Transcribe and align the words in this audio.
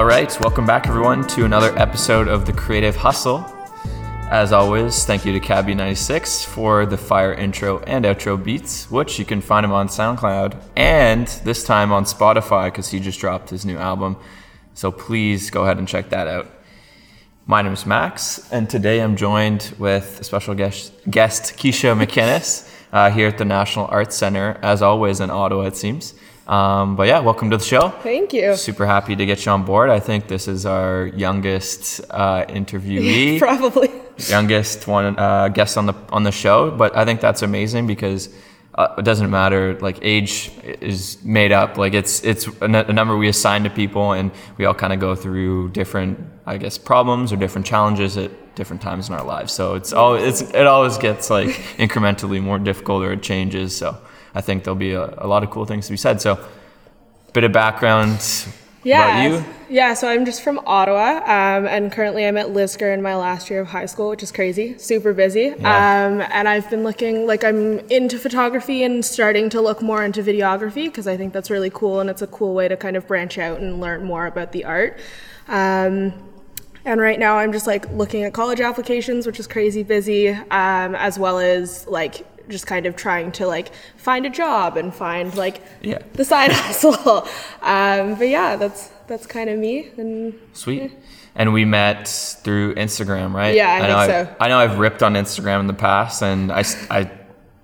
All 0.00 0.06
right, 0.06 0.40
welcome 0.40 0.64
back, 0.64 0.86
everyone, 0.86 1.26
to 1.26 1.44
another 1.44 1.78
episode 1.78 2.26
of 2.26 2.46
The 2.46 2.54
Creative 2.54 2.96
Hustle. 2.96 3.44
As 4.30 4.50
always, 4.50 5.04
thank 5.04 5.26
you 5.26 5.38
to 5.38 5.46
Cabby96 5.46 6.46
for 6.46 6.86
the 6.86 6.96
fire 6.96 7.34
intro 7.34 7.80
and 7.80 8.06
outro 8.06 8.42
beats, 8.42 8.90
which 8.90 9.18
you 9.18 9.26
can 9.26 9.42
find 9.42 9.62
him 9.62 9.72
on 9.72 9.88
SoundCloud 9.88 10.58
and 10.74 11.26
this 11.44 11.64
time 11.64 11.92
on 11.92 12.04
Spotify 12.04 12.68
because 12.68 12.88
he 12.88 12.98
just 12.98 13.20
dropped 13.20 13.50
his 13.50 13.66
new 13.66 13.76
album. 13.76 14.16
So 14.72 14.90
please 14.90 15.50
go 15.50 15.64
ahead 15.64 15.76
and 15.76 15.86
check 15.86 16.08
that 16.08 16.26
out. 16.26 16.46
My 17.44 17.60
name 17.60 17.74
is 17.74 17.84
Max, 17.84 18.50
and 18.50 18.70
today 18.70 19.02
I'm 19.02 19.16
joined 19.16 19.74
with 19.78 20.22
a 20.22 20.24
special 20.24 20.54
guest, 20.54 20.94
guest 21.10 21.58
Keisha 21.58 21.94
McInnes, 21.94 22.74
uh, 22.90 23.10
here 23.10 23.28
at 23.28 23.36
the 23.36 23.44
National 23.44 23.84
Arts 23.88 24.16
Center, 24.16 24.58
as 24.62 24.80
always 24.80 25.20
in 25.20 25.28
Ottawa, 25.28 25.64
it 25.64 25.76
seems. 25.76 26.14
Um, 26.50 26.96
but 26.96 27.06
yeah, 27.06 27.20
welcome 27.20 27.48
to 27.50 27.56
the 27.58 27.64
show. 27.64 27.90
Thank 28.02 28.32
you. 28.32 28.56
Super 28.56 28.84
happy 28.84 29.14
to 29.14 29.24
get 29.24 29.46
you 29.46 29.52
on 29.52 29.64
board. 29.64 29.88
I 29.88 30.00
think 30.00 30.26
this 30.26 30.48
is 30.48 30.66
our 30.66 31.06
youngest 31.14 32.00
uh, 32.10 32.44
interviewee, 32.46 33.38
Probably. 33.46 33.88
youngest 34.28 34.88
one 34.88 35.16
uh, 35.16 35.46
guest 35.48 35.78
on 35.78 35.86
the 35.86 35.94
on 36.10 36.24
the 36.24 36.32
show. 36.32 36.72
But 36.72 36.96
I 36.96 37.04
think 37.04 37.20
that's 37.20 37.42
amazing 37.42 37.86
because 37.86 38.30
uh, 38.74 38.96
it 38.98 39.04
doesn't 39.04 39.30
matter. 39.30 39.78
Like 39.80 39.98
age 40.02 40.50
is 40.80 41.22
made 41.22 41.52
up. 41.52 41.78
Like 41.78 41.94
it's 41.94 42.24
it's 42.24 42.48
a, 42.60 42.64
n- 42.64 42.74
a 42.74 42.92
number 42.92 43.16
we 43.16 43.28
assign 43.28 43.62
to 43.62 43.70
people, 43.70 44.10
and 44.10 44.32
we 44.58 44.64
all 44.64 44.74
kind 44.74 44.92
of 44.92 44.98
go 44.98 45.14
through 45.14 45.68
different, 45.70 46.18
I 46.46 46.56
guess, 46.56 46.76
problems 46.78 47.32
or 47.32 47.36
different 47.36 47.64
challenges 47.64 48.16
at 48.16 48.32
different 48.56 48.82
times 48.82 49.08
in 49.08 49.14
our 49.14 49.24
lives. 49.24 49.52
So 49.52 49.76
it's 49.76 49.92
all 49.92 50.16
it's 50.16 50.40
it 50.40 50.66
always 50.66 50.98
gets 50.98 51.30
like 51.30 51.50
incrementally 51.78 52.42
more 52.42 52.58
difficult 52.58 53.04
or 53.04 53.12
it 53.12 53.22
changes. 53.22 53.76
So. 53.76 53.96
I 54.34 54.40
think 54.40 54.64
there'll 54.64 54.76
be 54.76 54.92
a, 54.92 55.14
a 55.18 55.26
lot 55.26 55.42
of 55.42 55.50
cool 55.50 55.64
things 55.66 55.86
to 55.86 55.92
be 55.92 55.96
said. 55.96 56.20
So, 56.20 56.38
bit 57.32 57.44
of 57.44 57.52
background 57.52 58.20
Yeah. 58.82 59.26
about 59.26 59.30
you. 59.40 59.44
Yeah, 59.68 59.94
so 59.94 60.08
I'm 60.08 60.24
just 60.24 60.42
from 60.42 60.60
Ottawa, 60.66 61.18
um, 61.24 61.66
and 61.66 61.92
currently 61.92 62.26
I'm 62.26 62.36
at 62.36 62.48
Lisgar 62.48 62.92
in 62.92 63.02
my 63.02 63.14
last 63.14 63.50
year 63.50 63.60
of 63.60 63.68
high 63.68 63.86
school, 63.86 64.08
which 64.10 64.22
is 64.22 64.32
crazy, 64.32 64.76
super 64.78 65.12
busy. 65.12 65.54
Yeah. 65.58 66.06
Um, 66.06 66.20
and 66.32 66.48
I've 66.48 66.68
been 66.70 66.82
looking, 66.82 67.24
like, 67.26 67.44
I'm 67.44 67.78
into 67.88 68.18
photography 68.18 68.82
and 68.82 69.04
starting 69.04 69.48
to 69.50 69.60
look 69.60 69.80
more 69.80 70.02
into 70.02 70.22
videography 70.22 70.86
because 70.86 71.06
I 71.06 71.16
think 71.16 71.32
that's 71.32 71.50
really 71.50 71.70
cool 71.70 72.00
and 72.00 72.10
it's 72.10 72.22
a 72.22 72.26
cool 72.26 72.54
way 72.54 72.66
to 72.68 72.76
kind 72.76 72.96
of 72.96 73.06
branch 73.06 73.38
out 73.38 73.60
and 73.60 73.80
learn 73.80 74.04
more 74.04 74.26
about 74.26 74.50
the 74.50 74.64
art. 74.64 74.98
Um, 75.46 76.12
and 76.84 77.00
right 77.00 77.18
now 77.18 77.36
I'm 77.36 77.52
just 77.52 77.66
like 77.66 77.88
looking 77.92 78.24
at 78.24 78.32
college 78.32 78.60
applications, 78.60 79.26
which 79.26 79.38
is 79.38 79.46
crazy 79.46 79.82
busy, 79.82 80.30
um, 80.30 80.94
as 80.96 81.18
well 81.18 81.38
as 81.38 81.86
like 81.86 82.26
just 82.50 82.66
kind 82.66 82.84
of 82.86 82.96
trying 82.96 83.32
to 83.32 83.46
like 83.46 83.72
find 83.96 84.26
a 84.26 84.30
job 84.30 84.76
and 84.76 84.94
find 84.94 85.34
like 85.36 85.62
Yeah. 85.82 85.98
the 86.14 86.24
side 86.24 86.52
hustle. 86.60 87.26
Um, 87.62 88.16
but 88.16 88.28
yeah, 88.28 88.56
that's 88.56 88.88
that's 89.06 89.26
kind 89.26 89.48
of 89.50 89.58
me. 89.58 89.88
And 89.96 90.34
Sweet. 90.52 90.92
And 91.34 91.52
we 91.52 91.64
met 91.64 92.08
through 92.42 92.74
Instagram, 92.74 93.32
right? 93.32 93.54
Yeah, 93.54 93.70
I 93.70 93.86
know 93.86 94.06
think 94.06 94.28
so. 94.28 94.36
I 94.40 94.48
know 94.48 94.58
I've 94.58 94.78
ripped 94.78 95.02
on 95.02 95.14
Instagram 95.14 95.60
in 95.60 95.66
the 95.68 95.74
past, 95.74 96.22
and 96.22 96.50
I, 96.52 96.64
I 96.90 97.10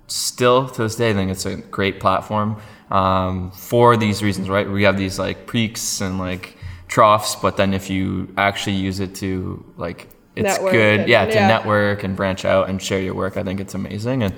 still 0.07 0.69
to 0.69 0.83
this 0.83 0.95
day 0.95 1.13
think 1.13 1.31
it's 1.31 1.45
a 1.45 1.57
great 1.57 1.99
platform 1.99 2.61
um, 2.91 3.51
for 3.51 3.97
these 3.97 4.23
reasons, 4.23 4.49
right? 4.49 4.69
We 4.69 4.83
have 4.83 4.97
these 4.97 5.19
like 5.19 5.47
peaks 5.51 5.99
and 6.01 6.17
like 6.17 6.57
troughs, 6.87 7.35
but 7.35 7.57
then 7.57 7.73
if 7.73 7.89
you 7.89 8.33
actually 8.37 8.77
use 8.77 8.99
it 9.01 9.15
to 9.15 9.63
like, 9.77 10.07
it's 10.35 10.43
Network 10.45 10.71
good, 10.71 10.99
and- 11.01 11.09
yeah, 11.09 11.25
to 11.25 11.33
yeah. 11.33 11.47
network 11.47 12.03
and 12.03 12.15
branch 12.15 12.45
out 12.45 12.69
and 12.69 12.81
share 12.81 13.01
your 13.01 13.15
work. 13.15 13.37
I 13.37 13.43
think 13.43 13.59
it's 13.59 13.73
amazing 13.75 14.23
and. 14.23 14.33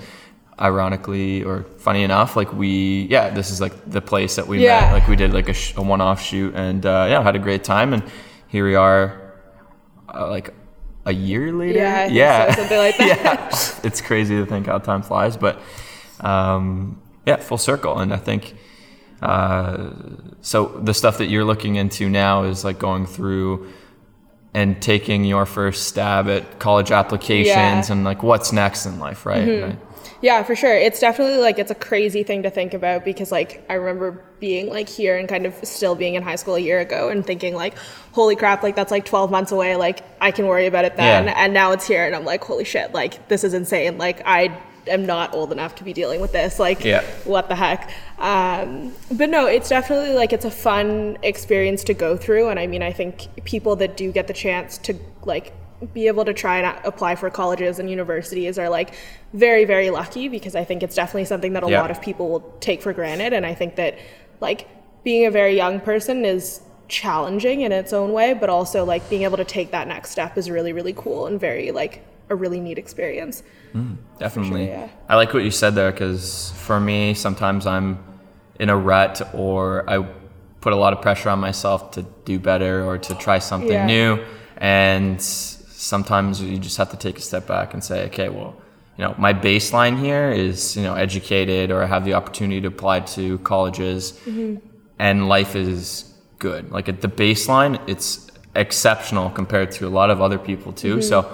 Ironically, 0.61 1.43
or 1.43 1.63
funny 1.77 2.03
enough, 2.03 2.35
like 2.35 2.51
we, 2.53 3.07
yeah, 3.09 3.29
this 3.29 3.49
is 3.49 3.61
like 3.61 3.73
the 3.89 4.01
place 4.01 4.35
that 4.35 4.47
we 4.47 4.61
Yeah. 4.63 4.81
met. 4.81 4.93
Like 4.93 5.07
we 5.07 5.15
did 5.15 5.33
like 5.33 5.47
a, 5.49 5.53
sh- 5.53 5.73
a 5.77 5.81
one-off 5.81 6.21
shoot, 6.21 6.53
and 6.55 6.85
uh, 6.85 7.07
yeah, 7.09 7.23
had 7.23 7.35
a 7.35 7.39
great 7.39 7.63
time. 7.63 7.93
And 7.93 8.03
here 8.47 8.65
we 8.65 8.75
are, 8.75 9.33
uh, 10.13 10.29
like 10.29 10.53
a 11.05 11.13
year 11.13 11.53
later. 11.53 11.79
Yeah, 11.79 12.07
yeah, 12.07 12.51
so, 12.53 12.61
something 12.61 12.77
like 12.77 12.97
that. 13.01 13.07
yeah, 13.07 13.79
it's 13.87 14.01
crazy 14.01 14.35
to 14.35 14.45
think 14.45 14.65
how 14.67 14.79
time 14.79 15.01
flies, 15.01 15.37
but 15.37 15.61
um, 16.19 17.01
yeah, 17.25 17.37
full 17.37 17.57
circle. 17.57 17.97
And 17.99 18.13
I 18.13 18.17
think 18.17 18.53
uh, 19.21 19.91
so. 20.41 20.67
The 20.83 20.93
stuff 20.93 21.17
that 21.19 21.27
you're 21.27 21.45
looking 21.45 21.75
into 21.75 22.09
now 22.09 22.43
is 22.43 22.63
like 22.65 22.79
going 22.79 23.05
through 23.05 23.71
and 24.53 24.81
taking 24.81 25.23
your 25.25 25.45
first 25.45 25.87
stab 25.87 26.27
at 26.27 26.59
college 26.59 26.91
applications 26.91 27.47
Yeah. 27.47 27.81
Mm-hmm. 27.81 27.91
and 27.93 28.03
like 28.03 28.23
what's 28.23 28.51
next 28.51 28.85
in 28.85 28.97
life, 28.99 29.25
right? 29.25 29.61
Right. 29.63 29.77
Yeah, 30.21 30.43
for 30.43 30.55
sure. 30.55 30.73
It's 30.75 30.99
definitely 30.99 31.37
like 31.37 31.59
it's 31.59 31.71
a 31.71 31.75
crazy 31.75 32.23
thing 32.23 32.43
to 32.43 32.49
think 32.49 32.73
about 32.73 33.05
because 33.05 33.31
like 33.31 33.63
I 33.69 33.73
remember 33.75 34.23
being 34.39 34.69
like 34.69 34.89
here 34.89 35.17
and 35.17 35.27
kind 35.27 35.45
of 35.45 35.53
still 35.63 35.95
being 35.95 36.15
in 36.15 36.23
high 36.23 36.35
school 36.35 36.55
a 36.55 36.59
year 36.59 36.79
ago 36.79 37.09
and 37.09 37.25
thinking 37.25 37.55
like, 37.55 37.77
holy 38.11 38.35
crap, 38.35 38.63
like 38.63 38.75
that's 38.75 38.91
like 38.91 39.05
12 39.05 39.31
months 39.31 39.51
away. 39.51 39.75
Like 39.75 40.03
I 40.21 40.31
can 40.31 40.47
worry 40.47 40.65
about 40.65 40.85
it 40.85 40.95
then. 40.97 41.25
Yeah. 41.25 41.33
And 41.37 41.53
now 41.53 41.71
it's 41.71 41.87
here 41.87 42.05
and 42.05 42.15
I'm 42.15 42.25
like, 42.25 42.43
holy 42.43 42.65
shit, 42.65 42.93
like 42.93 43.27
this 43.29 43.43
is 43.43 43.53
insane. 43.53 43.97
Like 43.97 44.21
I 44.25 44.57
am 44.87 45.05
not 45.05 45.33
old 45.33 45.51
enough 45.51 45.75
to 45.75 45.83
be 45.83 45.93
dealing 45.93 46.19
with 46.19 46.31
this. 46.31 46.59
Like 46.59 46.83
Yeah. 46.83 47.03
what 47.25 47.47
the 47.47 47.55
heck? 47.55 47.91
Um, 48.17 48.93
but 49.11 49.29
no, 49.29 49.45
it's 49.45 49.69
definitely 49.69 50.13
like 50.13 50.33
it's 50.33 50.45
a 50.45 50.51
fun 50.51 51.17
experience 51.23 51.83
to 51.85 51.93
go 51.93 52.17
through. 52.17 52.49
And 52.49 52.59
I 52.59 52.67
mean, 52.67 52.81
I 52.81 52.91
think 52.91 53.27
people 53.45 53.75
that 53.77 53.95
do 53.95 54.11
get 54.11 54.27
the 54.27 54.33
chance 54.33 54.77
to 54.79 54.95
like 55.23 55.53
be 55.93 56.07
able 56.07 56.25
to 56.25 56.33
try 56.33 56.59
and 56.59 56.85
apply 56.85 57.15
for 57.15 57.29
colleges 57.29 57.79
and 57.79 57.89
universities 57.89 58.59
are 58.59 58.69
like 58.69 58.93
very, 59.33 59.65
very 59.65 59.89
lucky 59.89 60.27
because 60.27 60.55
I 60.55 60.63
think 60.63 60.83
it's 60.83 60.95
definitely 60.95 61.25
something 61.25 61.53
that 61.53 61.63
a 61.63 61.69
Yeah. 61.69 61.81
lot 61.81 61.91
of 61.91 62.01
people 62.01 62.29
will 62.29 62.41
take 62.59 62.81
for 62.81 62.91
granted. 62.93 63.33
And 63.33 63.45
I 63.45 63.53
think 63.53 63.75
that 63.75 63.95
like 64.41 64.67
being 65.03 65.25
a 65.25 65.31
very 65.31 65.55
young 65.55 65.79
person 65.79 66.25
is 66.25 66.61
challenging 66.89 67.61
in 67.61 67.71
its 67.71 67.93
own 67.93 68.11
way, 68.11 68.33
but 68.33 68.49
also 68.49 68.83
like 68.83 69.09
being 69.09 69.23
able 69.23 69.37
to 69.37 69.45
take 69.45 69.71
that 69.71 69.87
next 69.87 70.09
step 70.11 70.37
is 70.37 70.49
really, 70.49 70.73
really 70.73 70.93
cool 70.93 71.27
and 71.27 71.39
very 71.39 71.71
like 71.71 72.03
a 72.29 72.35
really 72.35 72.59
neat 72.59 72.77
experience. 72.77 73.43
Mm, 73.73 73.97
definitely. 74.19 74.67
yeah. 74.67 74.89
I 75.07 75.15
like 75.15 75.33
what 75.33 75.43
you 75.43 75.51
said 75.51 75.75
there 75.75 75.91
because 75.91 76.51
for 76.57 76.79
me, 76.79 77.13
sometimes 77.13 77.65
I'm 77.65 78.03
in 78.59 78.69
a 78.69 78.75
rut 78.75 79.21
or 79.33 79.89
I 79.89 80.05
put 80.61 80.73
a 80.73 80.75
lot 80.75 80.91
of 80.91 81.01
pressure 81.01 81.29
on 81.29 81.39
myself 81.39 81.91
to 81.91 82.01
do 82.25 82.37
better 82.39 82.83
or 82.83 82.97
to 82.97 83.15
try 83.15 83.39
something 83.39 83.71
Yeah. 83.71 83.85
new. 83.85 84.19
And 84.57 85.21
sometimes 85.79 86.41
you 86.41 86.57
just 86.57 86.75
have 86.75 86.91
to 86.91 86.97
take 86.97 87.17
a 87.17 87.21
step 87.21 87.47
back 87.47 87.73
and 87.73 87.81
say, 87.81 88.05
okay, 88.07 88.27
well, 88.27 88.53
you 88.97 89.05
know, 89.05 89.15
my 89.17 89.33
baseline 89.33 89.97
here 89.97 90.29
is, 90.29 90.75
you 90.75 90.83
know, 90.83 90.93
educated 90.93 91.71
or 91.71 91.81
I 91.81 91.85
have 91.85 92.03
the 92.03 92.15
opportunity 92.15 92.59
to 92.61 92.67
apply 92.67 92.99
to 93.15 93.37
colleges 93.39 94.11
Mm-hmm. 94.25 94.57
and 94.99 95.29
life 95.29 95.55
is 95.55 96.13
good. 96.37 96.69
Like 96.69 96.89
at 96.89 96.99
the 96.99 97.07
baseline, 97.07 97.79
it's 97.87 98.29
exceptional 98.55 99.29
compared 99.29 99.71
to 99.73 99.87
a 99.87 99.93
lot 99.99 100.09
of 100.09 100.21
other 100.21 100.37
people 100.37 100.73
too. 100.73 100.97
Mm-hmm. 100.97 101.01
So 101.01 101.33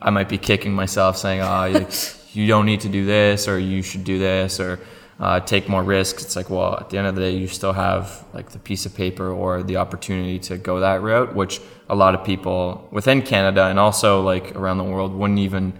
I 0.00 0.08
might 0.08 0.30
be 0.30 0.38
kicking 0.38 0.72
myself 0.72 1.18
saying, 1.18 1.42
oh, 1.42 1.64
you, 1.64 1.86
you 2.32 2.48
don't 2.48 2.64
need 2.64 2.80
to 2.80 2.88
do 2.88 3.04
this 3.04 3.48
or 3.48 3.58
you 3.58 3.82
should 3.82 4.04
do 4.04 4.18
this 4.18 4.58
or 4.60 4.80
uh, 5.20 5.40
take 5.40 5.68
more 5.68 5.82
risks. 5.82 6.24
It's 6.24 6.36
like, 6.36 6.48
well, 6.48 6.78
at 6.80 6.88
the 6.88 6.96
end 6.96 7.06
of 7.06 7.16
the 7.16 7.20
day, 7.20 7.36
you 7.36 7.48
still 7.48 7.74
have 7.74 8.24
like 8.32 8.50
the 8.50 8.58
piece 8.58 8.86
of 8.86 8.94
paper 8.94 9.30
or 9.30 9.62
the 9.62 9.76
opportunity 9.76 10.38
to 10.38 10.56
go 10.56 10.80
that 10.80 11.02
route, 11.02 11.34
which 11.34 11.60
a 11.88 11.94
lot 11.94 12.14
of 12.14 12.24
people 12.24 12.88
within 12.90 13.22
Canada 13.22 13.66
and 13.66 13.78
also 13.78 14.22
like 14.22 14.54
around 14.56 14.78
the 14.78 14.84
world 14.84 15.12
wouldn't 15.14 15.38
even 15.38 15.72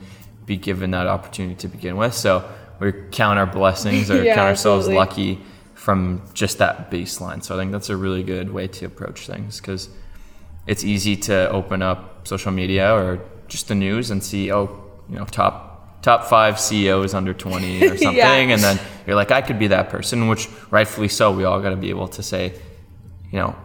be 0.47 0.57
given 0.57 0.91
that 0.91 1.07
opportunity 1.07 1.55
to 1.57 1.69
begin 1.69 1.97
with. 1.97 2.15
So 2.15 2.49
we 2.81 2.93
count 3.11 3.39
our 3.39 3.47
blessings 3.47 4.11
or 4.11 4.23
Yeah, 4.23 4.35
count 4.35 4.49
ourselves 4.49 4.87
absolutely. 4.89 4.99
lucky 5.37 5.41
from 5.75 6.23
just 6.35 6.59
that 6.59 6.91
baseline. 6.91 7.43
So 7.43 7.55
I 7.55 7.59
think 7.59 7.73
that's 7.73 7.89
a 7.91 7.97
really 7.97 8.23
good 8.23 8.51
way 8.53 8.67
to 8.69 8.87
approach 8.87 9.27
things 9.27 9.61
because 9.61 9.89
it's 10.67 10.85
easy 10.85 11.17
to 11.17 11.49
open 11.51 11.83
up 11.83 12.27
social 12.27 12.53
media 12.53 12.95
or 12.95 13.21
just 13.49 13.69
the 13.69 13.75
news 13.75 14.11
and 14.11 14.23
see, 14.23 14.51
oh, 14.53 14.83
you 15.09 15.17
know, 15.17 15.25
top 15.27 15.71
top 16.03 16.25
five 16.25 16.61
CEOs 16.61 17.15
under 17.15 17.33
20 17.33 17.83
or 17.87 17.97
something, 17.97 18.15
Yeah. 18.17 18.35
and 18.35 18.61
then 18.63 18.79
you're 19.07 19.17
like, 19.17 19.31
I 19.31 19.41
could 19.41 19.59
be 19.59 19.69
that 19.69 19.89
person, 19.89 20.29
which 20.29 20.49
rightfully 20.71 21.09
so. 21.09 21.33
We 21.33 21.45
all 21.45 21.61
got 21.63 21.71
to 21.71 21.77
be 21.77 21.89
able 21.89 22.09
to 22.09 22.23
say, 22.23 22.53
you 23.33 23.39
know, 23.39 23.57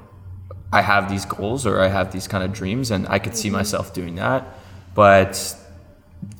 I 0.72 0.82
have 0.82 1.10
these 1.10 1.26
goals 1.26 1.66
or 1.66 1.80
I 1.82 1.88
have 1.88 2.12
these 2.12 2.28
kind 2.28 2.44
of 2.44 2.54
dreams, 2.54 2.92
and 2.92 3.08
I 3.08 3.20
could 3.20 3.36
see 3.36 3.50
myself 3.50 3.94
doing 3.94 4.16
that, 4.16 4.46
but 4.94 5.56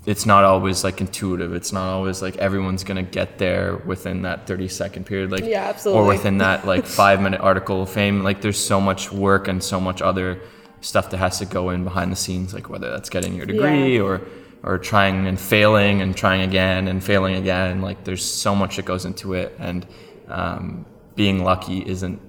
it's 0.06 0.26
not 0.26 0.44
always 0.44 0.84
like 0.84 1.00
intuitive. 1.02 1.54
It's 1.54 1.72
not 1.72 1.88
always 1.94 2.22
like 2.22 2.36
everyone's 2.38 2.84
gonna 2.84 3.04
get 3.04 3.38
there 3.38 3.78
within 3.78 4.24
that 4.24 4.46
30 4.46 4.68
second 4.68 5.06
period, 5.06 5.32
like 5.32 5.46
Yeah, 5.46 5.64
absolutely. 5.70 6.04
or 6.04 6.08
within 6.08 6.38
that 6.40 6.66
like 6.68 6.86
five 6.86 7.22
minute 7.22 7.42
article 7.42 7.82
of 7.84 7.90
fame. 7.90 8.24
Like 8.24 8.42
there's 8.42 8.58
so 8.60 8.80
much 8.82 9.12
work 9.12 9.48
and 9.48 9.64
so 9.64 9.80
much 9.80 10.02
other 10.02 10.40
stuff 10.82 11.10
that 11.12 11.18
has 11.18 11.40
to 11.40 11.46
go 11.46 11.70
in 11.72 11.84
behind 11.84 12.12
the 12.12 12.16
scenes, 12.16 12.54
like 12.54 12.70
whether 12.70 12.90
that's 12.90 13.10
getting 13.10 13.36
your 13.36 13.46
degree 13.46 13.96
Yeah. 13.98 14.02
or 14.04 14.22
or 14.62 14.78
trying 14.78 15.26
and 15.28 15.40
failing 15.40 16.02
and 16.02 16.16
trying 16.18 16.42
again 16.42 16.88
and 16.90 17.02
failing 17.04 17.36
again. 17.36 17.82
Like 17.82 18.04
there's 18.04 18.24
so 18.24 18.54
much 18.54 18.76
that 18.76 18.86
goes 18.86 19.06
into 19.06 19.34
it, 19.34 19.56
and 19.60 19.88
um, 20.28 20.86
being 21.16 21.44
lucky 21.44 21.88
isn't. 21.88 22.20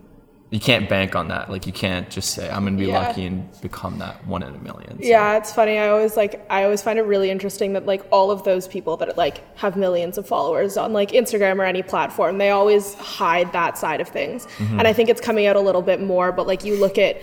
You 0.51 0.59
can't 0.59 0.89
bank 0.89 1.15
on 1.15 1.29
that. 1.29 1.49
Like 1.49 1.67
you 1.67 1.73
can't 1.73 2.11
just 2.11 2.31
say 2.31 2.51
I'm 2.51 2.65
gonna 2.65 2.77
be 2.77 2.87
Yeah. 2.87 2.99
lucky 3.07 3.25
and 3.25 3.49
become 3.61 3.99
that 3.99 4.27
one 4.27 4.43
in 4.43 4.53
a 4.55 4.59
million. 4.59 5.01
So- 5.01 5.09
Yeah, 5.09 5.37
it's 5.37 5.53
funny. 5.53 5.79
I 5.79 5.89
always 5.91 6.17
like 6.17 6.45
I 6.51 6.65
always 6.65 6.83
find 6.83 6.99
it 6.99 7.03
really 7.03 7.31
interesting 7.31 7.75
that 7.75 7.87
like 7.87 8.03
all 8.11 8.31
of 8.33 8.43
those 8.43 8.67
people 8.67 8.97
that 8.99 9.17
like 9.17 9.43
have 9.59 9.77
millions 9.77 10.19
of 10.19 10.27
followers 10.27 10.77
on 10.77 10.93
like 10.93 11.13
Instagram 11.13 11.61
or 11.61 11.65
any 11.65 11.83
platform, 11.83 12.39
they 12.39 12.51
always 12.51 12.95
hide 12.95 13.53
that 13.53 13.79
side 13.79 14.01
of 14.01 14.09
things. 14.09 14.47
Mm-hmm. 14.59 14.79
And 14.81 14.89
I 14.89 14.93
think 14.93 15.09
it's 15.09 15.21
coming 15.21 15.47
out 15.47 15.55
a 15.55 15.61
little 15.61 15.83
bit 15.83 16.01
more, 16.03 16.33
but 16.33 16.49
like 16.49 16.65
you 16.65 16.75
look 16.77 16.99
at 16.99 17.21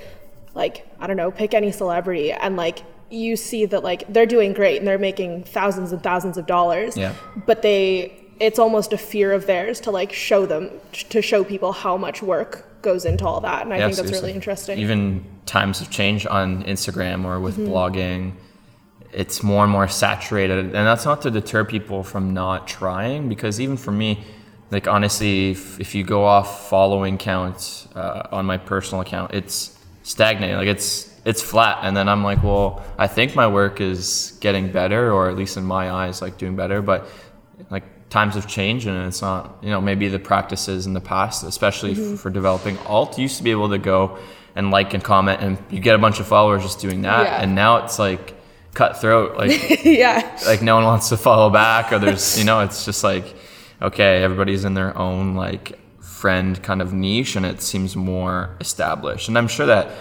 like 0.56 0.88
I 1.00 1.07
don't 1.07 1.18
know, 1.18 1.30
pick 1.30 1.53
any 1.53 1.71
celebrity 1.73 2.31
and 2.31 2.56
like 2.56 2.80
you 3.09 3.35
see 3.35 3.65
that 3.65 3.83
like 3.83 4.06
they're 4.12 4.25
doing 4.25 4.53
great 4.53 4.77
and 4.77 4.88
they're 4.88 4.97
making 4.97 5.44
thousands 5.44 5.91
and 5.91 6.01
thousands 6.01 6.38
of 6.38 6.45
dollars. 6.45 6.95
Yeah. 6.97 7.13
But 7.45 7.62
they 7.62 8.23
it's 8.39 8.59
almost 8.59 8.93
a 8.93 8.97
fear 8.97 9.33
of 9.33 9.47
theirs 9.47 9.79
to 9.81 9.91
like 9.91 10.13
show 10.13 10.45
them 10.45 10.69
to 10.91 11.21
show 11.21 11.43
people 11.43 11.71
how 11.71 11.97
much 11.97 12.21
work 12.21 12.81
goes 12.81 13.05
into 13.05 13.25
all 13.25 13.41
that 13.41 13.63
and 13.63 13.73
I 13.73 13.77
Yeah, 13.77 13.85
think 13.85 13.95
that's 13.97 14.07
seriously. 14.09 14.27
really 14.27 14.35
interesting. 14.35 14.79
Even 14.79 15.25
times 15.45 15.79
have 15.79 15.89
changed 15.89 16.27
on 16.27 16.63
Instagram 16.63 17.25
or 17.25 17.39
with 17.39 17.57
Mm-hmm. 17.57 17.71
blogging. 17.73 18.33
It's 19.13 19.41
more 19.41 19.63
and 19.63 19.71
more 19.71 19.87
saturated, 19.87 20.57
and 20.65 20.73
that's 20.73 21.05
not 21.05 21.21
to 21.23 21.31
deter 21.31 21.63
people 21.65 22.03
from 22.03 22.33
not 22.33 22.67
trying. 22.67 23.29
Because 23.29 23.59
even 23.59 23.77
for 23.77 23.91
me, 23.91 24.23
like 24.69 24.87
honestly, 24.87 25.51
if, 25.51 25.79
if 25.79 25.95
you 25.95 26.03
go 26.03 26.25
off 26.25 26.69
following 26.69 27.17
counts 27.17 27.87
uh, 27.95 28.27
on 28.31 28.45
my 28.45 28.57
personal 28.57 29.01
account, 29.01 29.33
it's 29.33 29.79
stagnating. 30.03 30.57
Like 30.57 30.67
it's 30.67 31.09
it's 31.25 31.41
flat, 31.41 31.79
and 31.83 31.95
then 31.95 32.07
I'm 32.09 32.23
like, 32.23 32.43
well, 32.43 32.83
I 32.97 33.07
think 33.07 33.33
my 33.33 33.47
work 33.47 33.79
is 33.81 34.37
getting 34.41 34.71
better, 34.71 35.11
or 35.11 35.29
at 35.29 35.35
least 35.37 35.55
in 35.57 35.63
my 35.63 35.89
eyes, 35.89 36.21
like 36.21 36.37
doing 36.37 36.55
better. 36.57 36.81
But 36.81 37.07
like 37.71 37.83
times 38.09 38.36
have 38.36 38.48
changed 38.48 38.88
and 38.88 39.07
it's 39.07 39.21
not 39.21 39.57
you 39.62 39.69
know 39.69 39.81
maybe 39.81 40.07
the 40.07 40.19
practices 40.19 40.86
in 40.88 40.94
the 40.94 41.01
past 41.01 41.44
especially 41.44 41.92
f- 41.92 42.19
for 42.19 42.30
developing 42.30 42.77
alt 42.86 43.18
used 43.19 43.38
to 43.38 43.44
be 43.44 43.51
able 43.51 43.69
to 43.69 43.77
go 43.77 44.18
and 44.56 44.71
like 44.71 44.94
and 44.94 45.04
comment 45.04 45.42
and 45.42 45.57
you 45.69 45.80
get 45.80 45.94
a 45.94 45.98
bunch 45.98 46.19
of 46.21 46.25
followers 46.27 46.63
just 46.63 46.80
doing 46.80 47.01
that 47.01 47.24
Yeah. 47.24 47.42
and 47.42 47.54
now 47.54 47.77
it's 47.83 48.00
like 48.00 48.36
cutthroat 48.74 49.36
like 49.38 49.83
yeah. 49.86 50.39
like 50.45 50.62
no 50.62 50.75
one 50.75 50.86
wants 50.86 51.09
to 51.09 51.18
follow 51.18 51.50
back 51.50 51.92
or 51.92 52.00
there's 52.00 52.38
you 52.39 52.45
know 52.45 52.62
it's 52.62 52.86
just 52.86 53.04
like 53.04 53.36
okay 53.81 54.24
everybody's 54.24 54.63
in 54.63 54.74
their 54.74 54.98
own 54.98 55.36
like 55.36 55.77
friend 56.01 56.63
kind 56.63 56.81
of 56.81 56.94
niche 56.94 57.36
and 57.36 57.45
it 57.45 57.62
seems 57.62 57.95
more 57.95 58.56
established 58.62 59.27
and 59.27 59.38
i'm 59.38 59.48
sure 59.48 59.65
that 59.65 59.92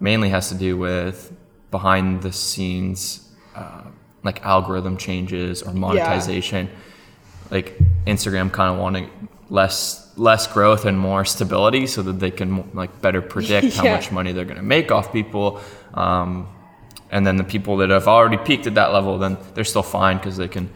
mainly 0.00 0.28
has 0.28 0.48
to 0.48 0.54
do 0.56 0.76
with 0.76 1.32
behind 1.70 2.22
the 2.22 2.32
scenes 2.32 3.28
uh, 3.54 3.82
like 4.24 4.44
algorithm 4.44 4.96
changes 4.96 5.62
or 5.62 5.72
monetization 5.72 6.68
like 7.50 7.76
instagram 8.06 8.52
kind 8.52 8.72
of 8.72 8.78
wanting 8.78 9.10
less 9.50 10.12
less 10.16 10.46
growth 10.46 10.84
and 10.84 10.98
more 10.98 11.24
stability 11.24 11.86
so 11.86 12.02
that 12.02 12.18
they 12.20 12.30
can 12.30 12.70
like 12.74 13.00
better 13.00 13.20
predict 13.34 13.76
how 13.76 13.84
much 13.84 14.10
money 14.12 14.32
they're 14.32 14.44
going 14.44 14.56
to 14.56 14.62
make 14.62 14.90
off 14.90 15.12
people 15.12 15.60
um, 15.94 16.48
and 17.10 17.26
then 17.26 17.36
the 17.36 17.44
people 17.44 17.76
that 17.78 17.90
have 17.90 18.08
already 18.08 18.36
peaked 18.38 18.66
at 18.66 18.74
that 18.74 18.92
level 18.92 19.18
then 19.18 19.36
they're 19.54 19.64
still 19.64 19.82
fine 19.82 20.16
because 20.16 20.36
they 20.36 20.48
can 20.48 20.70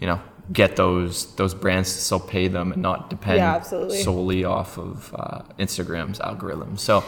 you 0.00 0.06
know 0.06 0.20
get 0.52 0.76
those 0.76 1.34
those 1.36 1.54
brands 1.54 1.92
to 1.94 1.98
still 2.00 2.20
pay 2.20 2.48
them 2.48 2.72
and 2.72 2.82
not 2.82 3.08
depend 3.10 3.38
Yeah, 3.38 3.60
solely 4.02 4.44
off 4.44 4.78
of 4.78 5.14
uh, 5.14 5.42
instagram's 5.58 6.20
algorithm. 6.20 6.76
So 6.76 7.02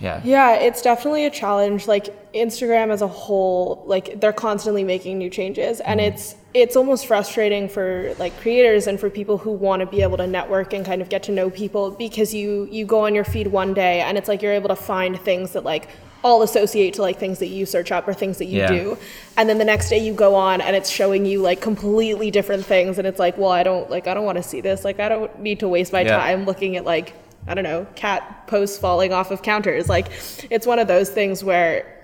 yeah 0.00 0.20
Yeah, 0.24 0.54
it's 0.54 0.82
definitely 0.82 1.26
a 1.26 1.30
challenge. 1.30 1.86
Like 1.86 2.08
Instagram 2.32 2.90
as 2.90 3.02
a 3.02 3.08
whole, 3.08 3.82
like 3.86 4.20
they're 4.20 4.32
constantly 4.32 4.84
making 4.84 5.18
new 5.18 5.30
changes 5.30 5.80
and 5.80 6.00
mm-hmm. 6.00 6.14
it's 6.14 6.36
it's 6.52 6.74
almost 6.74 7.06
frustrating 7.06 7.68
for 7.68 8.12
like 8.18 8.36
creators 8.40 8.88
and 8.88 8.98
for 8.98 9.08
people 9.08 9.38
who 9.38 9.52
want 9.52 9.80
to 9.80 9.86
be 9.86 10.02
able 10.02 10.16
to 10.16 10.26
network 10.26 10.72
and 10.72 10.84
kind 10.84 11.00
of 11.00 11.08
get 11.08 11.22
to 11.24 11.32
know 11.32 11.48
people 11.50 11.90
because 11.92 12.34
you 12.34 12.66
you 12.70 12.84
go 12.84 13.06
on 13.06 13.14
your 13.14 13.24
feed 13.24 13.46
one 13.46 13.72
day 13.74 14.00
and 14.00 14.18
it's 14.18 14.26
like 14.28 14.42
you're 14.42 14.52
able 14.52 14.68
to 14.68 14.76
find 14.76 15.20
things 15.20 15.52
that 15.52 15.62
like 15.64 15.88
all 16.22 16.42
associate 16.42 16.94
to 16.94 17.02
like 17.02 17.18
things 17.18 17.38
that 17.38 17.46
you 17.46 17.64
search 17.64 17.90
up 17.90 18.06
or 18.06 18.12
things 18.12 18.38
that 18.38 18.44
you 18.44 18.58
Yeah. 18.58 18.68
do. 18.68 18.98
And 19.38 19.48
then 19.48 19.56
the 19.58 19.64
next 19.64 19.88
day 19.88 19.98
you 19.98 20.12
go 20.12 20.34
on 20.34 20.60
and 20.60 20.76
it's 20.76 20.90
showing 20.90 21.24
you 21.24 21.40
like 21.40 21.60
completely 21.62 22.30
different 22.30 22.66
things 22.66 22.98
and 22.98 23.06
it's 23.06 23.18
like, 23.18 23.38
well, 23.38 23.50
I 23.50 23.62
don't 23.62 23.88
like 23.90 24.06
I 24.06 24.14
don't 24.14 24.24
want 24.26 24.36
to 24.36 24.42
see 24.42 24.60
this. 24.60 24.84
Like 24.84 25.00
I 25.00 25.08
don't 25.08 25.40
need 25.40 25.60
to 25.60 25.68
waste 25.68 25.92
my 25.92 26.02
Yeah. 26.02 26.18
time 26.18 26.44
looking 26.44 26.76
at 26.76 26.84
like 26.84 27.14
I 27.46 27.54
don't 27.54 27.64
know, 27.64 27.86
cat 27.94 28.46
posts 28.46 28.78
falling 28.78 29.12
off 29.12 29.30
of 29.30 29.42
counters. 29.42 29.88
Like, 29.88 30.08
it's 30.50 30.66
one 30.66 30.78
of 30.78 30.88
those 30.88 31.10
things 31.10 31.42
where 31.42 31.96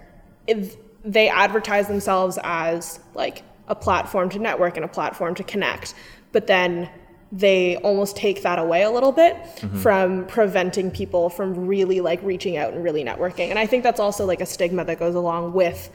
if 0.46 0.76
they 1.04 1.28
advertise 1.28 1.88
themselves 1.88 2.38
as 2.42 3.00
like 3.14 3.42
a 3.68 3.74
platform 3.74 4.28
to 4.30 4.38
network 4.38 4.76
and 4.76 4.84
a 4.84 4.88
platform 4.88 5.34
to 5.36 5.44
connect, 5.44 5.94
but 6.32 6.46
then 6.46 6.88
they 7.32 7.76
almost 7.78 8.16
take 8.16 8.42
that 8.42 8.58
away 8.58 8.82
a 8.82 8.90
little 8.90 9.12
bit 9.12 9.36
mm-hmm. 9.36 9.78
from 9.78 10.26
preventing 10.26 10.90
people 10.90 11.28
from 11.28 11.66
really 11.66 12.00
like 12.00 12.22
reaching 12.22 12.56
out 12.56 12.72
and 12.72 12.84
really 12.84 13.04
networking. 13.04 13.50
And 13.50 13.58
I 13.58 13.66
think 13.66 13.82
that's 13.82 14.00
also 14.00 14.24
like 14.24 14.40
a 14.40 14.46
stigma 14.46 14.84
that 14.84 14.98
goes 14.98 15.14
along 15.14 15.52
with 15.52 15.90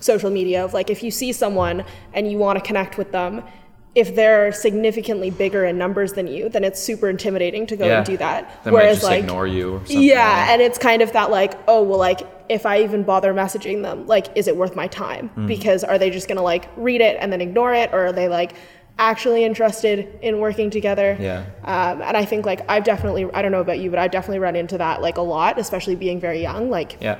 social 0.00 0.30
media 0.30 0.64
of 0.64 0.74
like 0.74 0.90
if 0.90 1.02
you 1.02 1.10
see 1.10 1.32
someone 1.32 1.84
and 2.12 2.30
you 2.30 2.36
want 2.36 2.58
to 2.58 2.64
connect 2.64 2.98
with 2.98 3.10
them 3.12 3.42
if 3.94 4.14
they're 4.14 4.52
significantly 4.52 5.30
bigger 5.30 5.64
in 5.64 5.76
numbers 5.78 6.12
than 6.14 6.26
you 6.26 6.48
then 6.48 6.64
it's 6.64 6.80
super 6.82 7.08
intimidating 7.08 7.66
to 7.66 7.76
go 7.76 7.86
yeah 7.86 7.98
and 7.98 8.06
do 8.06 8.16
that 8.16 8.64
they 8.64 8.70
might 8.70 8.94
just 8.94 9.10
ignore 9.10 9.46
you 9.46 9.74
or 9.74 9.78
something 9.80 10.02
yeah, 10.04 10.52
and 10.52 10.60
it's 10.60 10.78
kind 10.78 11.02
of 11.02 11.12
that 11.12 11.30
like, 11.30 11.58
oh 11.68 11.82
well, 11.82 11.98
like 11.98 12.20
if 12.48 12.66
I 12.66 12.82
even 12.82 13.02
bother 13.02 13.32
messaging 13.32 13.82
them, 13.82 14.06
like, 14.06 14.36
is 14.36 14.48
it 14.48 14.56
worth 14.56 14.76
my 14.76 14.86
time? 14.88 15.30
Mm-hmm. 15.30 15.46
Because 15.46 15.82
are 15.82 15.98
they 15.98 16.10
just 16.10 16.28
gonna 16.28 16.42
like 16.42 16.68
read 16.76 17.00
it 17.00 17.16
and 17.20 17.32
then 17.32 17.40
ignore 17.40 17.74
it, 17.74 17.92
or 17.92 18.06
are 18.06 18.12
they 18.12 18.28
like 18.28 18.54
actually 18.98 19.44
interested 19.44 20.18
in 20.22 20.38
working 20.38 20.70
together? 20.70 21.16
Yeah. 21.18 21.44
Um, 21.64 22.02
and 22.02 22.16
I 22.16 22.24
think 22.24 22.46
like 22.46 22.60
I've 22.68 22.84
definitely, 22.84 23.32
I 23.32 23.42
don't 23.42 23.50
know 23.50 23.60
about 23.60 23.78
you, 23.78 23.90
but 23.90 23.98
I've 23.98 24.10
definitely 24.12 24.38
run 24.38 24.56
into 24.56 24.78
that 24.78 25.02
like 25.02 25.16
a 25.16 25.22
lot, 25.22 25.58
especially 25.58 25.96
being 25.96 26.20
very 26.20 26.40
young. 26.40 26.70
Like, 26.70 26.98
yeah 27.00 27.18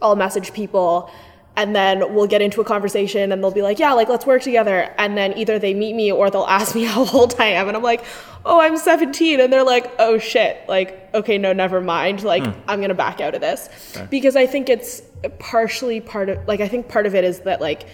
I'll 0.00 0.16
message 0.16 0.52
people 0.52 1.10
and 1.58 1.74
then 1.74 2.14
we'll 2.14 2.28
get 2.28 2.40
into 2.40 2.60
a 2.60 2.64
conversation 2.64 3.32
and 3.32 3.42
they'll 3.42 3.50
be 3.50 3.62
like, 3.62 3.80
yeah, 3.80 3.92
like 3.92 4.08
let's 4.08 4.24
work 4.24 4.42
together. 4.42 4.94
And 4.96 5.18
then 5.18 5.36
either 5.36 5.58
they 5.58 5.74
meet 5.74 5.96
me 5.96 6.12
or 6.12 6.30
they'll 6.30 6.44
ask 6.48 6.76
me 6.76 6.84
how 6.84 7.04
old 7.12 7.34
I 7.40 7.46
am. 7.46 7.66
And 7.66 7.76
I'm 7.76 7.82
like, 7.82 8.04
oh, 8.46 8.60
I'm 8.60 8.76
17. 8.76 9.40
And 9.40 9.52
they're 9.52 9.64
like, 9.64 9.90
oh 9.98 10.18
shit. 10.18 10.56
Like, 10.68 11.12
okay, 11.14 11.36
no, 11.36 11.52
never 11.52 11.80
mind. 11.80 12.22
Like, 12.22 12.44
hmm. 12.44 12.60
I'm 12.68 12.78
going 12.78 12.90
to 12.90 12.94
back 12.94 13.20
out 13.20 13.34
of 13.34 13.40
this. 13.40 13.68
Because 14.08 14.36
I 14.36 14.46
think 14.46 14.68
it's 14.68 15.02
partially 15.40 16.00
part 16.00 16.28
of, 16.28 16.46
like, 16.46 16.60
I 16.60 16.68
think 16.68 16.88
part 16.88 17.06
of 17.06 17.16
it 17.16 17.24
is 17.24 17.40
that, 17.40 17.60
like, 17.60 17.88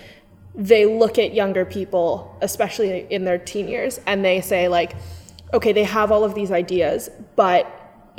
they 0.55 0.85
look 0.85 1.19
at 1.19 1.33
younger 1.33 1.65
people, 1.65 2.37
especially 2.43 3.07
in 3.11 3.25
their 3.25 3.39
teen 3.39 3.67
years, 3.67 3.99
and 4.07 4.23
they 4.23 4.43
say, 4.43 4.69
like, 4.69 4.95
okay, 5.55 5.73
they 5.73 5.85
have 5.85 6.13
all 6.13 6.23
of 6.23 6.35
these 6.35 6.53
ideas, 6.53 7.09
but 7.35 7.67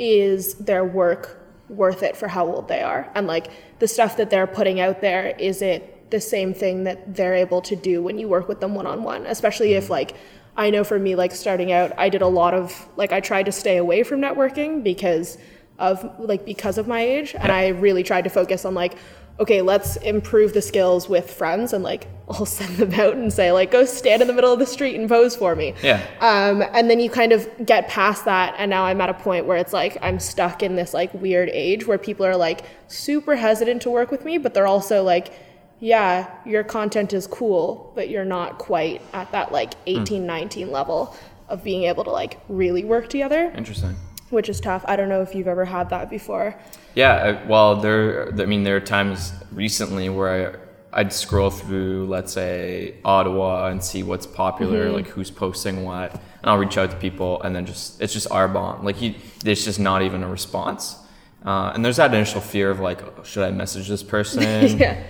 is 0.00 0.54
their 0.54 0.84
work 0.84 1.45
worth 1.76 2.02
it 2.02 2.16
for 2.16 2.28
how 2.28 2.46
old 2.46 2.68
they 2.68 2.82
are? 2.82 3.10
And 3.14 3.26
like 3.26 3.48
the 3.78 3.88
stuff 3.88 4.16
that 4.16 4.30
they're 4.30 4.46
putting 4.46 4.80
out 4.80 5.00
there, 5.00 5.34
is 5.38 5.62
it 5.62 6.10
the 6.10 6.20
same 6.20 6.54
thing 6.54 6.84
that 6.84 7.14
they're 7.14 7.34
able 7.34 7.60
to 7.62 7.76
do 7.76 8.02
when 8.02 8.18
you 8.18 8.28
work 8.28 8.48
with 8.48 8.60
them 8.60 8.74
one 8.74 8.86
on 8.86 9.02
one? 9.02 9.26
Especially 9.26 9.74
if 9.74 9.90
like 9.90 10.16
I 10.56 10.70
know 10.70 10.84
for 10.84 10.98
me, 10.98 11.14
like 11.14 11.32
starting 11.32 11.70
out, 11.72 11.92
I 11.98 12.08
did 12.08 12.22
a 12.22 12.26
lot 12.26 12.54
of 12.54 12.88
like 12.96 13.12
I 13.12 13.20
tried 13.20 13.46
to 13.46 13.52
stay 13.52 13.76
away 13.76 14.02
from 14.02 14.20
networking 14.20 14.82
because 14.82 15.36
of 15.78 16.18
like 16.18 16.46
because 16.46 16.78
of 16.78 16.88
my 16.88 17.00
age, 17.00 17.34
and 17.34 17.52
I 17.52 17.68
really 17.68 18.02
tried 18.02 18.24
to 18.24 18.30
focus 18.30 18.64
on 18.64 18.74
like 18.74 18.96
okay, 19.38 19.60
let's 19.62 19.96
improve 19.96 20.54
the 20.54 20.62
skills 20.62 21.08
with 21.08 21.30
friends 21.30 21.72
and 21.72 21.84
like 21.84 22.08
I'll 22.28 22.46
send 22.46 22.76
them 22.76 22.92
out 22.94 23.14
and 23.14 23.32
say 23.32 23.52
like 23.52 23.70
go 23.70 23.84
stand 23.84 24.20
in 24.20 24.26
the 24.26 24.34
middle 24.34 24.52
of 24.52 24.58
the 24.58 24.66
street 24.66 24.96
and 24.96 25.08
pose 25.08 25.36
for 25.36 25.54
me. 25.54 25.74
Yeah. 25.82 26.04
Um, 26.20 26.62
and 26.72 26.90
then 26.90 26.98
you 26.98 27.08
kind 27.08 27.32
of 27.32 27.48
get 27.64 27.88
past 27.88 28.24
that 28.24 28.54
and 28.58 28.68
now 28.68 28.84
I'm 28.84 29.00
at 29.00 29.08
a 29.08 29.14
point 29.14 29.46
where 29.46 29.56
it's 29.56 29.72
like 29.72 29.96
I'm 30.02 30.18
stuck 30.18 30.62
in 30.62 30.74
this 30.74 30.92
like 30.92 31.14
weird 31.14 31.48
age 31.50 31.86
where 31.86 31.98
people 31.98 32.26
are 32.26 32.36
like 32.36 32.64
super 32.88 33.36
hesitant 33.36 33.82
to 33.82 33.90
work 33.90 34.10
with 34.10 34.24
me, 34.24 34.38
but 34.38 34.54
they're 34.54 34.66
also 34.66 35.02
like 35.02 35.32
yeah, 35.78 36.30
your 36.46 36.64
content 36.64 37.12
is 37.12 37.26
cool, 37.26 37.92
but 37.94 38.08
you're 38.08 38.24
not 38.24 38.58
quite 38.58 39.02
at 39.12 39.30
that 39.32 39.52
like 39.52 39.74
18, 39.86 40.24
19 40.24 40.72
level 40.72 41.14
of 41.48 41.62
being 41.62 41.84
able 41.84 42.02
to 42.04 42.10
like 42.10 42.40
really 42.48 42.84
work 42.84 43.08
together, 43.08 43.52
Interesting. 43.54 43.94
Which 44.30 44.48
is 44.48 44.60
tough. 44.60 44.84
I 44.86 44.96
don't 44.96 45.08
know 45.08 45.22
if 45.22 45.34
you've 45.34 45.48
ever 45.48 45.64
had 45.64 45.90
that 45.90 46.10
before. 46.10 46.58
Yeah, 46.94 47.14
I- 47.42 47.46
well, 47.46 47.76
there. 47.76 48.32
I 48.40 48.46
mean, 48.46 48.64
there 48.64 48.76
are 48.76 48.80
times 48.80 49.32
recently 49.52 50.08
where 50.08 50.58
I, 50.92 51.00
I'd 51.00 51.12
scroll 51.12 51.50
through, 51.50 52.06
let's 52.06 52.32
say, 52.32 52.94
Ottawa 53.04 53.68
and 53.68 53.82
see 53.82 54.02
what's 54.02 54.26
popular, 54.26 54.90
like 54.90 55.06
who's 55.08 55.30
posting 55.30 55.84
what, 55.84 56.12
and 56.12 56.20
I'll 56.44 56.58
reach 56.58 56.78
out 56.78 56.90
to 56.90 56.96
people, 56.96 57.42
and 57.42 57.54
then 57.54 57.66
just 57.66 58.00
it's 58.00 58.12
just 58.12 58.30
our 58.30 58.48
bond. 58.48 58.84
Like, 58.84 59.00
you, 59.02 59.14
there's 59.44 59.64
just 59.64 59.78
not 59.78 60.02
even 60.02 60.22
a 60.22 60.28
response, 60.28 60.96
uh, 61.44 61.72
and 61.74 61.84
there's 61.84 61.96
that 61.96 62.12
initial 62.14 62.40
fear 62.40 62.70
of 62.70 62.80
like, 62.80 63.02
oh, 63.02 63.22
should 63.24 63.44
I 63.44 63.50
message 63.50 63.88
this 63.88 64.02
person? 64.02 64.42
yeah. 64.78 65.02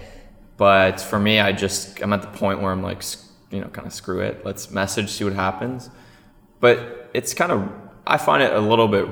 But 0.56 1.00
for 1.00 1.18
me, 1.18 1.38
I 1.38 1.52
just 1.52 2.00
I'm 2.02 2.12
at 2.12 2.22
the 2.22 2.28
point 2.28 2.60
where 2.62 2.72
I'm 2.72 2.82
like, 2.82 3.02
you 3.50 3.60
know, 3.60 3.68
kind 3.68 3.86
of 3.86 3.92
screw 3.92 4.20
it. 4.20 4.44
Let's 4.44 4.70
message, 4.70 5.10
see 5.10 5.22
what 5.24 5.34
happens. 5.34 5.88
But 6.60 7.10
it's 7.14 7.32
kind 7.34 7.52
of 7.52 7.70
I 8.06 8.16
find 8.18 8.42
it 8.42 8.52
a 8.52 8.60
little 8.60 8.88
bit 8.88 9.06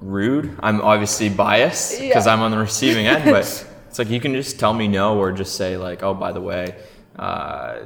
rude. 0.00 0.56
I'm 0.60 0.80
obviously 0.80 1.28
biased 1.28 2.00
because 2.00 2.26
Yeah. 2.26 2.32
I'm 2.32 2.40
on 2.42 2.50
the 2.50 2.58
receiving 2.58 3.06
end, 3.06 3.24
but 3.24 3.40
it's 3.88 3.98
like 3.98 4.10
you 4.10 4.20
can 4.20 4.34
just 4.34 4.58
tell 4.60 4.72
me 4.72 4.88
no 4.88 5.18
or 5.18 5.32
just 5.32 5.56
say 5.56 5.76
like, 5.76 6.02
oh, 6.02 6.14
by 6.14 6.32
the 6.32 6.40
way, 6.40 6.74
uh, 7.18 7.78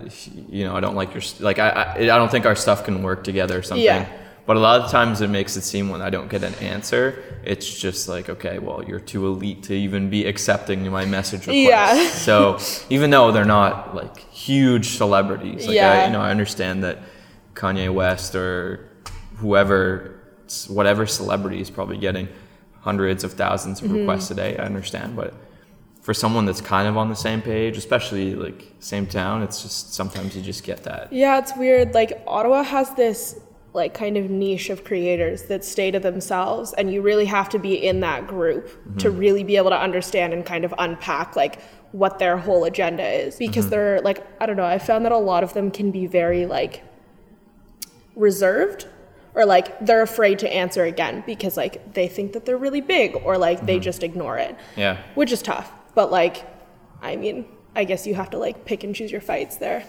you 0.49 0.65
know, 0.65 0.75
I 0.77 0.81
don't 0.81 0.97
like 0.97 1.15
your 1.15 1.23
like 1.39 1.59
I, 1.59 1.69
I 1.71 1.93
I 1.95 2.07
don't 2.07 2.31
think 2.31 2.47
our 2.47 2.57
stuff 2.57 2.85
can 2.85 3.03
work 3.03 3.23
together 3.25 3.59
or 3.59 3.63
something. 3.63 3.85
Yeah. 3.85 4.09
But 4.47 4.57
a 4.57 4.61
lot 4.61 4.81
of 4.81 4.91
times 4.91 5.21
it 5.21 5.29
makes 5.31 5.57
it 5.57 5.61
seem 5.63 5.89
when 5.91 6.03
I 6.03 6.11
don't 6.11 6.29
get 6.29 6.43
an 6.43 6.55
answer, 6.57 7.23
it's 7.45 7.73
just 7.79 8.09
like, 8.09 8.29
okay, 8.29 8.59
well, 8.59 8.83
you're 8.83 8.99
too 8.99 9.27
elite 9.29 9.63
to 9.65 9.75
even 9.75 10.11
be 10.11 10.27
accepting 10.27 10.91
my 10.91 11.05
message 11.05 11.47
request. 11.47 11.57
Yeah. 11.57 12.09
So 12.11 12.59
even 12.91 13.11
though 13.11 13.31
they're 13.31 13.45
not 13.45 13.95
like 13.95 14.19
huge 14.19 14.97
celebrities, 14.97 15.61
like 15.69 15.71
I, 15.71 15.75
Yeah. 15.75 16.07
you 16.07 16.13
know, 16.13 16.21
I 16.21 16.31
understand 16.33 16.83
that 16.83 16.99
Kanye 17.55 17.95
West 17.95 18.35
or 18.35 18.89
whoever, 19.37 20.20
whatever 20.69 21.07
celebrity 21.07 21.61
is 21.61 21.71
probably 21.71 21.99
getting 21.99 22.29
hundreds 22.81 23.25
of 23.25 23.35
thousands 23.35 23.81
of 23.83 23.89
Mm-hmm. 23.89 24.01
requests 24.01 24.31
a 24.31 24.35
day. 24.35 24.57
I 24.57 24.65
understand, 24.65 25.17
but 25.17 25.35
for 26.01 26.15
someone 26.15 26.47
that's 26.47 26.61
kind 26.61 26.89
of 26.89 26.97
on 26.97 27.09
the 27.09 27.17
same 27.17 27.43
page, 27.43 27.77
especially 27.77 28.35
like 28.35 28.73
same 28.81 29.07
town, 29.07 29.43
it's 29.43 29.63
just 29.63 29.95
sometimes 29.95 30.35
you 30.35 30.43
just 30.43 30.65
get 30.65 30.83
that. 30.85 31.13
Yeah, 31.13 31.39
it's 31.39 31.55
weird. 31.57 31.95
Like 31.95 32.23
Ottawa 32.27 32.63
has 32.63 32.95
this 32.95 33.39
like 33.73 33.95
kind 33.95 34.17
of 34.17 34.31
niche 34.31 34.71
of 34.71 34.83
creators 34.85 35.45
that 35.45 35.65
stay 35.65 35.91
to 35.91 36.01
themselves 36.01 36.73
and 36.73 36.93
you 36.93 37.03
really 37.03 37.27
have 37.27 37.49
to 37.49 37.59
be 37.59 37.75
in 37.75 38.01
that 38.01 38.27
group 38.27 38.67
mm-hmm. 38.67 38.97
to 38.97 39.11
really 39.11 39.45
be 39.45 39.57
able 39.57 39.71
to 39.71 39.79
understand 39.79 40.33
and 40.33 40.45
kind 40.45 40.65
of 40.65 40.75
unpack 40.79 41.37
like 41.37 41.63
what 41.93 42.19
their 42.19 42.37
whole 42.37 42.65
agenda 42.65 43.07
is 43.07 43.37
because 43.37 43.67
mm-hmm. 43.67 43.71
they're 43.71 44.01
like 44.01 44.27
I 44.41 44.47
don't 44.47 44.57
know, 44.57 44.65
I 44.65 44.79
found 44.79 45.05
that 45.05 45.13
a 45.13 45.19
lot 45.19 45.45
of 45.45 45.55
them 45.55 45.71
can 45.71 45.91
be 45.93 46.07
very 46.07 46.47
like 46.47 46.83
reserved 48.17 48.89
or 49.35 49.45
like 49.45 49.79
they're 49.85 50.03
afraid 50.03 50.39
to 50.41 50.53
answer 50.53 50.85
again 50.85 51.23
because 51.27 51.57
like 51.57 51.95
they 51.95 52.09
think 52.09 52.33
that 52.33 52.45
they're 52.45 52.57
really 52.57 52.81
big 52.81 53.17
or 53.25 53.39
like 53.39 53.59
mm-hmm. 53.59 53.67
they 53.67 53.79
just 53.79 54.03
ignore 54.03 54.39
it. 54.39 54.57
Yeah. 54.77 54.99
Which 55.15 55.33
is 55.33 55.43
tough. 55.43 55.71
But 55.95 56.11
like 56.11 56.47
I 57.03 57.17
mean, 57.17 57.47
I 57.75 57.85
guess 57.85 58.07
you 58.07 58.15
have 58.15 58.31
to 58.31 58.39
like 58.39 58.65
pick 58.65 58.85
and 58.85 58.95
choose 58.95 59.11
your 59.11 59.21
fights 59.21 59.57
there. 59.57 59.85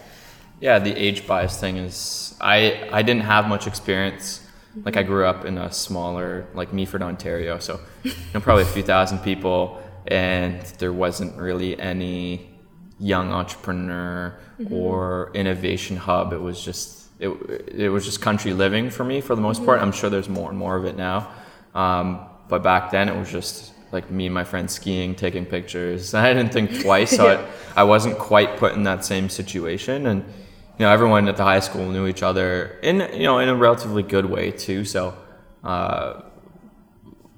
Yeah, 0.60 0.78
the 0.78 0.94
age 0.94 1.26
bias 1.26 1.58
thing 1.60 1.76
is 1.76 2.36
I 2.40 2.88
I 2.92 3.02
didn't 3.02 3.24
have 3.24 3.48
much 3.48 3.66
experience. 3.66 4.46
Like 4.84 4.96
I 4.96 5.02
grew 5.02 5.26
up 5.26 5.44
in 5.44 5.58
a 5.58 5.70
smaller 5.70 6.46
like 6.54 6.70
Meaford, 6.70 7.02
Ontario, 7.02 7.58
so 7.58 7.80
you 8.04 8.12
know 8.32 8.40
probably 8.40 8.62
a 8.62 8.66
few 8.66 8.82
thousand 8.82 9.18
people 9.18 9.82
and 10.06 10.60
there 10.78 10.92
wasn't 10.92 11.36
really 11.36 11.78
any 11.78 12.50
young 12.98 13.32
entrepreneur 13.32 14.38
mm-hmm. 14.58 14.72
or 14.72 15.30
innovation 15.34 15.96
hub. 15.96 16.32
It 16.32 16.40
was 16.40 16.64
just 16.64 17.01
it, 17.22 17.68
it 17.68 17.88
was 17.88 18.04
just 18.04 18.20
country 18.20 18.52
living 18.52 18.90
for 18.90 19.04
me 19.04 19.20
for 19.20 19.34
the 19.36 19.40
most 19.40 19.64
part. 19.64 19.80
I'm 19.80 19.92
sure 19.92 20.10
there's 20.10 20.28
more 20.28 20.50
and 20.50 20.58
more 20.58 20.76
of 20.76 20.84
it 20.84 20.96
now. 20.96 21.30
Um, 21.74 22.26
but 22.48 22.62
back 22.62 22.90
then 22.90 23.08
it 23.08 23.16
was 23.16 23.30
just 23.30 23.72
like 23.92 24.10
me 24.10 24.26
and 24.26 24.34
my 24.34 24.44
friends 24.44 24.74
skiing, 24.74 25.14
taking 25.14 25.46
pictures. 25.46 26.14
I 26.26 26.32
didn't 26.32 26.52
think 26.52 26.80
twice, 26.80 27.14
so 27.14 27.26
yeah. 27.30 27.46
I, 27.76 27.82
I 27.82 27.84
wasn't 27.84 28.18
quite 28.18 28.56
put 28.56 28.74
in 28.74 28.82
that 28.84 29.04
same 29.04 29.28
situation. 29.28 30.06
And 30.06 30.24
you 30.78 30.86
know, 30.86 30.90
everyone 30.90 31.28
at 31.28 31.36
the 31.36 31.44
high 31.44 31.60
school 31.60 31.88
knew 31.88 32.08
each 32.08 32.22
other 32.22 32.78
in 32.82 33.00
you 33.14 33.24
know 33.24 33.38
in 33.38 33.48
a 33.48 33.54
relatively 33.54 34.02
good 34.02 34.26
way 34.26 34.50
too. 34.50 34.84
So. 34.84 35.16
Uh, 35.62 36.22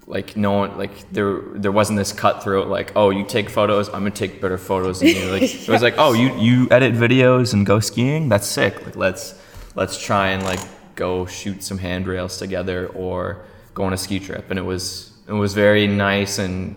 like 0.06 0.36
no 0.36 0.52
one 0.52 0.76
like 0.76 1.10
there 1.12 1.40
there 1.54 1.72
wasn't 1.72 1.98
this 1.98 2.12
cutthroat 2.12 2.68
like 2.68 2.92
oh 2.94 3.08
you 3.08 3.24
take 3.24 3.48
photos 3.48 3.88
I'm 3.88 4.00
gonna 4.00 4.10
take 4.10 4.38
better 4.38 4.58
photos 4.58 5.00
than 5.00 5.08
you 5.08 5.30
like 5.30 5.40
yeah. 5.40 5.60
it 5.60 5.68
was 5.68 5.80
like 5.88 5.94
oh 5.96 6.12
you 6.12 6.36
you 6.36 6.68
edit 6.70 6.92
videos 6.92 7.54
and 7.54 7.64
go 7.64 7.80
skiing 7.80 8.28
that's 8.28 8.46
sick 8.46 8.84
like 8.84 8.96
let's 8.96 9.34
let's 9.74 10.02
try 10.02 10.28
and 10.28 10.42
like 10.42 10.60
go 10.94 11.26
shoot 11.26 11.62
some 11.62 11.78
handrails 11.78 12.38
together 12.38 12.88
or 12.88 13.44
go 13.74 13.84
on 13.84 13.92
a 13.92 13.96
ski 13.96 14.20
trip. 14.20 14.50
And 14.50 14.58
it 14.58 14.62
was 14.62 15.12
it 15.26 15.32
was 15.32 15.54
very 15.54 15.86
nice 15.86 16.38
and 16.38 16.76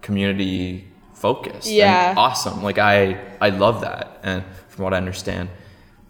community 0.00 0.88
focused 1.14 1.70
yeah. 1.70 2.14
awesome. 2.16 2.62
Like 2.62 2.78
i 2.78 3.20
i 3.40 3.50
love 3.50 3.80
that. 3.82 4.20
And 4.22 4.44
from 4.68 4.84
what 4.84 4.94
i 4.94 4.96
understand 4.96 5.48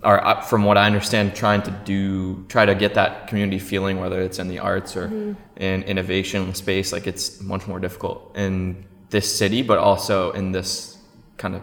or 0.05 0.25
uh, 0.25 0.41
from 0.41 0.65
what 0.65 0.79
i 0.79 0.87
understand 0.87 1.35
trying 1.35 1.63
to 1.63 1.71
do 1.85 2.45
try 2.49 2.65
to 2.65 2.75
get 2.75 2.95
that 2.95 3.27
community 3.27 3.59
feeling 3.59 4.01
whether 4.01 4.21
it's 4.21 4.39
in 4.39 4.47
the 4.49 4.59
arts 4.61 4.97
or 4.97 5.09
mm-hmm. 5.09 5.33
in 5.57 5.83
innovation 5.83 6.55
space 6.55 6.93
like 6.93 7.09
it's 7.09 7.41
much 7.41 7.67
more 7.67 7.81
difficult 7.81 8.37
in 8.37 8.85
this 9.11 9.33
city 9.37 9.63
but 9.63 9.79
also 9.79 10.31
in 10.33 10.53
this 10.53 10.97
kind 11.39 11.57
of 11.57 11.63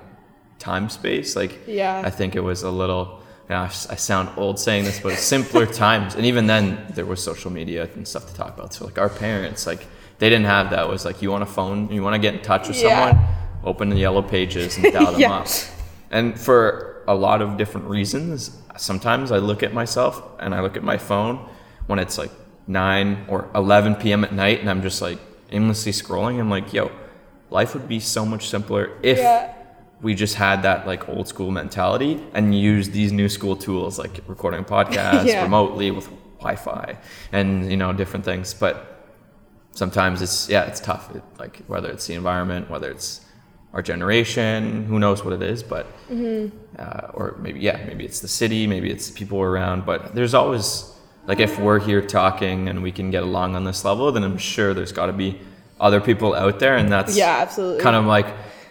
time 0.59 0.89
space. 0.89 1.35
Like 1.35 1.57
yeah. 1.67 2.01
I 2.05 2.09
think 2.09 2.35
it 2.35 2.41
was 2.41 2.63
a 2.63 2.69
little 2.69 3.18
I, 3.57 3.65
I 3.65 3.95
sound 3.95 4.29
old 4.37 4.59
saying 4.59 4.83
this, 4.83 4.99
but 4.99 5.17
simpler 5.17 5.65
times. 5.85 6.15
And 6.15 6.25
even 6.25 6.45
then, 6.47 6.85
there 6.93 7.05
was 7.05 7.21
social 7.21 7.51
media 7.51 7.89
and 7.95 8.07
stuff 8.07 8.27
to 8.27 8.33
talk 8.33 8.55
about. 8.55 8.73
So, 8.73 8.85
like, 8.85 8.99
our 8.99 9.09
parents, 9.09 9.65
like, 9.65 9.85
they 10.19 10.29
didn't 10.29 10.45
have 10.45 10.69
that. 10.69 10.85
It 10.85 10.89
was 10.89 11.05
like, 11.05 11.21
you 11.21 11.31
want 11.31 11.43
a 11.43 11.47
phone, 11.47 11.91
you 11.91 12.03
want 12.03 12.13
to 12.13 12.19
get 12.19 12.35
in 12.35 12.41
touch 12.41 12.67
with 12.67 12.81
yeah. 12.81 13.09
someone, 13.09 13.27
open 13.63 13.89
the 13.89 13.97
yellow 13.97 14.21
pages 14.21 14.77
and 14.77 14.93
dial 14.93 15.11
them 15.11 15.21
yeah. 15.21 15.33
up. 15.33 15.47
And 16.11 16.39
for 16.39 17.03
a 17.07 17.15
lot 17.15 17.41
of 17.41 17.57
different 17.57 17.87
reasons, 17.87 18.55
sometimes 18.77 19.31
I 19.31 19.37
look 19.37 19.63
at 19.63 19.73
myself 19.73 20.21
and 20.39 20.53
I 20.53 20.61
look 20.61 20.77
at 20.77 20.83
my 20.83 20.97
phone 20.97 21.37
when 21.87 21.97
it's 21.97 22.17
like 22.17 22.31
9 22.67 23.25
or 23.29 23.49
11 23.55 23.95
p.m. 23.95 24.23
at 24.23 24.31
night 24.31 24.59
and 24.59 24.69
I'm 24.69 24.83
just 24.83 25.01
like 25.01 25.17
aimlessly 25.51 25.91
scrolling. 25.91 26.39
I'm 26.39 26.49
like, 26.49 26.71
yo, 26.71 26.91
life 27.49 27.73
would 27.73 27.87
be 27.87 27.99
so 27.99 28.25
much 28.25 28.47
simpler 28.47 28.91
if. 29.01 29.17
Yeah 29.17 29.55
we 30.01 30.15
just 30.15 30.35
had 30.35 30.63
that 30.63 30.87
like 30.87 31.09
old 31.09 31.27
school 31.27 31.51
mentality 31.51 32.23
and 32.33 32.57
used 32.57 32.93
these 32.93 33.11
new 33.11 33.27
school 33.27 33.55
tools 33.55 33.99
like 33.99 34.21
recording 34.27 34.63
podcasts 34.63 35.25
yeah. 35.33 35.43
remotely 35.43 35.91
with 35.91 36.09
Wi-Fi 36.39 36.97
and 37.31 37.69
you 37.69 37.77
know 37.77 37.91
different 37.93 38.23
things. 38.25 38.53
But 38.53 38.99
sometimes 39.71 40.21
it's 40.21 40.49
yeah, 40.49 40.65
it's 40.65 40.79
tough. 40.79 41.13
It, 41.15 41.23
like 41.37 41.57
whether 41.67 41.89
it's 41.89 42.07
the 42.07 42.13
environment, 42.13 42.69
whether 42.69 42.89
it's 42.89 43.21
our 43.73 43.81
generation, 43.81 44.85
who 44.85 44.99
knows 44.99 45.23
what 45.23 45.33
it 45.33 45.43
is, 45.43 45.61
but 45.61 45.85
mm-hmm. 46.09 46.55
uh, 46.77 47.11
or 47.13 47.37
maybe 47.39 47.59
yeah, 47.59 47.83
maybe 47.85 48.05
it's 48.05 48.19
the 48.19 48.27
city, 48.27 48.67
maybe 48.67 48.89
it's 48.89 49.09
the 49.09 49.13
people 49.13 49.41
around. 49.41 49.85
But 49.85 50.15
there's 50.15 50.33
always 50.33 50.95
like 51.27 51.39
if 51.39 51.59
we're 51.59 51.79
here 51.79 52.01
talking 52.01 52.69
and 52.69 52.81
we 52.81 52.91
can 52.91 53.11
get 53.11 53.23
along 53.23 53.55
on 53.55 53.65
this 53.65 53.83
level, 53.83 54.11
then 54.11 54.23
I'm 54.23 54.37
sure 54.37 54.73
there's 54.73 54.93
got 54.93 55.07
to 55.07 55.13
be 55.13 55.39
other 55.79 56.01
people 56.01 56.33
out 56.33 56.59
there, 56.59 56.77
and 56.77 56.91
that's 56.91 57.17
yeah, 57.17 57.37
absolutely 57.39 57.83
kind 57.83 57.95
of 57.95 58.05
like 58.05 58.27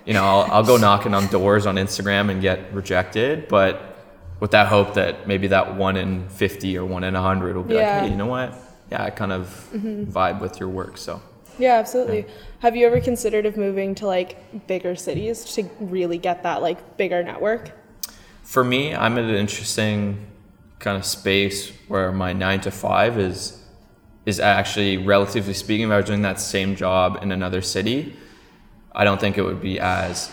you 0.09 0.15
know, 0.15 0.25
I'll, 0.25 0.51
I'll 0.51 0.65
go 0.65 0.79
knocking 0.79 1.13
on 1.13 1.27
doors 1.27 1.67
on 1.67 1.77
Instagram 1.77 2.31
and 2.31 2.41
get 2.41 2.73
rejected, 2.73 3.47
but 3.47 3.99
with 4.41 4.53
that 4.53 4.69
hope 4.69 4.95
that 4.95 5.29
maybe 5.29 5.49
that 5.49 5.77
one 5.77 5.99
in 5.99 6.27
50 6.31 6.79
or 6.79 6.87
one 6.87 7.05
in 7.05 7.13
100 7.13 7.55
will 7.55 7.63
be 7.63 7.75
yeah. 7.75 7.97
like, 7.97 8.05
hey, 8.05 8.11
you 8.11 8.17
know 8.17 8.25
what? 8.27 8.55
Yeah, 8.91 9.05
I 9.05 9.11
kind 9.11 9.33
of 9.33 9.69
mm-hmm. 9.71 10.05
vibe 10.05 10.41
with 10.41 10.59
your 10.61 10.71
work. 10.71 10.97
So, 10.97 11.21
yeah, 11.59 11.75
absolutely. 11.75 12.21
Yeah. 12.21 12.35
Have 12.61 12.75
you 12.75 12.87
ever 12.87 13.03
considered 13.03 13.45
of 13.45 13.59
moving 13.59 13.95
to 13.97 14.07
like 14.07 14.67
bigger 14.67 14.97
cities 14.97 15.45
to 15.57 15.69
really 15.79 16.17
get 16.17 16.43
that 16.43 16.63
like 16.63 16.97
bigger 16.97 17.23
network? 17.23 17.73
For 18.45 18.65
me, 18.65 18.95
I'm 18.95 19.19
in 19.19 19.27
an 19.27 19.35
interesting 19.35 20.27
kind 20.79 20.97
of 20.97 21.05
space 21.05 21.71
where 21.87 22.13
my 22.13 22.33
nine 22.33 22.63
to 22.63 22.71
five 22.71 23.19
is 23.19 23.63
is 24.25 24.41
actually 24.41 24.97
relatively 24.97 25.55
speaking, 25.55 25.87
if 25.87 25.93
I 25.93 25.97
was 25.99 26.07
doing 26.07 26.23
that 26.23 26.41
same 26.41 26.77
job 26.77 27.19
in 27.23 27.31
another 27.31 27.61
city, 27.61 28.15
I 28.93 29.05
don't 29.05 29.21
think 29.21 29.39
it 29.39 29.43
would 29.43 29.61
be 29.61 29.79
as 29.81 30.31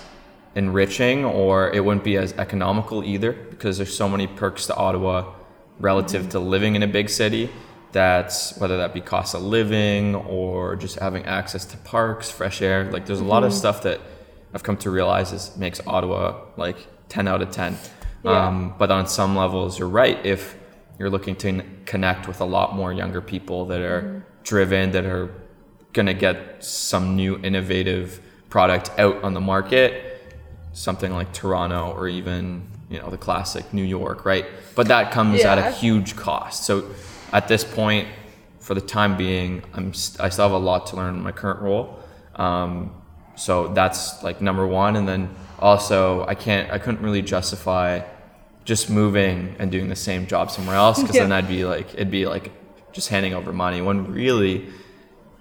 enriching 0.56 1.26
or 1.26 1.70
it 1.72 1.84
wouldn't 1.84 2.04
be 2.04 2.18
as 2.18 2.34
economical 2.34 3.04
either 3.04 3.34
because 3.34 3.78
there's 3.78 3.96
so 3.96 4.08
many 4.08 4.28
perks 4.28 4.68
to 4.68 4.76
Ottawa 4.76 5.34
relative 5.80 6.30
to 6.30 6.40
living 6.40 6.76
in 6.76 6.84
a 6.84 6.88
big 6.88 7.10
city 7.10 7.50
that's 7.96 8.58
whether 8.58 8.76
that 8.80 8.94
be 8.94 9.00
cost 9.00 9.36
of 9.36 9.42
living 9.42 10.16
or 10.16 10.76
just 10.76 11.00
having 11.00 11.24
access 11.24 11.64
to 11.64 11.78
parks, 11.78 12.30
fresh 12.30 12.62
air. 12.62 12.92
Like 12.92 13.06
there's 13.06 13.22
a 13.22 13.24
lot 13.24 13.46
of 13.46 13.52
mm-hmm. 13.52 13.60
stuff 13.60 13.84
that 13.84 14.02
I've 14.54 14.64
come 14.64 14.76
to 14.78 14.90
realize 14.90 15.32
is 15.32 15.56
makes 15.56 15.80
Ottawa 15.88 16.42
like 16.58 16.76
10 17.08 17.26
out 17.26 17.42
of 17.42 17.52
10. 17.52 17.78
Yeah. 18.26 18.48
Um, 18.48 18.76
but 18.78 18.92
on 18.92 19.08
some 19.08 19.38
levels, 19.38 19.80
you're 19.80 19.88
right. 19.88 20.24
If 20.26 20.58
you're 21.00 21.10
looking 21.10 21.38
to 21.38 21.64
connect 21.86 22.28
with 22.28 22.42
a 22.42 22.46
lot 22.46 22.76
more 22.76 22.92
younger 22.92 23.22
people 23.22 23.66
that 23.68 23.80
are 23.80 24.02
mm-hmm. 24.02 24.20
driven, 24.44 24.92
that 24.92 25.06
are 25.06 25.34
going 25.94 26.08
to 26.08 26.14
get 26.14 26.66
some 26.66 27.16
new 27.16 27.40
innovative 27.44 28.20
product 28.56 28.90
out 28.98 29.22
on 29.22 29.34
the 29.34 29.42
market, 29.42 29.92
something 30.72 31.12
like 31.12 31.34
Toronto 31.34 31.92
or 31.92 32.08
even 32.08 32.66
you 32.90 32.98
know 33.00 33.10
the 33.10 33.18
classic 33.18 33.66
New 33.74 33.84
York, 33.84 34.24
right? 34.24 34.46
But 34.76 34.88
that 34.88 35.12
comes 35.12 35.42
yeah. 35.42 35.52
at 35.52 35.58
a 35.58 35.72
huge 35.72 36.16
cost. 36.16 36.64
So 36.64 36.90
at 37.34 37.50
this 37.50 37.66
point, 37.66 38.08
for 38.62 38.74
the 38.74 38.80
time 38.80 39.18
being, 39.18 39.62
I'm 39.74 39.90
I 40.22 40.30
still 40.30 40.46
have 40.48 40.54
a 40.54 40.66
lot 40.72 40.88
to 40.88 40.96
learn 40.96 41.16
in 41.16 41.22
my 41.22 41.34
current 41.34 41.60
role. 41.62 42.00
Um, 42.36 42.96
so 43.36 43.74
that's 43.74 44.24
like 44.24 44.40
number 44.40 44.66
one, 44.66 44.96
and 44.96 45.06
then 45.06 45.36
also 45.60 46.26
I 46.26 46.36
can't 46.36 46.72
I 46.72 46.80
couldn't 46.80 47.02
really 47.02 47.24
justify 47.36 47.88
just 48.64 48.90
moving 48.90 49.58
and 49.60 49.70
doing 49.70 49.90
the 49.90 50.02
same 50.10 50.28
job 50.28 50.50
somewhere 50.50 50.78
else 50.78 51.02
because 51.02 51.16
yeah. 51.20 51.24
then 51.24 51.34
I'd 51.34 51.50
be 51.50 51.66
like 51.66 51.94
it'd 51.94 52.10
be 52.10 52.26
like 52.26 52.54
just 52.94 53.10
handing 53.10 53.34
over 53.34 53.52
money 53.52 53.82
when 53.82 54.14
really 54.14 54.70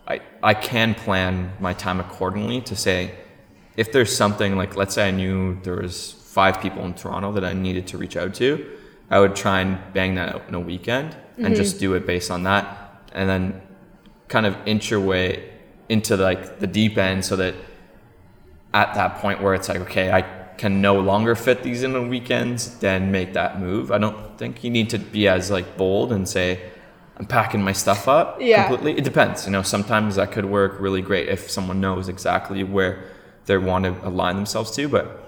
I, 0.06 0.20
I 0.42 0.54
can 0.54 0.94
plan 0.94 1.52
my 1.60 1.72
time 1.72 2.00
accordingly 2.00 2.60
to 2.62 2.76
say 2.76 3.14
if 3.76 3.90
there's 3.90 4.14
something 4.14 4.56
like 4.56 4.76
let's 4.76 4.94
say 4.94 5.08
I 5.08 5.10
knew 5.10 5.58
there 5.62 5.76
was 5.76 6.12
five 6.12 6.60
people 6.60 6.84
in 6.84 6.94
Toronto 6.94 7.32
that 7.32 7.44
I 7.44 7.52
needed 7.52 7.86
to 7.88 7.98
reach 7.98 8.16
out 8.16 8.34
to, 8.34 8.66
I 9.10 9.20
would 9.20 9.36
try 9.36 9.60
and 9.60 9.78
bang 9.92 10.14
that 10.16 10.34
out 10.34 10.42
in 10.48 10.54
a 10.54 10.60
weekend 10.60 11.12
mm-hmm. 11.12 11.46
and 11.46 11.56
just 11.56 11.78
do 11.78 11.94
it 11.94 12.06
based 12.06 12.30
on 12.30 12.42
that 12.44 13.10
and 13.12 13.28
then 13.28 13.62
kind 14.28 14.46
of 14.46 14.56
inch 14.66 14.90
your 14.90 15.00
way 15.00 15.50
into 15.88 16.16
like 16.16 16.58
the 16.58 16.66
deep 16.66 16.98
end 16.98 17.24
so 17.24 17.36
that 17.36 17.54
at 18.72 18.94
that 18.94 19.18
point 19.18 19.42
where 19.42 19.54
it's 19.54 19.68
like 19.68 19.80
okay 19.80 20.10
I 20.10 20.22
can 20.56 20.80
no 20.80 21.00
longer 21.00 21.34
fit 21.34 21.62
these 21.62 21.82
in 21.82 21.96
on 21.96 22.08
weekends 22.08 22.78
then 22.78 23.10
make 23.10 23.32
that 23.32 23.60
move. 23.60 23.90
I 23.90 23.98
don't 23.98 24.38
think 24.38 24.64
you 24.64 24.70
need 24.70 24.90
to 24.90 24.98
be 24.98 25.28
as 25.28 25.50
like 25.50 25.76
bold 25.76 26.12
and 26.12 26.28
say 26.28 26.60
I'm 27.16 27.26
packing 27.26 27.62
my 27.62 27.72
stuff 27.72 28.08
up 28.08 28.40
yeah. 28.40 28.66
completely. 28.66 28.98
It 28.98 29.04
depends. 29.04 29.46
You 29.46 29.52
know, 29.52 29.62
sometimes 29.62 30.16
that 30.16 30.32
could 30.32 30.44
work 30.44 30.80
really 30.80 31.00
great 31.00 31.28
if 31.28 31.50
someone 31.50 31.80
knows 31.80 32.08
exactly 32.08 32.64
where 32.64 33.04
they 33.46 33.56
want 33.56 33.84
to 33.84 34.06
align 34.06 34.36
themselves 34.36 34.70
to, 34.72 34.88
but 34.88 35.20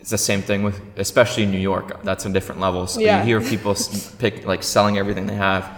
it's 0.00 0.10
the 0.10 0.18
same 0.18 0.42
thing 0.42 0.62
with 0.62 0.82
especially 0.98 1.44
in 1.44 1.50
New 1.50 1.58
York. 1.58 2.02
That's 2.02 2.26
a 2.26 2.30
different 2.30 2.60
level. 2.60 2.86
So 2.86 3.00
yeah. 3.00 3.20
you 3.20 3.24
hear 3.24 3.40
people 3.40 3.74
pick 4.18 4.44
like 4.44 4.62
selling 4.62 4.98
everything 4.98 5.26
they 5.26 5.34
have, 5.34 5.70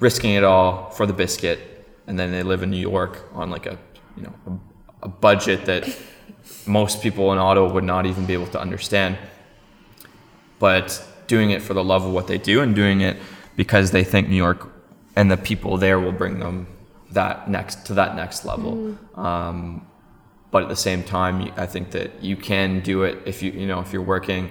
risking 0.00 0.32
it 0.32 0.44
all 0.44 0.90
for 0.90 1.06
the 1.06 1.14
biscuit, 1.14 1.88
and 2.06 2.18
then 2.18 2.30
they 2.30 2.42
live 2.42 2.62
in 2.62 2.70
New 2.70 2.76
York 2.76 3.26
on 3.32 3.48
like 3.48 3.64
a 3.64 3.78
you 4.16 4.24
know 4.24 4.34
a, 4.46 5.06
a 5.06 5.08
budget 5.08 5.64
that 5.64 5.96
most 6.66 7.02
people 7.02 7.32
in 7.32 7.38
Ottawa 7.38 7.72
would 7.72 7.84
not 7.84 8.04
even 8.04 8.26
be 8.26 8.34
able 8.34 8.48
to 8.48 8.60
understand. 8.60 9.16
But 10.58 11.02
doing 11.26 11.50
it 11.50 11.62
for 11.62 11.72
the 11.72 11.82
love 11.82 12.04
of 12.04 12.12
what 12.12 12.26
they 12.26 12.36
do 12.36 12.60
and 12.60 12.74
doing 12.74 13.00
it 13.00 13.16
because 13.56 13.92
they 13.92 14.04
think 14.04 14.28
New 14.28 14.36
York 14.36 14.69
and 15.20 15.30
the 15.30 15.36
people 15.50 15.72
there 15.86 15.98
will 16.04 16.16
bring 16.22 16.36
them 16.44 16.56
that 17.18 17.34
next 17.56 17.74
to 17.88 17.92
that 18.00 18.10
next 18.22 18.40
level. 18.52 18.72
Mm-hmm. 18.76 19.20
Um, 19.28 19.86
but 20.52 20.60
at 20.64 20.68
the 20.76 20.82
same 20.88 21.02
time, 21.18 21.34
I 21.64 21.66
think 21.72 21.86
that 21.96 22.08
you 22.28 22.36
can 22.50 22.68
do 22.90 22.96
it 23.08 23.14
if 23.32 23.36
you 23.42 23.50
you 23.60 23.66
know 23.70 23.80
if 23.84 23.88
you're 23.92 24.08
working 24.16 24.42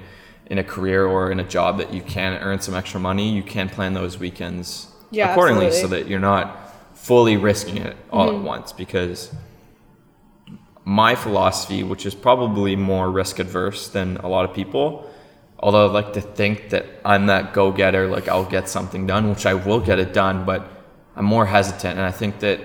in 0.51 0.57
a 0.57 0.63
career 0.75 1.01
or 1.13 1.21
in 1.33 1.39
a 1.39 1.47
job 1.57 1.71
that 1.81 1.89
you 1.97 2.01
can 2.15 2.31
earn 2.47 2.59
some 2.67 2.75
extra 2.81 2.99
money, 3.09 3.27
you 3.39 3.43
can 3.55 3.65
plan 3.69 3.91
those 4.01 4.13
weekends 4.25 4.65
Yeah, 5.11 5.31
accordingly 5.31 5.67
absolutely. 5.67 5.97
so 5.97 6.03
that 6.03 6.09
you're 6.09 6.27
not 6.33 6.45
fully 7.07 7.35
risking 7.49 7.77
it 7.88 7.95
all 8.11 8.27
Mm-hmm. 8.27 8.39
at 8.39 8.43
once 8.53 8.67
because 8.83 9.19
my 10.85 11.13
philosophy, 11.15 11.81
which 11.91 12.03
is 12.09 12.15
probably 12.15 12.75
more 12.75 13.07
risk 13.21 13.35
adverse 13.45 13.81
than 13.97 14.17
a 14.17 14.27
lot 14.35 14.43
of 14.47 14.51
people, 14.61 14.85
although 15.60 15.88
I 15.88 15.92
like 15.92 16.13
to 16.13 16.22
think 16.22 16.70
that 16.70 16.86
I'm 17.06 17.28
that 17.28 17.54
go 17.54 17.72
getter, 17.72 18.08
like 18.08 18.28
I'll 18.28 18.46
get 18.46 18.70
something 18.70 19.06
done, 19.06 19.30
which 19.30 19.46
I 19.46 19.54
will 19.54 19.80
get 19.80 20.00
it 20.00 20.13
done, 20.13 20.46
but 20.46 20.70
I'm 21.16 21.25
more 21.25 21.46
hesitant. 21.46 21.98
And 21.98 22.01
I 22.01 22.12
think 22.12 22.39
that 22.39 22.62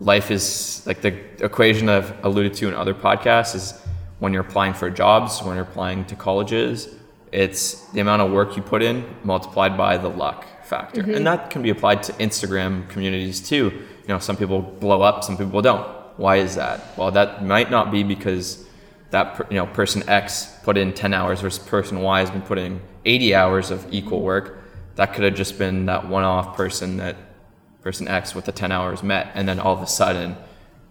life 0.00 0.30
is 0.30 0.82
like 0.86 1.00
the 1.00 1.14
equation 1.44 1.88
I've 1.88 2.12
alluded 2.24 2.54
to 2.54 2.68
in 2.68 2.74
other 2.74 2.94
podcasts 2.94 3.54
is 3.54 3.80
when 4.18 4.32
you're 4.32 4.42
applying 4.42 4.74
for 4.74 4.90
jobs, 4.90 5.42
when 5.42 5.54
you're 5.54 5.64
applying 5.64 6.04
to 6.06 6.16
colleges, 6.16 6.88
it's 7.30 7.86
the 7.90 8.00
amount 8.00 8.22
of 8.22 8.30
work 8.30 8.56
you 8.56 8.62
put 8.62 8.82
in 8.82 9.04
multiplied 9.24 9.76
by 9.76 9.96
the 9.96 10.08
luck 10.08 10.46
factor. 10.64 11.02
Mm-hmm. 11.02 11.14
And 11.14 11.26
that 11.26 11.50
can 11.50 11.62
be 11.62 11.70
applied 11.70 12.02
to 12.04 12.12
Instagram 12.14 12.88
communities 12.88 13.40
too. 13.40 13.70
You 14.02 14.08
know, 14.08 14.18
some 14.18 14.36
people 14.36 14.60
blow 14.60 15.02
up, 15.02 15.24
some 15.24 15.36
people 15.36 15.62
don't. 15.62 15.86
Why 16.18 16.36
is 16.36 16.56
that? 16.56 16.96
Well, 16.98 17.10
that 17.12 17.44
might 17.44 17.70
not 17.70 17.90
be 17.90 18.02
because 18.02 18.66
that 19.12 19.34
per- 19.34 19.46
you 19.50 19.56
know 19.56 19.66
person 19.66 20.02
X 20.08 20.46
put 20.64 20.76
in 20.76 20.92
10 20.92 21.14
hours 21.14 21.40
versus 21.40 21.64
person 21.64 22.00
Y 22.00 22.20
has 22.20 22.30
been 22.30 22.42
putting 22.42 22.80
80 23.04 23.34
hours 23.34 23.70
of 23.70 23.86
equal 23.92 24.18
mm-hmm. 24.18 24.26
work. 24.26 24.58
That 24.96 25.14
could 25.14 25.24
have 25.24 25.34
just 25.34 25.58
been 25.58 25.86
that 25.86 26.08
one-off 26.08 26.56
person 26.56 26.96
that 26.96 27.16
person 27.82 28.08
X 28.08 28.34
with 28.34 28.44
the 28.44 28.52
10 28.52 28.72
hours 28.72 29.02
met, 29.02 29.30
and 29.34 29.48
then 29.48 29.58
all 29.60 29.74
of 29.74 29.82
a 29.82 29.86
sudden 29.86 30.36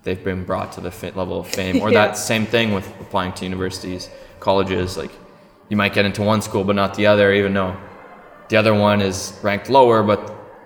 they've 0.03 0.23
been 0.23 0.43
brought 0.43 0.71
to 0.73 0.81
the 0.81 1.11
level 1.15 1.39
of 1.39 1.47
fame. 1.47 1.77
Or 1.81 1.89
Yeah. 1.91 2.07
that 2.07 2.17
same 2.17 2.45
thing 2.45 2.73
with 2.73 2.87
applying 3.01 3.33
to 3.33 3.43
universities, 3.45 4.09
colleges. 4.39 4.97
Like 4.97 5.11
you 5.69 5.77
might 5.77 5.93
get 5.93 6.05
into 6.05 6.21
one 6.21 6.41
school 6.41 6.63
but 6.63 6.75
not 6.75 6.93
the 6.93 7.07
other, 7.07 7.33
even 7.33 7.53
though 7.53 7.75
the 8.49 8.57
other 8.57 8.73
one 8.73 9.01
is 9.01 9.37
ranked 9.41 9.69
lower, 9.69 10.03
but 10.03 10.21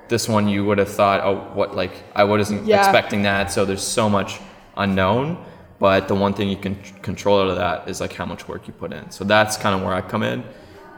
this 0.10 0.28
one 0.28 0.48
you 0.48 0.66
would 0.66 0.78
have 0.78 0.90
thought, 0.90 1.22
oh, 1.24 1.36
what, 1.54 1.76
like 1.76 1.94
I 2.16 2.26
wasn't 2.26 2.66
Yeah. 2.66 2.80
expecting 2.80 3.24
that. 3.24 3.52
So 3.52 3.64
there's 3.66 3.84
so 3.84 4.10
much 4.10 4.40
unknown. 4.76 5.38
But 5.80 6.08
the 6.08 6.16
one 6.16 6.34
thing 6.34 6.50
you 6.50 6.56
can 6.58 6.76
control 7.02 7.42
out 7.42 7.50
of 7.50 7.58
that 7.58 7.90
is 7.90 8.00
like 8.00 8.14
how 8.14 8.26
much 8.26 8.48
work 8.48 8.66
you 8.68 8.74
put 8.74 8.94
in. 8.94 9.12
So 9.12 9.24
that's 9.24 9.58
kind 9.58 9.76
of 9.76 9.82
where 9.86 9.94
I 9.94 10.02
come 10.02 10.24
in. 10.24 10.44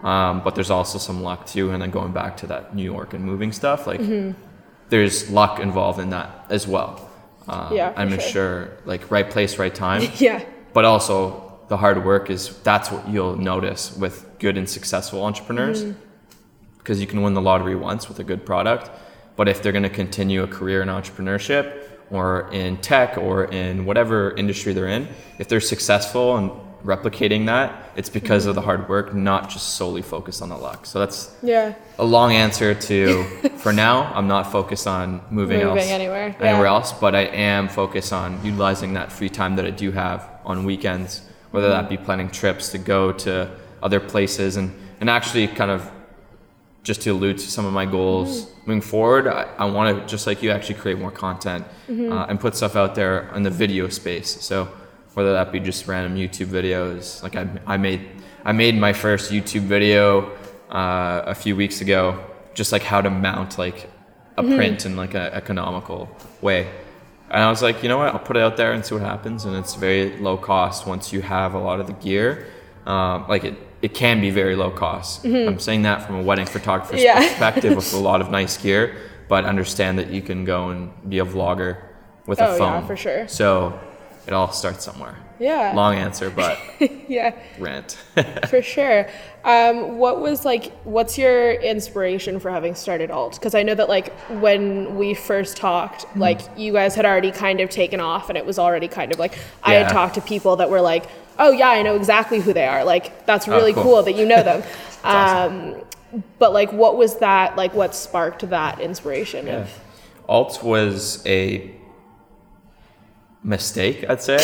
Um, 0.03 0.41
but 0.43 0.53
there's 0.53 0.69
also 0.69 0.99
some 0.99 1.23
luck 1.23 1.47
too. 1.47 1.71
And 1.71 1.81
then 1.81 1.89
going 1.89 2.11
back 2.13 2.37
to 2.37 2.47
that 2.47 2.75
New 2.75 2.83
York 2.83 3.13
and 3.13 3.23
moving 3.25 3.51
stuff, 3.51 3.87
like 3.87 3.99
there's 4.89 5.29
luck 5.31 5.59
involved 5.59 5.99
in 5.99 6.11
that 6.11 6.45
as 6.49 6.67
well. 6.67 7.09
Um, 7.47 7.73
Yeah, 7.73 7.93
I'm 7.95 8.11
sure. 8.11 8.19
sure 8.19 8.69
like 8.85 9.09
right 9.09 9.29
place, 9.29 9.57
right 9.57 9.73
time. 9.73 10.03
Yeah. 10.19 10.43
but 10.73 10.85
also 10.85 11.59
the 11.69 11.77
hard 11.77 12.05
work 12.05 12.29
is 12.29 12.57
that's 12.63 12.91
what 12.91 13.07
you'll 13.09 13.35
notice 13.35 13.95
with 13.97 14.25
good 14.39 14.57
and 14.57 14.69
successful 14.69 15.23
entrepreneurs 15.25 15.83
because 16.77 17.01
you 17.01 17.07
can 17.07 17.21
win 17.23 17.33
the 17.33 17.41
lottery 17.41 17.75
once 17.75 18.07
with 18.07 18.19
a 18.19 18.23
good 18.23 18.45
product 18.45 18.89
but 19.35 19.49
if 19.49 19.61
they're 19.61 19.73
going 19.73 19.83
to 19.83 19.89
continue 19.89 20.43
a 20.43 20.47
career 20.47 20.81
in 20.81 20.87
entrepreneurship 20.87 21.65
or 22.11 22.49
in 22.51 22.77
tech 22.77 23.17
or 23.17 23.45
in 23.45 23.85
whatever 23.85 24.31
industry 24.35 24.73
they're 24.73 24.87
in 24.87 25.07
if 25.39 25.47
they're 25.47 25.59
successful 25.59 26.37
and 26.37 26.51
replicating 26.85 27.47
that 27.47 27.91
it's 27.95 28.09
because 28.09 28.45
of 28.45 28.55
the 28.55 28.61
hard 28.61 28.87
work 28.87 29.13
not 29.13 29.49
just 29.49 29.75
solely 29.75 30.01
focused 30.01 30.41
on 30.41 30.49
the 30.49 30.55
luck. 30.55 30.85
So 30.85 30.99
that's 30.99 31.35
Yeah. 31.41 31.73
a 31.99 32.05
long 32.05 32.31
answer 32.33 32.73
to 32.75 33.23
for 33.57 33.73
now 33.73 34.03
i'm 34.13 34.27
not 34.27 34.51
focused 34.51 34.85
on 34.87 35.21
moving, 35.31 35.57
Moving 35.59 35.79
else 35.81 35.89
anywhere, 35.89 36.35
anywhere 36.39 36.67
else 36.67 36.93
but 36.93 37.15
i 37.15 37.21
am 37.21 37.67
focused 37.67 38.13
on 38.13 38.39
utilizing 38.45 38.93
that 38.93 39.11
free 39.11 39.29
time 39.29 39.55
that 39.55 39.65
i 39.65 39.71
do 39.71 39.91
have 39.91 40.29
on 40.45 40.63
weekends 40.63 41.21
whether 41.51 41.69
that 41.69 41.89
be 41.89 41.97
planning 41.97 42.29
trips 42.29 42.69
to 42.69 42.77
go 42.77 43.11
to 43.11 43.49
other 43.81 43.99
places 43.99 44.55
and 44.57 44.71
and 44.99 45.09
actually 45.09 45.47
kind 45.47 45.71
of 45.71 45.89
just 46.87 47.01
to 47.03 47.09
allude 47.15 47.37
to 47.37 47.47
some 47.55 47.65
of 47.69 47.73
my 47.81 47.85
goals 47.97 48.27
moving 48.65 48.85
forward 48.93 49.23
i, 49.27 49.43
I 49.63 49.65
want 49.75 49.85
to 49.89 49.95
just 50.13 50.23
like 50.29 50.39
you 50.43 50.49
actually 50.57 50.79
create 50.83 50.99
more 51.05 51.15
content 51.25 51.63
uh, 52.13 52.29
and 52.29 52.35
put 52.45 52.51
stuff 52.61 52.75
out 52.81 52.91
there 52.99 53.15
in 53.35 53.43
the 53.43 53.55
video 53.63 53.83
space. 53.89 54.29
So 54.49 54.55
whether 55.15 55.31
that 55.37 55.51
be 55.51 55.59
just 55.59 55.87
random 55.87 56.13
youtube 56.21 56.49
videos 56.59 57.01
like 57.25 57.35
i, 57.41 57.43
I 57.73 57.77
made 57.87 58.01
i 58.49 58.51
made 58.63 58.75
my 58.87 58.93
first 58.93 59.25
youtube 59.35 59.65
video 59.77 60.03
uh, 60.79 61.33
a 61.33 61.35
few 61.43 61.55
weeks 61.63 61.81
ago 61.85 62.01
just 62.59 62.71
like 62.71 62.83
how 62.91 63.01
to 63.07 63.09
mount 63.09 63.51
like 63.65 63.79
a 64.37 64.43
print 64.43 64.85
in 64.85 64.95
like 64.95 65.13
an 65.15 65.33
economical 65.41 66.09
way. 66.41 66.69
And 67.29 67.43
i 67.43 67.49
was 67.49 67.61
like 67.61 67.83
you 67.83 67.89
know 67.89 67.97
what? 67.97 68.13
I'll 68.13 68.27
put 68.29 68.37
it 68.37 68.43
out 68.43 68.55
there 68.57 68.71
and 68.73 68.85
see 68.85 68.95
what 68.95 69.03
happens. 69.03 69.45
And 69.45 69.55
it's 69.55 69.75
very 69.75 70.17
low 70.17 70.37
cost 70.37 70.87
once 70.87 71.11
you 71.11 71.21
have 71.21 71.53
a 71.53 71.59
lot 71.59 71.79
of 71.79 71.87
the 71.87 71.93
gear. 71.93 72.47
Um, 72.85 73.27
like 73.27 73.43
it, 73.43 73.55
it 73.81 73.93
can 73.93 74.19
be 74.21 74.29
very 74.29 74.55
low 74.55 74.71
cost 74.71 75.23
i'm 75.25 75.59
saying 75.59 75.83
that 75.83 76.05
from 76.05 76.15
a 76.15 76.21
wedding 76.23 76.45
photographer's 76.45 77.01
Yeah. 77.03 77.19
perspective 77.27 77.75
with 77.75 77.93
a 77.93 77.97
lot 77.97 78.21
of 78.21 78.31
nice 78.31 78.57
gear 78.57 78.95
but 79.27 79.43
understand 79.45 79.99
that 79.99 80.09
you 80.09 80.21
can 80.21 80.45
go 80.45 80.69
and 80.69 80.91
be 81.09 81.19
a 81.19 81.25
vlogger 81.25 81.77
with 82.25 82.39
Oh, 82.41 82.55
a 82.55 82.57
phone. 82.57 82.81
yeah, 82.81 82.87
for 82.87 82.95
sure. 82.97 83.27
so 83.27 83.79
it 84.25 84.33
all 84.33 84.51
starts 84.51 84.83
somewhere 84.85 85.15
Yeah. 85.39 85.73
long 85.75 85.95
answer 85.95 86.29
but 86.29 86.57
Yeah. 87.07 87.33
Rent. 87.57 87.97
For 88.49 88.61
sure. 88.61 89.07
Um, 89.45 89.97
what 89.97 90.19
was 90.19 90.43
like, 90.43 90.73
what's 90.83 91.17
your 91.17 91.53
inspiration 91.53 92.37
for 92.41 92.51
having 92.51 92.75
started 92.75 93.09
alt? 93.11 93.35
Because 93.35 93.55
I 93.55 93.63
know 93.63 93.73
that 93.75 93.87
like 93.87 94.11
when 94.41 94.97
we 94.97 95.13
first 95.13 95.55
talked, 95.55 96.01
Mm-hmm. 96.07 96.19
like 96.19 96.41
you 96.57 96.73
guys 96.73 96.95
had 96.95 97.05
already 97.05 97.31
kind 97.31 97.61
of 97.61 97.69
taken 97.69 98.01
off 98.01 98.27
and 98.29 98.37
it 98.37 98.45
was 98.45 98.59
already 98.59 98.89
kind 98.89 99.13
of 99.13 99.19
like, 99.19 99.37
I 99.63 99.75
had 99.75 99.87
talked 99.89 100.15
to 100.15 100.21
people 100.21 100.57
that 100.57 100.69
were 100.69 100.81
like, 100.81 101.05
oh 101.39 101.51
yeah, 101.51 101.69
I 101.69 101.81
know 101.81 101.95
exactly 101.95 102.39
who 102.39 102.53
they 102.53 102.65
are. 102.67 102.83
Like, 102.83 103.25
that's 103.25 103.47
really 103.47 103.71
Oh, 103.71 103.75
cool. 103.75 103.83
cool. 103.83 104.03
that 104.03 104.15
you 104.15 104.25
know 104.25 104.43
them. 104.43 104.63
awesome. 105.03 105.73
um, 105.73 105.81
but 106.39 106.53
like, 106.53 106.71
what 106.73 106.97
was 106.97 107.17
that, 107.19 107.55
like 107.55 107.73
what 107.73 107.93
sparked 107.95 108.49
that 108.49 108.79
inspiration 108.79 109.47
of? 109.49 109.69
alt 110.29 110.61
was 110.61 111.25
a 111.25 111.71
mistake 113.43 114.03
i'd 114.09 114.21
say 114.21 114.37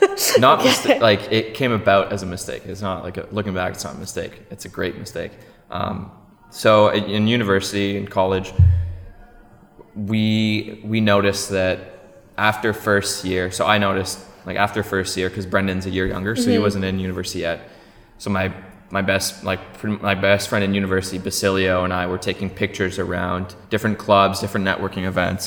not 0.40 0.64
mista- 0.64 0.98
like 0.98 1.30
it 1.30 1.54
came 1.54 1.70
about 1.70 2.12
as 2.12 2.24
a 2.24 2.26
mistake 2.26 2.62
it's 2.66 2.80
not 2.80 3.04
like 3.04 3.16
a, 3.18 3.28
looking 3.30 3.54
back 3.54 3.72
it's 3.74 3.84
not 3.84 3.94
a 3.94 3.98
mistake 3.98 4.42
it's 4.50 4.64
a 4.64 4.68
great 4.68 4.98
mistake 4.98 5.30
um, 5.70 6.10
so 6.50 6.88
in 6.88 7.04
in 7.04 7.28
university 7.28 7.96
and 7.96 8.10
college 8.10 8.52
we 9.94 10.80
we 10.84 11.00
noticed 11.00 11.50
that 11.50 11.78
after 12.36 12.72
first 12.72 13.24
year 13.24 13.50
so 13.50 13.64
i 13.66 13.78
noticed 13.78 14.18
like 14.48 14.56
after 14.66 14.80
first 14.82 15.10
year 15.18 15.28
because 15.30 15.46
brendan's 15.54 15.86
a 15.90 15.92
year 15.96 16.06
younger 16.14 16.34
so 16.42 16.46
he 16.50 16.58
wasn't 16.66 16.84
in 16.90 16.94
university 17.08 17.40
yet. 17.40 17.58
So 18.22 18.30
my 18.30 18.46
my 18.90 19.02
best 19.12 19.44
like 19.50 19.60
my 20.10 20.14
best 20.28 20.48
friend 20.48 20.62
in 20.64 20.72
university 20.82 21.18
basilio 21.28 21.74
and 21.84 21.92
i 21.92 22.04
were 22.12 22.16
taking 22.30 22.48
pictures 22.62 22.98
around 23.04 23.44
different 23.74 23.96
clubs 24.04 24.34
different 24.44 24.64
networking 24.70 25.04
events 25.12 25.42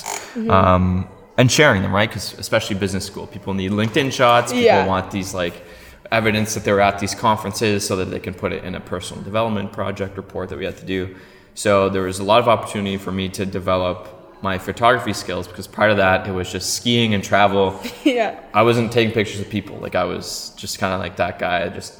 um, 0.58 1.08
and 1.40 1.48
sharing 1.60 1.82
them 1.82 1.94
right? 2.00 2.10
Because 2.10 2.28
especially 2.46 2.76
business 2.86 3.06
school 3.12 3.26
people 3.36 3.52
need 3.62 3.72
linkedin 3.82 4.10
shots. 4.20 4.52
People 4.52 4.66
Yeah. 4.66 4.86
want 4.94 5.06
these 5.18 5.34
like 5.44 5.56
evidence 6.12 6.54
that 6.56 6.64
they're 6.66 6.82
at 6.90 7.00
these 7.00 7.16
conferences 7.16 7.78
so 7.88 7.96
that 7.96 8.10
they 8.14 8.20
can 8.28 8.34
put 8.44 8.52
it 8.52 8.62
in 8.68 8.76
a 8.76 8.80
personal 8.94 9.24
development 9.24 9.72
project 9.80 10.14
report 10.18 10.50
that 10.50 10.60
we 10.62 10.66
had 10.66 10.78
to 10.78 10.86
do. 10.86 11.16
So 11.56 11.72
there 11.90 12.04
was 12.12 12.20
a 12.20 12.24
lot 12.32 12.40
of 12.44 12.48
opportunity 12.56 12.98
for 12.98 13.12
me 13.20 13.30
to 13.40 13.44
develop 13.46 14.00
my 14.42 14.58
photography 14.58 15.14
skills 15.14 15.48
because 15.48 15.68
prior 15.68 15.90
to 15.90 15.96
that 15.96 16.28
it 16.28 16.32
was 16.32 16.52
just 16.52 16.74
skiing 16.74 17.14
and 17.14 17.24
travel 17.24 17.80
yeah. 18.04 18.40
I 18.54 18.64
wasn't 18.64 18.92
taking 18.92 19.14
pictures 19.14 19.40
of 19.40 19.50
people. 19.50 19.78
Like 19.78 19.96
I 19.96 20.04
was 20.06 20.52
just 20.58 20.80
kind 20.80 20.94
of 20.94 21.00
like 21.00 21.18
that 21.18 21.40
guy, 21.40 21.68
just 21.70 22.00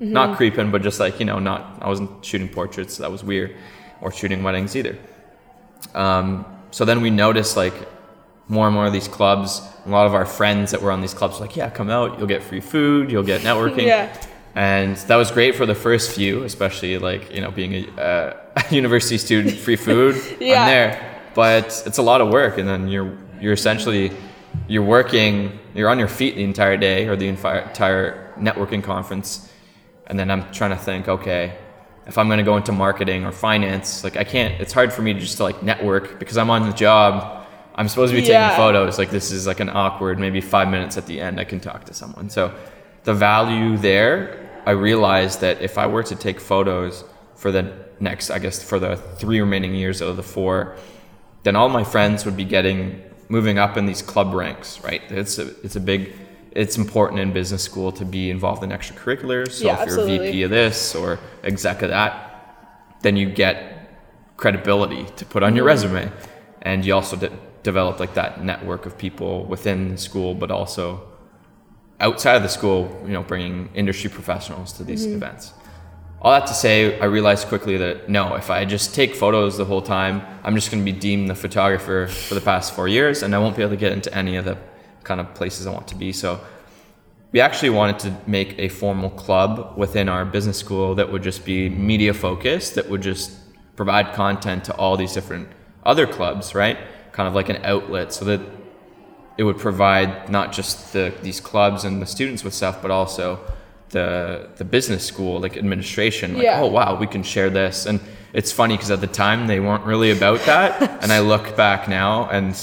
Mm-hmm. 0.00 0.12
not 0.12 0.36
creeping, 0.36 0.70
but 0.70 0.82
just 0.82 1.00
like 1.00 1.18
you 1.18 1.26
know, 1.26 1.40
not. 1.40 1.78
I 1.82 1.88
wasn't 1.88 2.24
shooting 2.24 2.48
portraits. 2.48 2.94
So 2.94 3.02
that 3.02 3.10
was 3.10 3.24
weird, 3.24 3.56
or 4.00 4.12
shooting 4.12 4.44
weddings 4.44 4.76
either. 4.76 4.96
Um, 5.92 6.44
so 6.70 6.84
then 6.84 7.00
we 7.00 7.10
noticed 7.10 7.56
like 7.56 7.74
more 8.46 8.66
and 8.66 8.74
more 8.74 8.86
of 8.86 8.92
these 8.92 9.08
clubs. 9.08 9.60
A 9.86 9.88
lot 9.88 10.06
of 10.06 10.14
our 10.14 10.24
friends 10.24 10.70
that 10.70 10.82
were 10.82 10.92
on 10.92 11.00
these 11.00 11.14
clubs 11.14 11.40
were 11.40 11.46
like, 11.46 11.56
yeah, 11.56 11.68
come 11.68 11.90
out. 11.90 12.16
You'll 12.16 12.28
get 12.28 12.44
free 12.44 12.60
food. 12.60 13.10
You'll 13.10 13.24
get 13.24 13.40
networking. 13.48 13.86
Yeah. 13.86 14.16
And 14.54 14.94
that 15.08 15.16
was 15.16 15.32
great 15.32 15.56
for 15.56 15.66
the 15.66 15.74
first 15.74 16.12
few, 16.12 16.44
especially 16.44 16.98
like 16.98 17.34
you 17.34 17.40
know 17.40 17.50
being 17.50 17.74
a, 17.74 18.00
uh, 18.00 18.36
a 18.70 18.72
university 18.72 19.18
student, 19.18 19.56
free 19.56 19.74
food. 19.74 20.14
Yeah. 20.40 20.60
I'm 20.62 20.68
there, 20.68 21.07
but 21.38 21.84
it's 21.86 21.98
a 21.98 22.02
lot 22.02 22.20
of 22.20 22.30
work, 22.32 22.58
and 22.58 22.68
then 22.68 22.88
you're 22.88 23.16
you're 23.40 23.52
essentially 23.52 24.10
you're 24.66 24.88
working, 24.98 25.56
you're 25.72 25.88
on 25.88 25.96
your 25.96 26.08
feet 26.08 26.34
the 26.34 26.42
entire 26.42 26.76
day 26.76 27.06
or 27.06 27.14
the 27.14 27.28
entire 27.28 28.34
networking 28.36 28.82
conference, 28.82 29.48
and 30.08 30.18
then 30.18 30.32
I'm 30.32 30.50
trying 30.50 30.72
to 30.78 30.82
think, 30.88 31.06
okay, 31.06 31.56
if 32.08 32.18
I'm 32.18 32.26
going 32.26 32.38
to 32.44 32.48
go 32.52 32.56
into 32.56 32.72
marketing 32.72 33.24
or 33.24 33.30
finance, 33.30 34.02
like 34.02 34.16
I 34.16 34.24
can't. 34.24 34.60
It's 34.60 34.72
hard 34.72 34.92
for 34.92 35.02
me 35.02 35.14
to 35.14 35.20
just 35.20 35.36
to 35.36 35.44
like 35.44 35.62
network 35.62 36.18
because 36.18 36.36
I'm 36.36 36.50
on 36.50 36.62
the 36.68 36.76
job. 36.86 37.12
I'm 37.76 37.86
supposed 37.86 38.10
to 38.10 38.16
be 38.16 38.22
taking 38.22 38.48
Yeah. 38.50 38.56
photos. 38.56 38.98
Like 38.98 39.10
this 39.10 39.30
is 39.30 39.46
like 39.46 39.60
an 39.60 39.70
awkward, 39.82 40.18
maybe 40.18 40.40
five 40.40 40.68
minutes 40.68 40.96
at 40.96 41.06
the 41.06 41.20
end, 41.20 41.38
I 41.38 41.44
can 41.44 41.60
talk 41.60 41.84
to 41.84 41.94
someone. 41.94 42.30
So 42.30 42.52
the 43.04 43.14
value 43.14 43.76
there, 43.76 44.16
I 44.66 44.72
realized 44.72 45.40
that 45.42 45.62
if 45.62 45.78
I 45.78 45.86
were 45.86 46.02
to 46.02 46.16
take 46.16 46.40
photos 46.40 47.04
for 47.36 47.52
the 47.52 47.62
next, 48.00 48.30
I 48.36 48.40
guess, 48.40 48.60
for 48.70 48.80
the 48.80 48.96
three 49.20 49.38
remaining 49.40 49.76
years 49.76 50.02
out 50.02 50.08
of 50.08 50.16
the 50.16 50.28
four, 50.36 50.74
then 51.48 51.56
all 51.56 51.70
my 51.70 51.82
friends 51.94 52.26
would 52.26 52.36
be 52.36 52.44
getting 52.44 53.02
moving 53.30 53.56
up 53.58 53.78
in 53.78 53.86
these 53.86 54.02
club 54.02 54.34
ranks, 54.34 54.68
right? 54.84 55.00
It's 55.08 55.38
a, 55.38 55.46
it's 55.64 55.76
a 55.76 55.80
big, 55.80 56.12
it's 56.52 56.76
important 56.76 57.20
in 57.20 57.32
business 57.32 57.62
school 57.62 57.90
to 57.92 58.04
be 58.04 58.28
involved 58.30 58.62
in 58.62 58.68
extracurriculars. 58.68 59.52
So 59.52 59.64
Yeah, 59.64 59.72
if 59.72 59.88
you're 59.88 59.98
absolutely. 60.00 60.18
VP 60.26 60.42
of 60.42 60.50
this 60.50 60.94
or 60.94 61.18
exec 61.44 61.80
of 61.80 61.88
that, 61.88 62.12
then 63.00 63.16
you 63.16 63.30
get 63.30 63.56
credibility 64.36 65.06
to 65.16 65.24
put 65.24 65.42
on 65.42 65.56
your 65.56 65.64
Mm-hmm. 65.66 65.94
resume, 65.94 66.12
and 66.62 66.84
you 66.84 66.92
also 66.94 67.16
de- 67.16 67.32
develop 67.62 67.98
like 67.98 68.12
that 68.14 68.44
network 68.44 68.84
of 68.84 68.92
people 68.98 69.32
within 69.46 69.78
the 69.92 69.96
school, 70.08 70.34
but 70.34 70.50
also 70.50 70.84
outside 72.00 72.36
of 72.36 72.42
the 72.42 72.48
school. 72.58 72.80
You 73.06 73.12
know, 73.14 73.22
bringing 73.22 73.70
industry 73.74 74.10
professionals 74.10 74.72
to 74.74 74.82
Mm-hmm. 74.82 74.90
these 74.90 75.06
events. 75.06 75.44
All 76.20 76.32
that 76.32 76.48
to 76.48 76.54
say, 76.54 76.98
I 76.98 77.04
realized 77.04 77.46
quickly 77.46 77.76
that 77.76 78.08
no, 78.08 78.34
if 78.34 78.50
I 78.50 78.64
just 78.64 78.92
take 78.92 79.14
photos 79.14 79.56
the 79.56 79.64
whole 79.64 79.82
time, 79.82 80.20
I'm 80.42 80.56
just 80.56 80.70
going 80.70 80.84
to 80.84 80.92
be 80.92 80.98
deemed 80.98 81.30
the 81.30 81.34
photographer 81.36 82.08
for 82.08 82.34
the 82.34 82.40
past 82.40 82.74
four 82.74 82.88
years, 82.88 83.22
and 83.22 83.36
I 83.36 83.38
won't 83.38 83.54
be 83.54 83.62
able 83.62 83.70
to 83.70 83.76
get 83.76 83.92
into 83.92 84.12
any 84.12 84.34
of 84.34 84.44
the 84.44 84.58
kind 85.04 85.20
of 85.20 85.32
places 85.34 85.68
I 85.68 85.70
want 85.70 85.86
to 85.88 85.94
be. 85.94 86.12
So 86.12 86.40
we 87.30 87.40
actually 87.40 87.70
wanted 87.70 88.00
to 88.00 88.16
make 88.26 88.58
a 88.58 88.68
formal 88.68 89.10
club 89.10 89.74
within 89.76 90.08
our 90.08 90.24
business 90.24 90.58
school 90.58 90.96
that 90.96 91.12
would 91.12 91.22
just 91.22 91.44
be 91.44 91.68
media 91.68 92.12
focused, 92.12 92.74
that 92.74 92.88
would 92.88 93.02
just 93.02 93.32
provide 93.76 94.12
content 94.14 94.64
to 94.64 94.74
all 94.74 94.96
these 94.96 95.12
different 95.12 95.48
other 95.84 96.06
clubs, 96.06 96.52
right? 96.52 96.78
Kind 97.12 97.28
of 97.28 97.34
like 97.34 97.48
an 97.48 97.64
outlet 97.64 98.12
so 98.12 98.24
that 98.24 98.40
it 99.36 99.44
would 99.44 99.58
provide 99.58 100.28
not 100.28 100.52
just 100.52 100.92
the 100.92 101.14
these 101.22 101.40
clubs 101.40 101.84
and 101.84 102.02
the 102.02 102.06
students 102.06 102.42
with 102.42 102.54
stuff, 102.54 102.82
but 102.82 102.90
also 102.90 103.38
the 103.90 104.48
the 104.56 104.64
business 104.64 105.04
school, 105.04 105.40
like 105.40 105.56
administration. 105.56 106.34
Like, 106.34 106.44
Yeah. 106.44 106.60
oh 106.60 106.66
wow, 106.66 106.96
we 106.96 107.06
can 107.06 107.22
share 107.22 107.50
this. 107.50 107.86
And 107.86 108.00
it's 108.32 108.52
funny 108.52 108.76
because 108.76 108.90
at 108.90 109.00
the 109.00 109.06
time 109.06 109.46
they 109.46 109.60
weren't 109.60 109.84
really 109.84 110.10
about 110.10 110.40
that, 110.46 110.82
and 111.02 111.12
I 111.12 111.20
look 111.20 111.56
back 111.56 111.88
now 111.88 112.28
and 112.28 112.54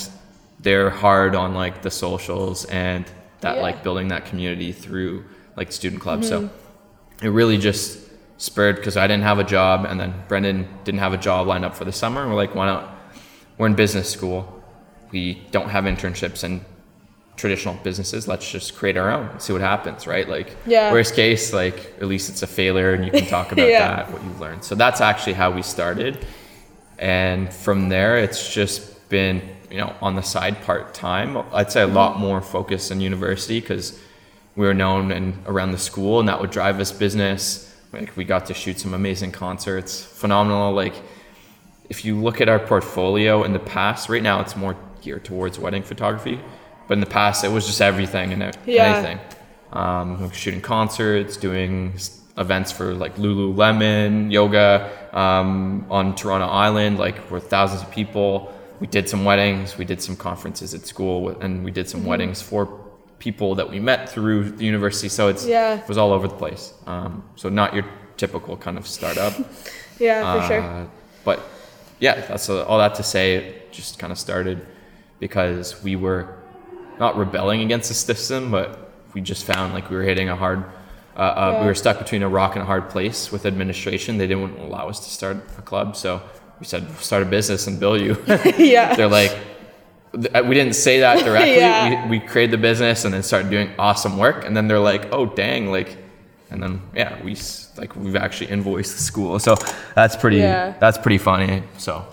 they're 0.60 0.90
hard 0.90 1.36
on 1.36 1.54
like 1.54 1.82
the 1.82 1.92
socials 1.92 2.66
and 2.66 3.06
that 3.42 3.56
Yeah. 3.58 3.62
like 3.62 3.84
building 3.84 4.10
that 4.10 4.26
community 4.26 4.72
through 4.72 5.26
like 5.56 5.72
student 5.72 6.02
clubs. 6.02 6.28
So 6.28 6.42
mm-hmm. 6.44 7.26
it 7.26 7.30
really 7.30 7.58
just 7.58 8.00
spurred 8.38 8.76
because 8.76 8.98
I 8.98 9.08
didn't 9.08 9.24
have 9.24 9.40
a 9.40 9.44
job, 9.44 9.86
and 9.86 10.00
then 10.00 10.14
Brendan 10.28 10.68
didn't 10.84 11.00
have 11.00 11.14
a 11.14 11.18
job 11.18 11.48
lined 11.48 11.66
up 11.66 11.76
for 11.76 11.86
the 11.86 11.92
summer. 11.92 12.22
And 12.22 12.30
we're 12.30 12.36
like, 12.38 12.56
why 12.56 12.66
not? 12.66 12.92
We're 13.58 13.68
in 13.68 13.76
business 13.76 14.10
school. 14.10 14.52
We 15.12 15.42
don't 15.52 15.70
have 15.70 15.86
internships 15.86 16.44
in 16.44 16.66
traditional 17.36 17.76
businesses. 17.84 18.28
Let's 18.28 18.50
just 18.50 18.76
create 18.76 18.98
our 18.98 19.12
own. 19.12 19.39
See 19.39 19.54
what 19.54 19.62
happens, 19.62 20.08
right? 20.08 20.28
Like, 20.28 20.56
Yeah. 20.65 20.91
worst 20.91 21.15
case, 21.15 21.54
like 21.54 21.93
at 22.00 22.08
least 22.08 22.30
it's 22.30 22.43
a 22.43 22.48
failure, 22.48 22.93
and 22.93 23.06
you 23.06 23.12
can 23.12 23.26
talk 23.26 23.52
about 23.52 23.67
Yeah. 23.69 23.95
that, 23.95 24.12
what 24.12 24.24
you've 24.24 24.39
learned. 24.39 24.63
So 24.63 24.76
that's 24.76 25.02
actually 25.02 25.34
how 25.34 25.52
we 25.52 25.62
started, 25.62 26.26
and 26.98 27.54
from 27.54 27.89
there, 27.89 28.17
it's 28.17 28.54
just 28.54 29.10
been 29.10 29.41
you 29.69 29.78
know 29.78 29.93
on 30.02 30.15
the 30.15 30.21
side 30.21 30.62
part 30.63 30.93
time. 30.93 31.38
I'd 31.54 31.71
say 31.71 31.82
a 31.82 31.88
lot 31.88 32.13
mm-hmm. 32.13 32.21
more 32.21 32.41
focus 32.41 32.91
in 32.91 33.02
university 33.02 33.60
because 33.60 34.00
we 34.56 34.65
were 34.65 34.74
known 34.74 35.12
and 35.12 35.38
around 35.48 35.71
the 35.71 35.78
school, 35.78 36.19
and 36.19 36.30
that 36.30 36.39
would 36.39 36.52
drive 36.52 36.80
us 36.80 36.91
business. 36.91 37.74
Like 37.91 38.15
we 38.17 38.24
got 38.24 38.45
to 38.48 38.54
shoot 38.54 38.80
some 38.80 38.93
amazing 38.93 39.32
concerts, 39.32 40.04
phenomenal. 40.04 40.74
Like 40.74 40.93
if 41.89 42.06
you 42.06 42.15
look 42.15 42.41
at 42.41 42.50
our 42.50 42.60
portfolio 42.60 43.43
in 43.43 43.54
the 43.54 43.60
past, 43.60 44.10
right 44.10 44.24
now 44.24 44.41
it's 44.41 44.56
more 44.56 44.76
geared 45.02 45.24
towards 45.24 45.60
wedding 45.60 45.84
photography, 45.84 46.39
but 46.88 46.93
in 46.95 47.00
the 47.00 47.06
past 47.21 47.43
it 47.43 47.52
was 47.52 47.65
just 47.65 47.82
everything 47.82 48.34
and 48.34 48.56
Yeah. 48.65 48.84
anything. 48.86 49.19
Um, 49.74 50.32
shooting 50.32 50.62
concerts, 50.62 51.36
doing 51.38 51.93
events 52.38 52.71
for 52.71 52.93
like 52.93 53.15
Lululemon, 53.17 54.32
yoga 54.32 54.89
um, 55.13 55.86
on 55.89 56.15
Toronto 56.15 56.48
Island, 56.48 56.98
like 57.00 57.30
with 57.32 57.50
thousands 57.50 57.82
of 57.82 57.91
people. 57.91 58.52
We 58.80 58.88
did 58.88 59.08
some 59.10 59.24
weddings, 59.26 59.78
we 59.78 59.86
did 59.86 60.02
some 60.02 60.15
conferences 60.17 60.74
at 60.74 60.86
school, 60.86 61.30
and 61.41 61.63
we 61.63 61.71
did 61.71 61.89
some 61.89 62.02
Mm-hmm. 62.02 62.10
weddings 62.10 62.41
for 62.41 62.67
people 63.19 63.56
that 63.56 63.69
we 63.69 63.80
met 63.80 64.10
through 64.10 64.52
the 64.52 64.65
university. 64.65 65.08
So 65.10 65.30
it's 65.30 65.45
Yeah. 65.45 65.80
it 65.82 65.88
was 65.88 65.98
all 65.98 66.12
over 66.12 66.28
the 66.28 66.36
place. 66.36 66.74
Um, 66.86 67.24
so 67.36 67.50
not 67.50 67.74
your 67.74 67.86
typical 68.17 68.56
kind 68.58 68.78
of 68.78 68.86
startup. 68.88 69.34
Yeah, 69.98 70.41
for 70.41 70.48
sure. 70.48 70.62
Uh, 70.62 70.86
but 71.24 71.39
yeah, 72.02 72.19
that's 72.28 72.50
uh 72.50 72.65
all 72.65 72.80
that 72.80 72.95
to 72.95 73.04
say. 73.04 73.36
It 73.36 73.71
just 73.71 73.98
kind 73.98 74.12
of 74.12 74.19
started 74.19 74.65
because 75.19 75.82
we 75.84 75.95
were 75.95 76.35
not 76.99 77.17
rebelling 77.17 77.62
against 77.62 77.89
the 77.89 77.95
system, 77.95 78.51
but 78.51 78.91
we 79.13 79.21
just 79.21 79.45
found 79.45 79.73
like 79.73 79.89
we 79.89 79.95
were 79.95 80.03
hitting 80.03 80.29
a 80.29 80.36
hard. 80.36 80.63
Uh, 81.15 81.19
uh, 81.19 81.51
Yeah. 81.53 81.62
We 81.62 81.67
were 81.67 81.75
stuck 81.75 81.97
between 81.97 82.23
a 82.23 82.29
rock 82.29 82.55
and 82.55 82.62
a 82.63 82.65
hard 82.65 82.89
place 82.89 83.31
with 83.31 83.45
administration. 83.45 84.17
They 84.17 84.27
didn't 84.27 84.58
allow 84.60 84.89
us 84.89 84.99
to 84.99 85.10
start 85.10 85.38
a 85.58 85.62
club, 85.62 85.95
so 85.95 86.21
we 86.60 86.65
said 86.65 86.89
start 86.97 87.23
a 87.23 87.25
business 87.25 87.67
and 87.67 87.79
bill 87.79 87.99
you. 87.99 88.17
yeah. 88.58 88.95
They're 88.97 89.08
like, 89.08 89.36
we 90.13 90.53
didn't 90.55 90.73
say 90.75 90.99
that 90.99 91.23
directly. 91.23 91.55
Yeah. 91.65 92.10
we, 92.10 92.19
we 92.19 92.25
created 92.25 92.51
the 92.51 92.58
business 92.62 93.05
and 93.05 93.13
then 93.13 93.23
started 93.23 93.49
doing 93.49 93.69
awesome 93.79 94.17
work, 94.17 94.45
and 94.45 94.55
then 94.55 94.67
they're 94.67 94.79
like, 94.79 95.08
oh 95.13 95.25
dang, 95.25 95.71
like, 95.71 95.97
and 96.49 96.62
then 96.62 96.81
yeah, 96.95 97.21
we 97.23 97.36
like 97.77 97.95
we've 97.95 98.15
actually 98.15 98.47
invoiced 98.51 98.93
the 98.93 99.01
school, 99.01 99.39
so 99.39 99.55
that's 99.95 100.15
pretty 100.15 100.38
Yeah. 100.38 100.73
that's 100.79 100.97
pretty 100.97 101.17
funny. 101.17 101.63
So. 101.77 102.05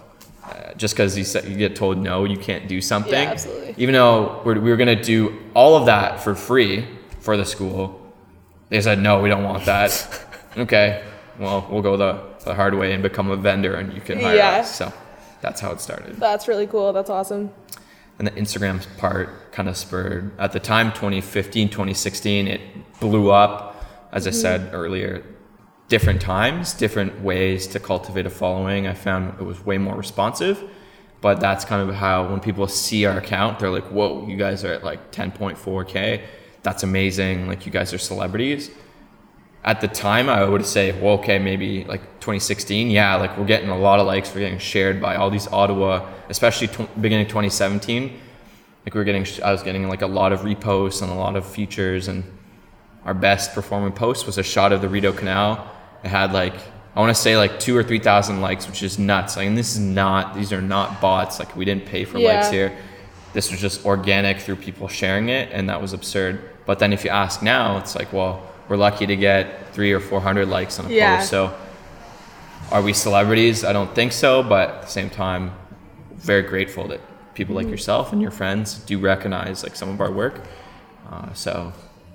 Just 0.77 0.95
because 0.95 1.17
you, 1.17 1.51
you 1.51 1.57
get 1.57 1.77
told 1.77 1.99
no, 1.99 2.25
you 2.25 2.37
can't 2.37 2.69
do 2.69 2.81
something. 2.81 3.13
Yeah, 3.13 3.31
absolutely. 3.31 3.75
Even 3.77 3.93
though 3.95 4.43
we're, 4.45 4.59
we 4.61 4.71
were 4.71 4.77
gonna 4.77 5.03
do 5.03 5.39
all 5.55 5.77
of 5.77 5.87
that 5.87 6.21
for 6.21 6.35
free 6.35 6.87
for 7.21 7.37
the 7.37 7.45
school, 7.45 8.01
they 8.69 8.81
said 8.81 8.99
no, 8.99 9.21
we 9.21 9.29
don't 9.29 9.45
want 9.45 9.65
that. 9.67 10.27
okay, 10.57 11.05
well 11.39 11.67
we'll 11.71 11.83
go 11.83 11.97
the, 11.97 12.21
the 12.45 12.55
hard 12.55 12.75
way 12.75 12.93
and 12.93 13.03
become 13.03 13.31
a 13.31 13.37
vendor, 13.37 13.75
and 13.75 13.93
you 13.93 14.01
can 14.01 14.21
hire 14.21 14.37
Yeah. 14.37 14.51
us. 14.61 14.75
So 14.75 14.93
that's 15.41 15.61
how 15.61 15.73
it 15.73 15.81
started. 15.81 16.17
That's 16.17 16.49
really 16.49 16.67
cool. 16.67 16.93
That's 16.93 17.11
awesome. 17.11 17.53
And 18.19 18.29
the 18.29 18.33
Instagram 18.33 18.85
part 18.99 19.53
kind 19.53 19.69
of 19.69 19.77
spurred 19.77 20.31
at 20.39 20.53
the 20.53 20.61
time 20.61 20.93
2015, 20.93 21.69
2016, 21.69 22.47
it 22.47 22.61
blew 23.01 23.31
up. 23.31 23.71
As 24.13 24.27
I 24.27 24.31
mm-hmm. 24.31 24.39
said 24.41 24.71
earlier, 24.75 25.25
different 25.95 26.21
times, 26.21 26.73
different 26.85 27.13
ways 27.21 27.67
to 27.69 27.79
cultivate 27.79 28.27
a 28.27 28.31
following. 28.31 28.87
I 28.87 28.95
found 28.95 29.23
it 29.41 29.45
was 29.45 29.59
way 29.69 29.79
more 29.79 29.97
responsive. 30.07 30.57
But 31.21 31.39
that's 31.39 31.65
kind 31.65 31.89
of 31.89 31.95
how 31.95 32.29
when 32.31 32.41
people 32.41 32.67
see 32.67 33.05
our 33.05 33.17
account, 33.19 33.59
they're 33.59 33.71
like, 33.79 33.89
whoa, 33.97 34.27
you 34.27 34.37
guys 34.37 34.65
are 34.65 34.73
at 34.73 34.83
like 34.83 35.13
10.4K. 35.13 36.23
That's 36.63 36.83
amazing. 36.83 37.47
Like, 37.47 37.67
you 37.67 37.73
guys 37.73 37.93
are 37.95 37.99
celebrities 37.99 38.71
at 39.65 39.81
the 39.81 39.89
time 39.89 40.29
I 40.29 40.45
would 40.45 40.67
say, 40.67 40.93
well, 41.01 41.15
okay, 41.15 41.39
maybe 41.39 41.85
like 41.85 42.01
2016, 42.21 42.91
yeah, 42.91 43.15
like 43.15 43.37
we're 43.39 43.45
getting 43.45 43.69
a 43.69 43.79
lot 43.79 44.01
of 44.01 44.07
likes, 44.07 44.35
we're 44.35 44.41
getting 44.41 44.59
shared 44.59 45.01
by 45.01 45.15
all 45.17 45.31
these 45.31 45.47
Ottawa, 45.49 46.09
especially 46.29 46.67
tw- 46.67 47.01
beginning 47.01 47.27
of 47.27 47.29
2017. 47.29 48.19
Like 48.85 48.95
we 48.95 48.99
were 48.99 49.05
getting, 49.05 49.25
I 49.45 49.53
was 49.53 49.63
getting 49.63 49.89
like 49.89 50.03
a 50.03 50.07
lot 50.07 50.33
of 50.33 50.41
reposts 50.41 51.03
and 51.03 51.11
a 51.11 51.15
lot 51.15 51.37
of 51.37 51.47
features, 51.47 52.09
and 52.09 52.25
our 53.05 53.15
best 53.15 53.55
performing 53.55 53.93
post 53.93 54.27
was 54.27 54.39
a 54.39 54.43
shot 54.43 54.73
of 54.73 54.81
the 54.81 54.89
Rideau 54.89 55.13
Canal. 55.13 55.71
It 56.05 56.09
had 56.09 56.33
like 56.33 56.55
I 56.95 57.01
want 57.01 57.15
to 57.15 57.21
say 57.21 57.37
like 57.37 57.59
two 57.61 57.77
or 57.77 57.83
three 57.83 57.99
thousand 57.99 58.41
likes, 58.41 58.67
which 58.67 58.83
is 58.83 58.99
nuts. 58.99 59.37
Like, 59.37 59.47
and 59.47 59.57
this 59.57 59.73
is 59.73 59.79
not; 59.81 60.35
these 60.35 60.53
are 60.53 60.61
not 60.63 61.01
bots. 61.01 61.39
Like 61.39 61.57
we 61.57 61.65
didn't 61.65 61.87
pay 61.87 62.05
for 62.05 62.19
likes 62.19 62.51
here. 62.51 62.77
This 63.33 63.51
was 63.51 63.61
just 63.61 63.87
organic 63.87 64.41
through 64.41 64.57
people 64.57 64.89
sharing 64.89 65.31
it, 65.31 65.49
and 65.53 65.69
that 65.71 65.81
was 65.81 65.93
absurd. 65.95 66.51
But 66.67 66.79
then 66.79 66.93
if 66.93 67.03
you 67.05 67.11
ask 67.11 67.43
now, 67.43 67.79
it's 67.79 67.95
like, 67.97 68.13
well, 68.13 68.43
we're 68.69 68.77
lucky 68.77 69.07
to 69.07 69.17
get 69.17 69.73
three 69.73 69.93
or 69.93 70.01
four 70.01 70.21
hundred 70.21 70.49
likes 70.49 70.79
on 70.79 70.87
a 70.87 70.89
Yeah. 70.91 71.17
post. 71.17 71.31
So, 71.31 71.55
are 72.71 72.83
we 72.83 72.93
celebrities? 72.93 73.65
I 73.65 73.73
don't 73.73 73.95
think 73.95 74.13
so. 74.13 74.43
But 74.43 74.69
at 74.71 74.83
the 74.83 74.89
same 74.89 75.09
time, 75.11 75.53
very 76.17 76.43
grateful 76.43 76.89
that 76.89 77.01
people 77.35 77.55
Mm-hmm. 77.55 77.65
like 77.65 77.71
yourself 77.71 78.13
and 78.13 78.21
your 78.21 78.31
friends 78.31 78.75
do 78.81 78.99
recognize 78.99 79.63
like 79.63 79.77
some 79.77 79.89
of 79.89 80.01
our 80.01 80.11
work. 80.13 80.43
Uh, 81.11 81.33
so, 81.33 81.73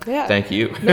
Yeah. 0.08 0.26
thank 0.28 0.50
you. 0.52 0.74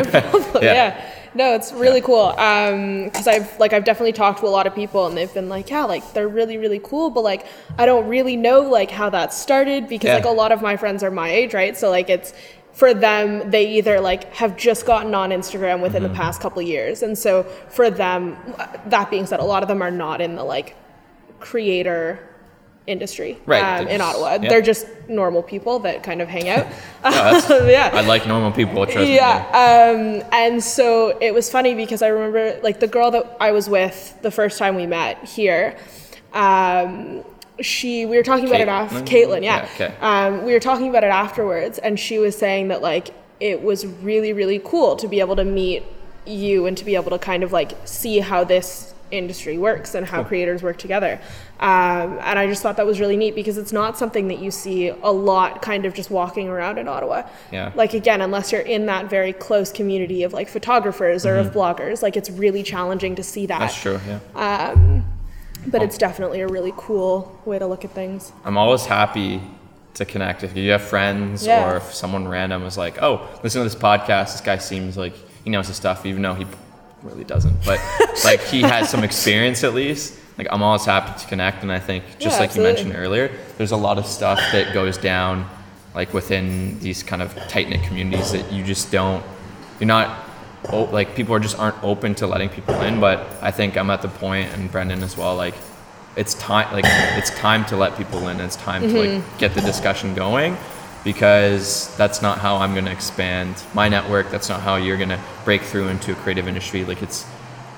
yeah. 0.60 1.10
No, 1.36 1.54
it's 1.54 1.72
really 1.72 2.00
cool. 2.00 2.26
Um, 2.38 3.10
cause 3.10 3.26
I've 3.26 3.58
like 3.58 3.72
I've 3.72 3.84
definitely 3.84 4.12
talked 4.12 4.38
to 4.40 4.46
a 4.46 4.48
lot 4.48 4.66
of 4.68 4.74
people 4.74 5.06
and 5.06 5.16
they've 5.16 5.32
been 5.34 5.48
like, 5.48 5.68
yeah, 5.70 5.84
like 5.84 6.12
they're 6.12 6.28
really 6.28 6.58
really 6.58 6.80
cool, 6.82 7.10
but 7.10 7.22
like 7.24 7.46
I 7.76 7.86
don't 7.86 8.06
really 8.06 8.36
know 8.36 8.60
like 8.60 8.90
how 8.90 9.10
that 9.10 9.32
started 9.32 9.88
because 9.88 10.08
Yeah. 10.08 10.14
like 10.16 10.24
a 10.26 10.30
lot 10.30 10.52
of 10.52 10.62
my 10.62 10.76
friends 10.76 11.02
are 11.02 11.10
my 11.10 11.28
age, 11.30 11.52
right? 11.54 11.76
So 11.76 11.90
like 11.90 12.08
it's 12.08 12.34
for 12.72 12.94
them 12.94 13.50
they 13.50 13.68
either 13.78 14.00
like 14.00 14.32
have 14.34 14.56
just 14.56 14.86
gotten 14.86 15.14
on 15.14 15.30
Instagram 15.30 15.80
within 15.82 16.02
Mm-hmm. 16.04 16.12
the 16.12 16.18
past 16.18 16.40
couple 16.40 16.60
of 16.62 16.68
years, 16.68 17.02
and 17.02 17.16
so 17.18 17.42
for 17.68 17.90
them, 17.90 18.36
that 18.86 19.10
being 19.10 19.26
said, 19.26 19.40
a 19.40 19.44
lot 19.44 19.62
of 19.64 19.68
them 19.68 19.82
are 19.82 19.90
not 19.92 20.20
in 20.20 20.36
the 20.36 20.44
like 20.44 20.76
creator 21.40 22.28
industry 22.86 23.38
Right, 23.46 23.80
um, 23.80 23.88
in 23.88 24.00
Ottawa. 24.00 24.38
yeah. 24.40 24.48
They're 24.48 24.62
just 24.62 24.86
normal 25.08 25.42
people 25.42 25.78
that 25.80 26.02
kind 26.02 26.20
of 26.20 26.28
hang 26.28 26.48
out. 26.48 26.66
yeah. 27.04 27.90
I 27.92 28.02
like 28.02 28.26
normal 28.26 28.52
people. 28.52 28.84
Trust 28.84 28.98
me. 28.98 29.14
Yeah. 29.14 29.38
Um, 29.48 30.28
and 30.32 30.62
so 30.62 31.16
it 31.20 31.32
was 31.32 31.50
funny 31.50 31.74
because 31.74 32.02
I 32.02 32.08
remember 32.08 32.60
like 32.62 32.80
the 32.80 32.86
girl 32.86 33.10
that 33.12 33.36
I 33.40 33.52
was 33.52 33.68
with 33.68 34.16
the 34.22 34.30
first 34.30 34.58
time 34.58 34.76
we 34.76 34.86
met 34.86 35.24
here. 35.24 35.76
Um, 36.32 37.24
she 37.60 38.04
we 38.04 38.16
were 38.16 38.22
talking 38.22 38.46
about 38.46 38.60
it 38.60 38.68
after 38.68 39.00
Caitlin? 39.00 39.06
Caitlin, 39.06 39.42
yeah. 39.44 39.68
Yeah, 39.78 39.86
okay. 39.86 39.96
Um, 40.00 40.44
we 40.44 40.52
were 40.52 40.60
talking 40.60 40.88
about 40.88 41.04
it 41.04 41.10
afterwards, 41.10 41.78
and 41.78 41.98
she 41.98 42.18
was 42.18 42.36
saying 42.36 42.68
that 42.68 42.82
like 42.82 43.10
it 43.40 43.62
was 43.62 43.86
really 43.86 44.32
really 44.32 44.58
cool 44.64 44.96
to 44.96 45.08
be 45.08 45.20
able 45.20 45.36
to 45.36 45.44
meet 45.44 45.84
you 46.26 46.66
and 46.66 46.76
to 46.78 46.84
be 46.84 46.94
able 46.94 47.10
to 47.10 47.18
kind 47.18 47.42
of 47.42 47.52
like 47.52 47.72
see 47.84 48.18
how 48.18 48.44
this 48.44 48.93
industry 49.10 49.58
works 49.58 49.94
and 49.94 50.06
how 50.06 50.24
creators 50.24 50.62
work 50.62 50.76
together. 50.78 51.20
Um, 51.60 52.18
and 52.20 52.38
I 52.38 52.46
just 52.46 52.62
thought 52.62 52.76
that 52.76 52.86
was 52.86 53.00
really 53.00 53.16
neat 53.16 53.34
because 53.34 53.58
it's 53.58 53.72
not 53.72 53.96
something 53.96 54.28
that 54.28 54.38
you 54.38 54.50
see 54.50 54.88
a 54.88 55.10
lot 55.10 55.62
kind 55.62 55.84
of 55.86 55.94
just 55.94 56.10
walking 56.10 56.48
around 56.48 56.78
in 56.78 56.88
Ottawa. 56.88 57.22
Yeah. 57.52 57.72
Like 57.74 57.94
again, 57.94 58.20
unless 58.20 58.52
you're 58.52 58.60
in 58.60 58.86
that 58.86 59.08
very 59.08 59.32
close 59.32 59.72
community 59.72 60.22
of 60.24 60.32
like 60.32 60.48
photographers 60.48 61.24
or 61.24 61.36
of 61.36 61.52
bloggers, 61.52 62.02
like 62.02 62.16
it's 62.16 62.30
really 62.30 62.62
challenging 62.62 63.14
to 63.16 63.22
see 63.22 63.46
that. 63.46 63.54
Mm-hmm. 63.54 63.62
That's 63.62 63.80
true. 63.80 64.00
Yeah. 64.06 64.82
But 65.66 65.82
it's 65.82 65.96
definitely 65.96 66.40
a 66.42 66.46
really 66.48 66.74
cool 66.76 67.40
way 67.46 67.58
to 67.58 67.66
look 67.66 67.84
at 67.84 67.92
things. 67.92 68.32
I'm 68.44 68.58
always 68.58 68.84
happy 68.84 69.40
to 69.94 70.04
connect. 70.04 70.42
If 70.42 70.56
you 70.56 70.70
have 70.72 70.82
friends 70.82 71.46
Yeah. 71.46 71.70
or 71.72 71.76
if 71.76 71.94
someone 71.94 72.28
random 72.28 72.64
is 72.64 72.76
like, 72.76 73.00
oh, 73.02 73.26
listen 73.42 73.60
to 73.62 73.64
this 73.68 73.80
podcast. 73.80 74.32
This 74.32 74.40
guy 74.42 74.58
seems 74.58 74.96
like 74.96 75.14
he 75.44 75.50
knows 75.50 75.68
his 75.68 75.76
stuff, 75.76 76.04
even 76.04 76.20
though 76.20 76.34
he 76.34 76.46
really 77.04 77.24
doesn't. 77.24 77.64
But 77.64 77.80
like 78.24 78.40
he 78.42 78.62
has 78.62 78.88
some 78.88 79.04
experience 79.04 79.62
at 79.64 79.74
least. 79.74 80.18
Like 80.38 80.48
I'm 80.50 80.62
always 80.62 80.84
happy 80.84 81.18
to 81.20 81.26
connect. 81.28 81.62
And 81.62 81.70
I 81.70 81.78
think 81.78 82.04
just 82.18 82.36
Yeah, 82.36 82.40
like 82.46 82.56
you 82.56 82.62
mentioned 82.62 82.94
earlier, 82.96 83.30
there's 83.56 83.72
a 83.72 83.76
lot 83.76 83.98
of 83.98 84.06
stuff 84.06 84.38
that 84.52 84.74
goes 84.74 84.98
down 84.98 85.48
like 85.94 86.12
within 86.12 86.78
these 86.80 87.02
kind 87.04 87.22
of 87.22 87.34
tight 87.48 87.68
knit 87.68 87.82
communities 87.84 88.32
that 88.32 88.50
you 88.52 88.64
just 88.64 88.90
don't, 88.90 89.24
you're 89.78 89.86
not, 89.86 90.24
oh, 90.72 90.84
like 90.84 91.14
people 91.14 91.34
are 91.36 91.38
just 91.40 91.56
aren't 91.56 91.80
open 91.84 92.16
to 92.16 92.26
letting 92.26 92.48
people 92.48 92.74
in. 92.82 92.98
But 92.98 93.20
I 93.40 93.52
think 93.52 93.76
I'm 93.76 93.90
at 93.90 94.02
the 94.02 94.08
point, 94.08 94.52
and 94.54 94.70
Brendan 94.72 95.02
as 95.04 95.16
well, 95.16 95.36
like 95.36 95.54
it's 96.16 96.34
time 96.34 96.72
like 96.72 96.84
it's 97.18 97.30
time 97.30 97.64
to 97.66 97.76
let 97.76 97.96
people 97.96 98.28
in 98.28 98.40
it's 98.40 98.54
time 98.56 98.82
to 98.82 98.88
Mm-hmm. 98.88 99.26
like 99.28 99.38
get 99.38 99.52
the 99.54 99.60
discussion 99.60 100.14
going 100.14 100.56
because 101.04 101.94
that's 101.96 102.22
not 102.22 102.38
how 102.38 102.56
i'm 102.56 102.72
going 102.72 102.86
to 102.86 102.90
expand 102.92 103.54
my 103.74 103.88
network. 103.88 104.30
That's 104.30 104.48
not 104.48 104.60
how 104.60 104.76
you're 104.76 104.96
going 104.96 105.10
to 105.10 105.20
break 105.44 105.62
through 105.62 105.88
into 105.88 106.12
a 106.12 106.14
creative 106.16 106.48
industry. 106.48 106.84
Like 106.84 107.02
it's 107.02 107.26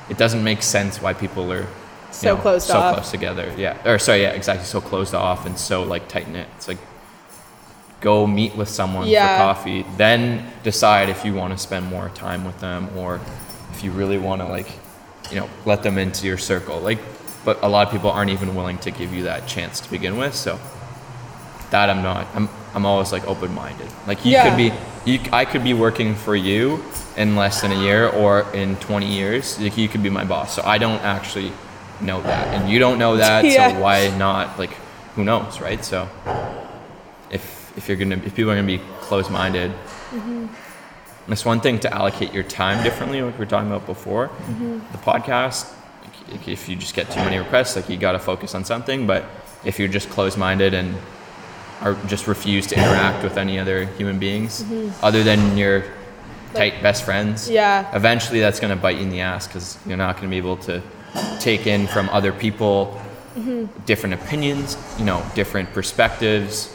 it 0.09 0.17
doesn't 0.17 0.43
make 0.45 0.63
sense 0.63 1.03
why 1.03 1.13
people 1.13 1.53
are 1.53 1.63
you 1.63 1.67
So 2.13 2.37
closed 2.37 2.71
off 2.71 2.77
so 2.77 2.79
off. 2.81 2.95
close 2.95 3.11
together. 3.11 3.53
Yeah. 3.59 3.77
Or 3.91 3.99
sorry 3.99 4.23
yeah 4.23 4.31
exactly. 4.31 4.65
So 4.65 4.81
closed 4.81 5.15
off 5.15 5.45
and 5.47 5.59
so 5.59 5.83
like 5.83 6.09
tight 6.09 6.29
knit. 6.29 6.47
It's 6.57 6.69
like 6.69 6.79
go 8.01 8.27
meet 8.27 8.55
with 8.55 8.69
someone 8.69 9.09
Yeah. 9.09 9.37
for 9.39 9.55
coffee 9.55 9.85
then 9.97 10.53
decide 10.63 11.09
if 11.09 11.25
you 11.25 11.35
want 11.35 11.53
to 11.53 11.59
spend 11.59 11.87
more 11.87 12.09
time 12.11 12.45
with 12.45 12.61
them 12.61 12.89
or 12.97 13.21
if 13.73 13.83
you 13.83 13.91
really 13.91 14.19
want 14.19 14.41
to 14.43 14.47
like 14.49 14.69
you 15.31 15.41
know 15.41 15.49
let 15.65 15.83
them 15.83 15.99
into 15.99 16.27
your 16.27 16.39
circle. 16.39 16.79
Like 16.81 17.01
but 17.45 17.63
a 17.63 17.69
lot 17.69 17.87
of 17.87 17.93
people 17.93 18.11
aren't 18.11 18.31
even 18.31 18.55
willing 18.55 18.79
to 18.79 18.91
give 18.91 19.13
you 19.13 19.25
that 19.25 19.49
chance 19.49 19.81
to 19.81 19.91
begin 19.91 20.17
with. 20.17 20.35
So 20.35 20.59
that 21.71 21.91
i'm 21.91 22.01
not 22.01 22.29
i'm, 22.37 22.49
I'm 22.77 22.85
always 22.85 23.11
like 23.11 23.27
open-minded. 23.27 23.89
Like 24.07 24.25
you 24.25 24.33
Yeah. 24.33 24.49
could 24.49 24.57
be 24.59 24.73
you, 25.11 25.19
i 25.33 25.45
could 25.45 25.65
be 25.65 25.73
working 25.73 26.15
for 26.15 26.37
you 26.37 26.85
in 27.17 27.35
less 27.35 27.63
than 27.63 27.73
a 27.73 27.81
year 27.81 28.09
or 28.09 28.45
in 28.53 28.77
20 28.77 29.07
years. 29.07 29.59
Like 29.59 29.79
you 29.79 29.89
could 29.89 30.03
be 30.03 30.11
my 30.11 30.25
boss. 30.25 30.55
So 30.55 30.63
i 30.63 30.77
don't 30.77 31.03
actually 31.03 31.53
know 32.03 32.21
that. 32.23 32.45
And 32.55 32.69
you 32.71 32.79
don't 32.79 32.99
know 32.99 33.17
that 33.17 33.45
Yeah. 33.49 33.73
so 33.73 33.81
why 33.81 34.15
not? 34.19 34.59
Like 34.59 34.75
who 35.15 35.25
knows 35.25 35.61
right? 35.61 35.83
So 35.83 36.07
if 37.31 37.73
if 37.79 37.89
you're 37.89 37.97
gonna 37.97 38.21
if 38.27 38.35
people 38.37 38.51
are 38.53 38.57
gonna 38.57 38.67
be 38.79 38.83
closed-minded 39.01 39.73
it's 41.33 41.43
mm-hmm. 41.43 41.49
one 41.49 41.61
thing 41.61 41.81
to 41.81 41.93
allocate 41.93 42.33
your 42.33 42.45
time 42.45 42.85
differently, 42.85 43.21
like 43.23 43.35
we 43.35 43.39
were 43.39 43.51
talking 43.51 43.71
about 43.73 43.87
before. 43.87 44.29
Mm-hmm. 44.29 44.79
The 44.93 44.99
podcast, 44.99 45.73
if 46.47 46.69
you 46.69 46.77
just 46.77 46.95
get 46.95 47.11
too 47.11 47.21
many 47.21 47.39
requests, 47.39 47.75
like 47.77 47.89
you 47.89 47.97
got 47.97 48.13
to 48.13 48.19
focus 48.19 48.55
on 48.55 48.65
something. 48.65 49.07
But 49.07 49.25
if 49.65 49.79
you're 49.79 49.89
just 49.89 50.09
closed-minded 50.11 50.75
and 50.75 50.95
are 51.81 51.95
just 52.07 52.27
refuse 52.27 52.67
to 52.69 52.77
interact 52.77 53.23
with 53.23 53.37
any 53.37 53.59
other 53.59 53.85
human 53.99 54.19
beings 54.19 54.63
mm-hmm. 54.63 54.91
other 55.05 55.23
than 55.23 55.57
your 55.57 55.85
tight 56.55 56.83
best 56.83 57.05
friends, 57.05 57.49
Yeah. 57.51 57.95
eventually 57.95 58.41
that's 58.41 58.61
going 58.61 58.75
to 58.75 58.81
bite 58.81 58.97
you 58.97 59.03
in 59.03 59.11
the 59.11 59.21
ass 59.21 59.47
because 59.47 59.79
you're 59.87 59.97
not 59.97 60.17
going 60.17 60.29
to 60.29 60.31
be 60.31 60.39
able 60.39 60.57
to 60.59 60.83
take 61.39 61.67
in 61.67 61.87
from 61.87 62.09
other 62.11 62.33
people 62.33 63.01
mm-hmm. 63.37 63.67
different 63.85 64.15
opinions, 64.15 64.77
you 64.99 65.05
know, 65.05 65.25
different 65.35 65.73
perspectives, 65.73 66.73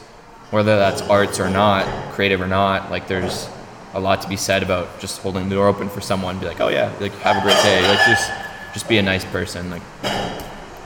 whether 0.51 0.77
that's 0.77 1.01
arts 1.03 1.39
or 1.39 1.49
not, 1.49 1.85
creative 2.13 2.41
or 2.41 2.47
not. 2.47 2.91
Like 2.91 3.07
there's 3.07 3.49
a 3.93 3.99
lot 3.99 4.21
to 4.21 4.29
be 4.29 4.37
said 4.37 4.63
about 4.63 4.99
just 4.99 5.21
holding 5.21 5.49
the 5.49 5.55
door 5.55 5.67
open 5.67 5.89
for 5.89 6.01
someone, 6.01 6.39
be 6.39 6.45
like, 6.45 6.61
oh 6.61 6.69
yeah, 6.69 6.93
like 6.99 7.13
have 7.19 7.37
a 7.37 7.41
great 7.41 7.61
day, 7.63 7.81
like 7.87 8.05
just 8.05 8.31
just 8.73 8.87
be 8.87 8.97
a 8.97 9.01
nice 9.01 9.25
person, 9.25 9.69
like 9.69 9.81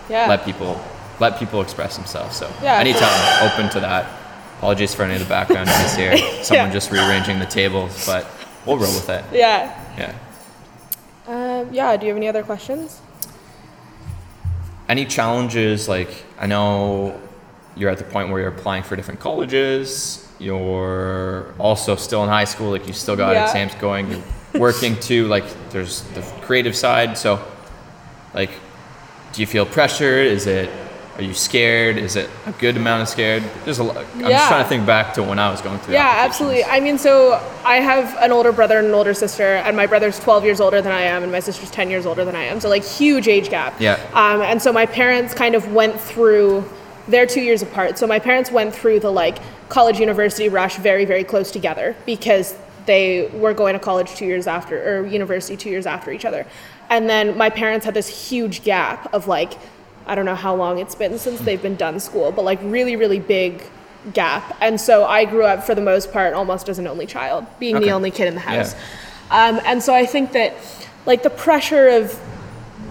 Yeah. 0.10 0.28
let 0.28 0.46
people 0.46 0.80
let 1.20 1.38
people 1.40 1.62
express 1.62 1.96
themselves. 1.96 2.36
So 2.38 2.50
Yeah. 2.62 2.76
anytime 2.80 3.50
open 3.52 3.70
to 3.72 3.80
that. 3.82 4.06
Apologies 4.58 4.94
for 4.96 5.04
any 5.04 5.14
of 5.16 5.20
the 5.20 5.26
background 5.26 5.68
noise 5.68 5.96
here. 5.96 6.18
Someone 6.44 6.68
Yeah. 6.68 6.74
just 6.74 6.92
rearranging 6.92 7.40
the 7.40 7.46
tables, 7.46 8.06
but 8.06 8.26
we'll 8.66 8.78
roll 8.78 8.94
with 8.94 9.10
it. 9.10 9.24
yeah. 9.32 9.72
Yeah. 9.98 10.14
Um, 11.28 11.70
yeah. 11.74 11.96
Do 11.98 12.06
you 12.06 12.12
have 12.12 12.18
any 12.18 12.28
other 12.28 12.44
questions? 12.44 13.02
any 14.88 15.04
challenges 15.04 15.88
like 15.90 16.24
i 16.40 16.46
know 16.46 17.20
you're 17.76 17.90
at 17.90 17.98
the 17.98 18.04
point 18.04 18.30
where 18.30 18.40
you're 18.40 18.50
applying 18.52 18.84
for 18.84 18.96
different 18.96 19.20
colleges 19.20 20.32
you're 20.38 21.52
also 21.58 21.96
still 21.96 22.22
in 22.24 22.30
high 22.30 22.44
school 22.44 22.70
like 22.70 22.86
you 22.86 22.94
still 22.94 23.16
got 23.16 23.34
Yeah. 23.34 23.46
exams 23.46 23.74
going 23.76 24.12
you're 24.12 24.22
working 24.62 24.96
too 25.00 25.28
like 25.28 25.44
there's 25.72 26.02
the 26.14 26.22
creative 26.42 26.76
side 26.76 27.18
so 27.18 27.44
like 28.36 28.52
do 29.34 29.42
you 29.42 29.48
feel 29.48 29.66
pressure 29.66 30.20
is 30.20 30.46
it 30.46 30.70
are 31.18 31.24
you 31.24 31.34
scared 31.34 31.98
is 31.98 32.16
it 32.16 32.30
a 32.46 32.52
good 32.54 32.76
amount 32.76 33.02
of 33.02 33.08
scared 33.08 33.42
there's 33.64 33.80
a 33.80 33.84
lot 33.84 33.98
i'm 33.98 34.22
just 34.22 34.48
trying 34.48 34.64
to 34.64 34.70
think 34.70 34.86
back 34.86 35.14
to 35.14 35.24
when 35.24 35.40
i 35.40 35.50
was 35.50 35.62
going 35.62 35.80
through 35.80 35.94
Yeah, 35.94 36.14
absolutely. 36.26 36.64
I 36.66 36.80
mean, 36.80 36.98
so 36.98 37.42
I 37.64 37.76
have 37.76 38.16
an 38.20 38.32
older 38.32 38.52
brother 38.52 38.78
and 38.80 38.88
an 38.88 38.94
older 38.94 39.14
sister, 39.14 39.44
and 39.44 39.78
my 39.78 39.86
brother's 39.86 40.20
12 40.20 40.44
years 40.44 40.60
older 40.60 40.82
than 40.82 40.92
I 40.92 41.02
am, 41.02 41.24
and 41.24 41.32
my 41.32 41.40
sister's 41.40 41.72
10 41.72 41.90
years 41.90 42.06
older 42.06 42.26
than 42.26 42.36
I 42.36 42.44
am. 42.44 42.60
So, 42.60 42.68
like, 42.70 42.84
huge 42.84 43.28
age 43.28 43.50
gap. 43.50 43.80
Yeah. 43.80 43.94
Um, 44.14 44.42
and 44.42 44.62
so 44.62 44.74
my 44.74 44.86
parents 44.86 45.34
kind 45.34 45.56
of 45.56 45.72
went 45.72 46.00
through, 46.00 46.66
they're 47.08 47.26
two 47.26 47.42
years 47.42 47.62
apart. 47.62 47.98
So 47.98 48.08
my 48.08 48.20
parents 48.20 48.52
went 48.52 48.76
through 48.76 49.00
the 49.00 49.12
like 49.12 49.38
college 49.70 50.00
university 50.00 50.50
rush 50.50 50.76
very, 50.78 51.06
very 51.06 51.24
close 51.24 51.52
together 51.52 51.96
because 52.06 52.56
they 52.86 53.30
were 53.34 53.54
going 53.54 53.74
to 53.74 53.80
college 53.80 54.14
two 54.16 54.26
years 54.26 54.48
after, 54.48 54.76
or 55.00 55.06
university 55.06 55.56
two 55.56 55.70
years 55.70 55.86
after 55.86 56.12
each 56.12 56.26
other. 56.26 56.46
And 56.90 57.10
then 57.10 57.38
my 57.38 57.50
parents 57.50 57.86
had 57.86 57.94
this 57.94 58.30
huge 58.30 58.64
gap 58.64 59.14
of 59.14 59.28
like, 59.28 59.54
I 60.08 60.16
don't 60.16 60.26
know 60.26 60.36
how 60.36 60.56
long 60.56 60.80
it's 60.80 60.96
been 60.96 61.18
since 61.18 61.40
they've 61.42 61.62
been 61.62 61.76
done 61.76 62.00
school, 62.00 62.32
but 62.32 62.44
like 62.46 62.60
really, 62.64 62.96
really 62.96 63.20
big 63.20 63.64
gap. 64.14 64.56
And 64.62 64.80
so 64.80 65.06
I 65.06 65.26
grew 65.26 65.44
up 65.46 65.64
for 65.64 65.74
the 65.74 65.82
most 65.82 66.12
part 66.14 66.34
almost 66.34 66.70
as 66.70 66.78
an 66.80 66.88
only 66.88 67.06
child, 67.08 67.46
being 67.60 67.76
Okay. 67.78 67.86
the 67.86 67.92
only 67.92 68.12
kid 68.12 68.28
in 68.28 68.36
the 68.36 68.42
house. 68.42 68.74
Yeah. 69.32 69.48
Um, 69.48 69.60
and 69.66 69.82
so 69.82 69.94
I 69.96 70.06
think 70.06 70.32
that 70.34 70.54
like 71.08 71.24
the 71.24 71.30
pressure 71.32 71.88
of 71.90 72.20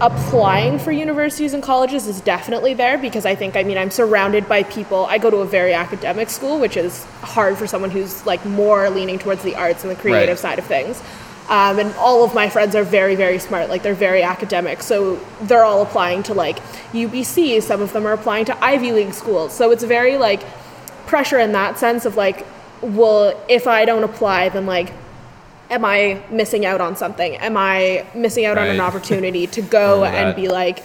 applying 0.01 0.77
for 0.77 0.91
universities 0.91 1.53
and 1.53 1.63
colleges 1.63 2.05
is 2.05 2.19
definitely 2.19 2.73
there 2.73 2.97
because 2.97 3.25
I 3.25 3.33
think 3.33 3.55
I 3.55 3.63
mean 3.63 3.77
I'm 3.77 3.89
surrounded 3.91 4.47
by 4.49 4.63
people. 4.63 5.05
I 5.05 5.17
go 5.17 5.29
to 5.29 5.37
a 5.37 5.45
very 5.45 5.73
academic 5.73 6.29
school, 6.29 6.59
which 6.59 6.75
is 6.75 7.05
hard 7.21 7.57
for 7.57 7.65
someone 7.65 7.91
who's 7.91 8.25
like 8.25 8.43
more 8.45 8.89
leaning 8.89 9.17
towards 9.19 9.41
the 9.43 9.55
arts 9.55 9.83
and 9.83 9.91
the 9.91 9.95
creative 9.95 10.29
Right. 10.35 10.39
side 10.39 10.59
of 10.59 10.65
things. 10.65 11.01
Um, 11.47 11.77
and 11.77 11.93
all 11.95 12.23
of 12.23 12.33
my 12.33 12.49
friends 12.49 12.75
are 12.75 12.83
very, 12.83 13.15
very 13.15 13.37
smart. 13.37 13.69
Like 13.69 13.83
they're 13.83 13.93
very 13.93 14.23
academic, 14.23 14.81
so 14.81 15.17
they're 15.41 15.63
all 15.63 15.83
applying 15.83 16.23
to 16.23 16.33
like 16.33 16.59
UBC. 16.91 17.61
Some 17.61 17.81
of 17.81 17.93
them 17.93 18.07
are 18.07 18.13
applying 18.13 18.45
to 18.45 18.63
Ivy 18.63 18.91
League 18.91 19.13
schools. 19.13 19.53
So 19.53 19.71
it's 19.71 19.83
very 19.83 20.17
like 20.17 20.43
pressure 21.05 21.39
in 21.39 21.51
that 21.51 21.77
sense 21.77 22.05
of 22.05 22.15
like, 22.15 22.45
well, 22.81 23.39
if 23.47 23.67
I 23.67 23.85
don't 23.85 24.03
apply, 24.03 24.49
then 24.49 24.65
like 24.65 24.91
am 25.69 25.85
I 25.85 26.21
missing 26.29 26.65
out 26.65 26.81
on 26.81 26.95
something? 26.95 27.35
Am 27.37 27.57
I 27.57 28.05
missing 28.15 28.45
out 28.45 28.57
on 28.57 28.67
an 28.67 28.79
opportunity 28.89 29.47
to 29.47 29.61
go 29.61 30.03
and 30.03 30.35
be 30.35 30.47
like, 30.47 30.83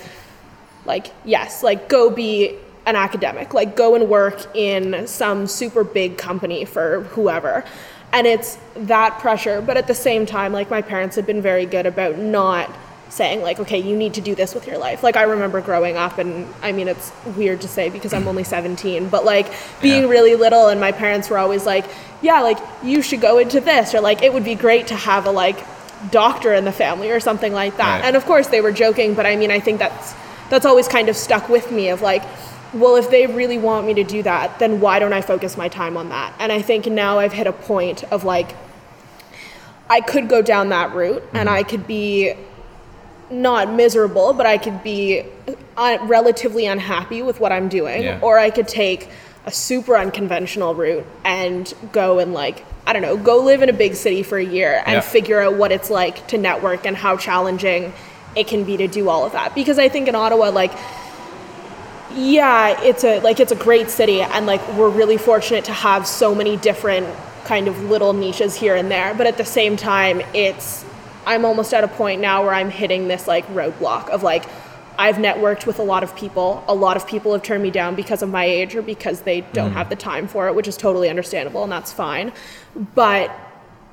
like 0.85 1.13
yes, 1.25 1.63
like 1.63 1.89
go 1.89 2.11
be 2.11 2.57
an 2.87 2.97
academic, 2.97 3.55
like 3.55 3.77
go 3.77 3.95
and 3.95 4.09
work 4.09 4.55
in 4.57 5.07
some 5.07 5.47
super 5.47 5.85
big 5.85 6.19
company 6.19 6.65
for 6.65 7.03
whoever. 7.05 7.65
And 8.13 8.27
it's 8.27 8.59
that 8.75 9.19
pressure, 9.21 9.61
but 9.61 9.77
at 9.77 9.87
the 9.87 9.95
same 9.95 10.27
time, 10.27 10.53
like 10.53 10.69
my 10.71 10.83
parents 10.83 11.17
have 11.17 11.27
been 11.27 11.41
very 11.41 11.65
good 11.67 11.87
about 11.87 12.19
not 12.19 12.69
saying 13.09 13.43
like, 13.43 13.59
okay, 13.61 13.79
you 13.79 13.97
need 13.97 14.15
to 14.15 14.21
do 14.21 14.35
this 14.35 14.55
with 14.55 14.67
your 14.67 14.79
life. 14.79 15.03
Like 15.03 15.17
I 15.17 15.23
remember 15.23 15.61
growing 15.61 15.97
up, 15.97 16.19
and 16.19 16.47
I 16.63 16.73
mean 16.73 16.89
it's 16.89 17.13
weird 17.37 17.61
to 17.63 17.69
say 17.69 17.89
because 17.89 18.13
I'm 18.13 18.27
only 18.29 18.45
17, 18.45 19.09
but 19.09 19.25
like 19.25 19.53
being 19.81 20.03
Yeah. 20.05 20.09
really 20.09 20.35
little, 20.35 20.69
and 20.69 20.81
my 20.81 20.93
parents 20.93 21.31
were 21.31 21.39
always 21.39 21.67
like, 21.67 21.87
yeah, 22.23 22.41
like 22.41 22.59
you 22.83 23.03
should 23.03 23.21
go 23.21 23.39
into 23.39 23.61
this, 23.61 23.95
or 23.95 24.01
like 24.01 24.23
it 24.23 24.33
would 24.33 24.45
be 24.45 24.55
great 24.55 24.87
to 24.89 24.95
have 24.97 25.27
a 25.27 25.31
like 25.31 25.65
doctor 26.11 26.55
in 26.55 26.65
the 26.65 26.73
family 26.73 27.11
or 27.11 27.21
something 27.21 27.53
like 27.53 27.77
that. 27.77 27.99
Right. 28.01 28.07
And 28.07 28.17
of 28.17 28.25
course 28.25 28.49
they 28.49 28.61
were 28.61 28.73
joking, 28.73 29.15
but 29.15 29.27
I 29.27 29.37
mean 29.37 29.51
I 29.51 29.61
think 29.61 29.79
that's 29.79 30.15
that's 30.49 30.67
always 30.67 30.89
kind 30.89 31.09
of 31.09 31.17
stuck 31.17 31.49
with 31.49 31.71
me 31.71 31.91
of 31.91 32.03
like, 32.03 32.23
well, 32.73 32.97
if 32.97 33.11
they 33.11 33.27
really 33.27 33.59
want 33.59 33.87
me 33.87 33.95
to 33.95 34.05
do 34.05 34.23
that, 34.23 34.59
then 34.59 34.81
why 34.81 34.99
don't 34.99 35.13
I 35.13 35.21
focus 35.23 35.57
my 35.57 35.69
time 35.69 35.97
on 35.97 36.09
that? 36.11 36.35
And 36.39 36.53
I 36.53 36.63
think 36.63 36.87
now 36.87 37.19
I've 37.19 37.33
hit 37.33 37.47
a 37.47 37.53
point 37.53 38.05
of 38.13 38.25
like 38.25 38.55
I 39.89 40.01
could 40.01 40.29
go 40.29 40.41
down 40.41 40.69
that 40.69 40.95
route 40.95 41.23
and 41.35 41.49
I 41.49 41.65
could 41.65 41.87
be 41.87 42.35
not 43.29 43.73
miserable, 43.73 44.33
but 44.33 44.47
I 44.47 44.59
could 44.59 44.83
be 44.83 45.25
uh, 45.77 45.99
relatively 46.03 46.67
unhappy 46.67 47.23
with 47.23 47.41
what 47.41 47.53
I'm 47.53 47.69
doing, 47.69 48.03
Yeah. 48.03 48.19
or 48.23 48.39
I 48.39 48.51
could 48.51 48.69
take 48.69 49.09
a 49.47 49.51
super 49.51 49.97
unconventional 49.97 50.75
route 50.75 51.07
and 51.25 51.73
go 51.93 52.19
and 52.19 52.33
like 52.35 52.65
I 52.87 52.93
don't 52.93 53.03
know, 53.03 53.17
go 53.17 53.39
live 53.39 53.63
in 53.63 53.69
a 53.69 53.73
big 53.75 53.95
city 53.95 54.23
for 54.23 54.37
a 54.39 54.45
year 54.45 54.83
and 54.87 54.95
Yeah. 54.95 55.01
figure 55.01 55.41
out 55.41 55.55
what 55.55 55.71
it's 55.71 55.91
like 55.91 56.27
to 56.29 56.39
network 56.39 56.87
and 56.87 56.97
how 56.97 57.17
challenging 57.17 57.93
it 58.35 58.47
can 58.49 58.65
be 58.65 58.77
to 58.79 58.89
do 58.89 59.09
all 59.09 59.25
of 59.25 59.33
that. 59.33 59.55
Because 59.55 59.79
I 59.79 59.89
think 59.89 60.09
in 60.09 60.15
Ottawa, 60.15 60.49
like 60.51 60.73
yeah, 62.15 62.81
it's 62.83 63.05
a 63.05 63.21
like 63.21 63.41
it's 63.41 63.53
a 63.53 63.57
great 63.57 63.91
city 63.91 64.23
and 64.23 64.47
like 64.47 64.67
we're 64.75 64.91
really 64.91 65.17
fortunate 65.17 65.65
to 65.67 65.73
have 65.73 66.07
so 66.07 66.35
many 66.35 66.57
different 66.57 67.07
kind 67.45 67.69
of 67.69 67.83
little 67.85 68.13
niches 68.13 68.55
here 68.55 68.77
and 68.77 68.91
there, 68.91 69.15
but 69.15 69.27
at 69.27 69.37
the 69.37 69.45
same 69.45 69.77
time 69.77 70.21
it's 70.35 70.85
I'm 71.27 71.45
almost 71.45 71.73
at 71.75 71.85
a 71.85 71.89
point 71.89 72.21
now 72.21 72.43
where 72.43 72.55
I'm 72.55 72.71
hitting 72.71 73.09
this 73.09 73.27
like 73.27 73.47
roadblock 73.49 74.09
of 74.09 74.23
like 74.23 74.45
I've 74.99 75.17
networked 75.17 75.67
with 75.67 75.79
a 75.79 75.83
lot 75.83 76.03
of 76.03 76.15
people. 76.15 76.63
A 76.69 76.75
lot 76.75 76.97
of 76.97 77.07
people 77.07 77.33
have 77.33 77.43
turned 77.43 77.63
me 77.63 77.71
down 77.71 77.95
because 77.95 78.23
of 78.23 78.29
my 78.29 78.45
age 78.45 78.75
or 78.75 78.83
because 78.83 79.23
they 79.23 79.41
don't 79.41 79.71
mm. 79.71 79.75
have 79.75 79.89
the 79.89 79.97
time 79.97 80.29
for 80.29 80.47
it, 80.49 80.55
which 80.55 80.69
is 80.69 80.77
totally 80.77 81.09
understandable 81.09 81.63
and 81.63 81.73
that's 81.73 81.93
fine. 81.93 82.33
But 82.95 83.31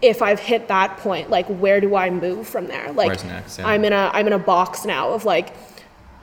if 0.01 0.21
I've 0.21 0.39
hit 0.39 0.67
that 0.67 0.97
point, 0.97 1.29
like 1.29 1.47
where 1.47 1.79
do 1.81 1.95
I 1.95 2.09
move 2.09 2.47
from 2.47 2.67
there? 2.67 2.91
Like 2.91 3.23
next, 3.25 3.59
yeah. 3.59 3.67
I'm 3.67 3.85
in 3.85 3.93
a 3.93 4.11
I'm 4.13 4.27
in 4.27 4.33
a 4.33 4.39
box 4.39 4.85
now 4.85 5.11
of 5.11 5.25
like 5.25 5.53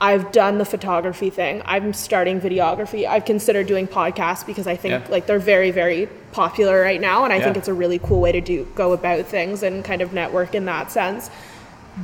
I've 0.05 0.31
done 0.31 0.59
the 0.59 0.65
photography 0.65 1.31
thing. 1.31 1.63
I'm 1.65 1.91
starting 1.91 2.39
videography. 2.39 3.07
I've 3.07 3.25
considered 3.25 3.65
doing 3.65 3.87
podcasts 3.87 4.45
because 4.45 4.67
I 4.67 4.75
think 4.75 4.91
Yeah. 4.91 5.01
like 5.09 5.25
they're 5.25 5.39
very 5.39 5.71
very 5.71 6.07
popular 6.31 6.79
right 6.79 7.01
now 7.01 7.23
and 7.23 7.33
I 7.33 7.39
think 7.41 7.57
it's 7.57 7.67
a 7.67 7.73
really 7.73 7.97
cool 7.97 8.19
way 8.19 8.31
to 8.31 8.41
do 8.41 8.67
go 8.75 8.93
about 8.93 9.25
things 9.25 9.63
and 9.63 9.83
kind 9.83 10.01
of 10.03 10.13
network 10.13 10.53
in 10.53 10.65
that 10.65 10.91
sense. 10.91 11.31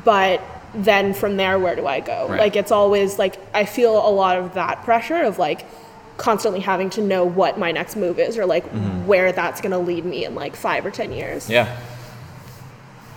But 0.03 0.41
then 0.73 1.13
from 1.13 1.37
there 1.37 1.59
where 1.59 1.75
do 1.75 1.85
I 1.85 1.99
go? 1.99 2.27
Right. 2.27 2.39
Like 2.39 2.55
it's 2.55 2.71
always 2.71 3.19
like 3.19 3.35
I 3.53 3.65
feel 3.65 3.93
a 3.95 4.09
lot 4.09 4.35
of 4.37 4.55
that 4.55 4.83
pressure 4.83 5.21
of 5.21 5.37
like 5.37 5.63
constantly 6.17 6.61
having 6.61 6.89
to 6.91 7.01
know 7.01 7.23
what 7.23 7.59
my 7.59 7.71
next 7.71 7.95
move 7.95 8.17
is 8.17 8.35
or 8.35 8.47
like 8.47 8.65
mm-hmm. 8.65 9.05
where 9.05 9.31
that's 9.31 9.61
going 9.61 9.71
to 9.71 9.83
lead 9.91 10.05
me 10.05 10.25
in 10.25 10.33
like 10.33 10.55
5 10.55 10.85
or 10.85 10.91
10 10.91 11.11
years. 11.11 11.49
Yeah. 11.49 11.67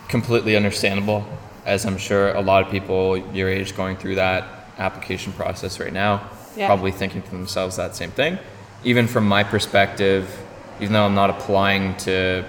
Completely 0.08 0.56
understandable, 0.56 1.24
as 1.64 1.84
I'm 1.86 1.98
sure 1.98 2.34
a 2.34 2.40
lot 2.40 2.64
of 2.64 2.70
people 2.70 3.16
your 3.32 3.48
age 3.48 3.76
going 3.76 3.96
through 3.96 4.16
that 4.16 4.63
application 4.78 5.32
process 5.32 5.78
right 5.80 5.92
now, 5.92 6.22
Yeah. 6.56 6.66
probably 6.66 6.90
thinking 6.92 7.22
to 7.22 7.30
themselves 7.30 7.76
that 7.76 7.94
same 7.96 8.10
thing. 8.10 8.38
Even 8.84 9.06
from 9.06 9.26
my 9.26 9.42
perspective, 9.44 10.28
even 10.80 10.92
though 10.92 11.04
I'm 11.06 11.14
not 11.14 11.30
applying 11.30 11.96
to 11.98 12.44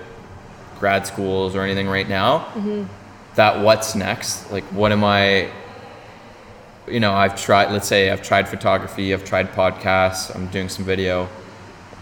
grad 0.80 1.08
schools 1.08 1.56
or 1.56 1.62
anything 1.62 1.88
right 1.88 2.08
now, 2.10 2.40
Mm-hmm. 2.56 2.84
that 3.36 3.60
what's 3.62 3.96
next? 3.96 4.52
Like, 4.52 4.64
what 4.66 4.92
am 4.92 5.04
I? 5.04 5.50
You 6.88 7.00
know, 7.00 7.14
I've 7.14 7.40
tried. 7.42 7.72
Let's 7.72 7.88
say 7.88 8.12
I've 8.12 8.22
tried 8.22 8.48
photography, 8.48 9.14
I've 9.14 9.24
tried 9.26 9.52
podcasts, 9.54 10.34
I'm 10.36 10.48
doing 10.48 10.70
some 10.70 10.86
video. 10.86 11.28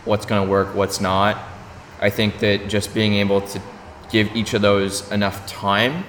What's 0.05 0.25
going 0.25 0.43
to 0.45 0.49
work? 0.51 0.75
What's 0.75 0.99
not? 0.99 1.37
I 2.01 2.09
think 2.09 2.39
that 2.39 2.67
just 2.67 2.93
being 2.93 3.13
able 3.15 3.39
to 3.41 3.61
give 4.11 4.35
each 4.35 4.53
of 4.53 4.61
those 4.61 5.09
enough 5.11 5.47
time 5.47 6.03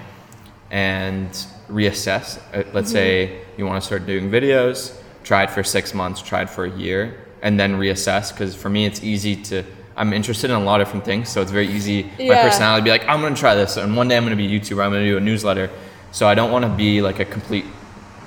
and 0.72 1.46
reassess. 1.68 2.38
Uh, 2.52 2.64
Let's 2.72 2.90
say 2.90 3.40
you 3.56 3.66
want 3.66 3.80
to 3.82 3.86
start 3.86 4.06
doing 4.06 4.30
videos, 4.30 4.96
try 5.22 5.44
it 5.44 5.50
for 5.50 5.62
six 5.62 5.94
months, 5.94 6.20
try 6.22 6.42
it 6.42 6.50
for 6.50 6.64
a 6.64 6.70
year, 6.70 7.24
and 7.42 7.58
then 7.58 7.74
reassess. 7.78 8.32
Because 8.32 8.54
for 8.54 8.68
me, 8.70 8.86
it's 8.86 9.02
easy 9.02 9.36
to. 9.44 9.64
I'm 9.96 10.12
interested 10.12 10.50
in 10.50 10.56
a 10.56 10.64
lot 10.64 10.80
of 10.80 10.86
different 10.88 11.04
things, 11.04 11.28
so 11.28 11.40
it's 11.40 11.52
very 11.52 11.68
easy. 11.68 12.02
My 12.18 12.34
personality 12.42 12.80
to 12.80 12.84
be 12.84 12.90
like, 12.90 13.08
I'm 13.08 13.20
gonna 13.20 13.36
try 13.36 13.54
this, 13.54 13.76
and 13.76 13.96
one 13.96 14.08
day 14.08 14.16
I'm 14.16 14.24
gonna 14.24 14.34
be 14.36 14.46
a 14.54 14.60
YouTuber. 14.60 14.84
I'm 14.84 14.90
gonna 14.90 15.04
do 15.06 15.16
a 15.16 15.20
newsletter. 15.20 15.70
So 16.10 16.28
I 16.28 16.34
don't 16.34 16.50
want 16.52 16.64
to 16.64 16.68
be 16.70 17.00
like 17.02 17.18
a 17.18 17.24
complete 17.24 17.64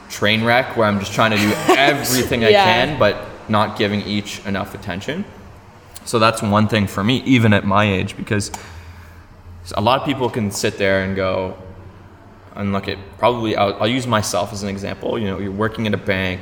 train 0.10 0.44
wreck 0.44 0.76
where 0.76 0.88
I'm 0.88 1.00
just 1.00 1.14
trying 1.14 1.32
to 1.32 1.38
do 1.38 1.50
everything 1.78 2.44
I 2.44 2.52
can, 2.52 3.00
but 3.00 3.28
not 3.50 3.78
giving 3.78 4.02
each 4.02 4.46
enough 4.46 4.76
attention. 4.76 5.24
So 6.06 6.20
that's 6.20 6.42
one 6.42 6.68
thing 6.68 6.88
for 6.88 7.04
me, 7.04 7.18
even 7.24 7.54
at 7.54 7.66
my 7.66 7.86
age, 7.86 8.16
because 8.18 8.52
a 9.76 9.82
lot 9.82 10.00
of 10.00 10.06
people 10.06 10.30
can 10.30 10.52
sit 10.52 10.78
there 10.78 11.04
and 11.04 11.16
go 11.16 11.58
and 12.58 12.74
look 12.74 12.88
at 12.88 12.98
probably 13.18 13.56
I'll, 13.56 13.74
I'll 13.82 13.88
use 13.88 14.06
myself 14.08 14.52
as 14.52 14.64
an 14.64 14.70
example. 14.70 15.18
You 15.18 15.28
know, 15.28 15.40
you're 15.40 15.52
working 15.52 15.88
at 15.88 15.94
a 15.94 15.98
bank, 15.98 16.42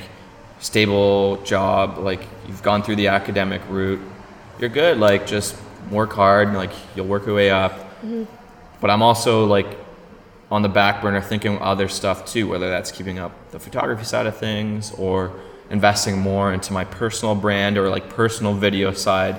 stable 0.60 1.38
job, 1.44 1.98
like 2.00 2.22
you've 2.48 2.64
gone 2.64 2.82
through 2.82 2.96
the 2.96 3.08
academic 3.10 3.62
route, 3.70 4.00
you're 4.60 4.70
good. 4.70 4.98
Like 4.98 5.28
just 5.28 5.56
work 5.92 6.14
hard, 6.14 6.54
like 6.54 6.72
you'll 6.96 7.08
work 7.08 7.26
your 7.26 7.36
way 7.36 7.52
up. 7.52 7.74
But 8.82 8.90
I'm 8.90 9.02
also 9.02 9.46
like 9.46 9.78
on 10.52 10.62
the 10.62 10.70
back 10.70 11.02
burner 11.02 11.22
thinking 11.22 11.60
other 11.60 11.88
stuff 11.88 12.26
too, 12.26 12.48
whether 12.48 12.70
that's 12.70 12.92
keeping 12.92 13.20
up 13.20 13.32
the 13.52 13.60
photography 13.60 14.06
side 14.06 14.26
of 14.26 14.38
things 14.38 14.92
or 14.94 15.32
investing 15.72 16.20
more 16.20 16.54
into 16.54 16.72
my 16.72 16.86
personal 16.86 17.34
brand 17.36 17.78
or 17.78 17.90
like 17.90 18.08
personal 18.10 18.54
video 18.54 18.92
side 18.94 19.36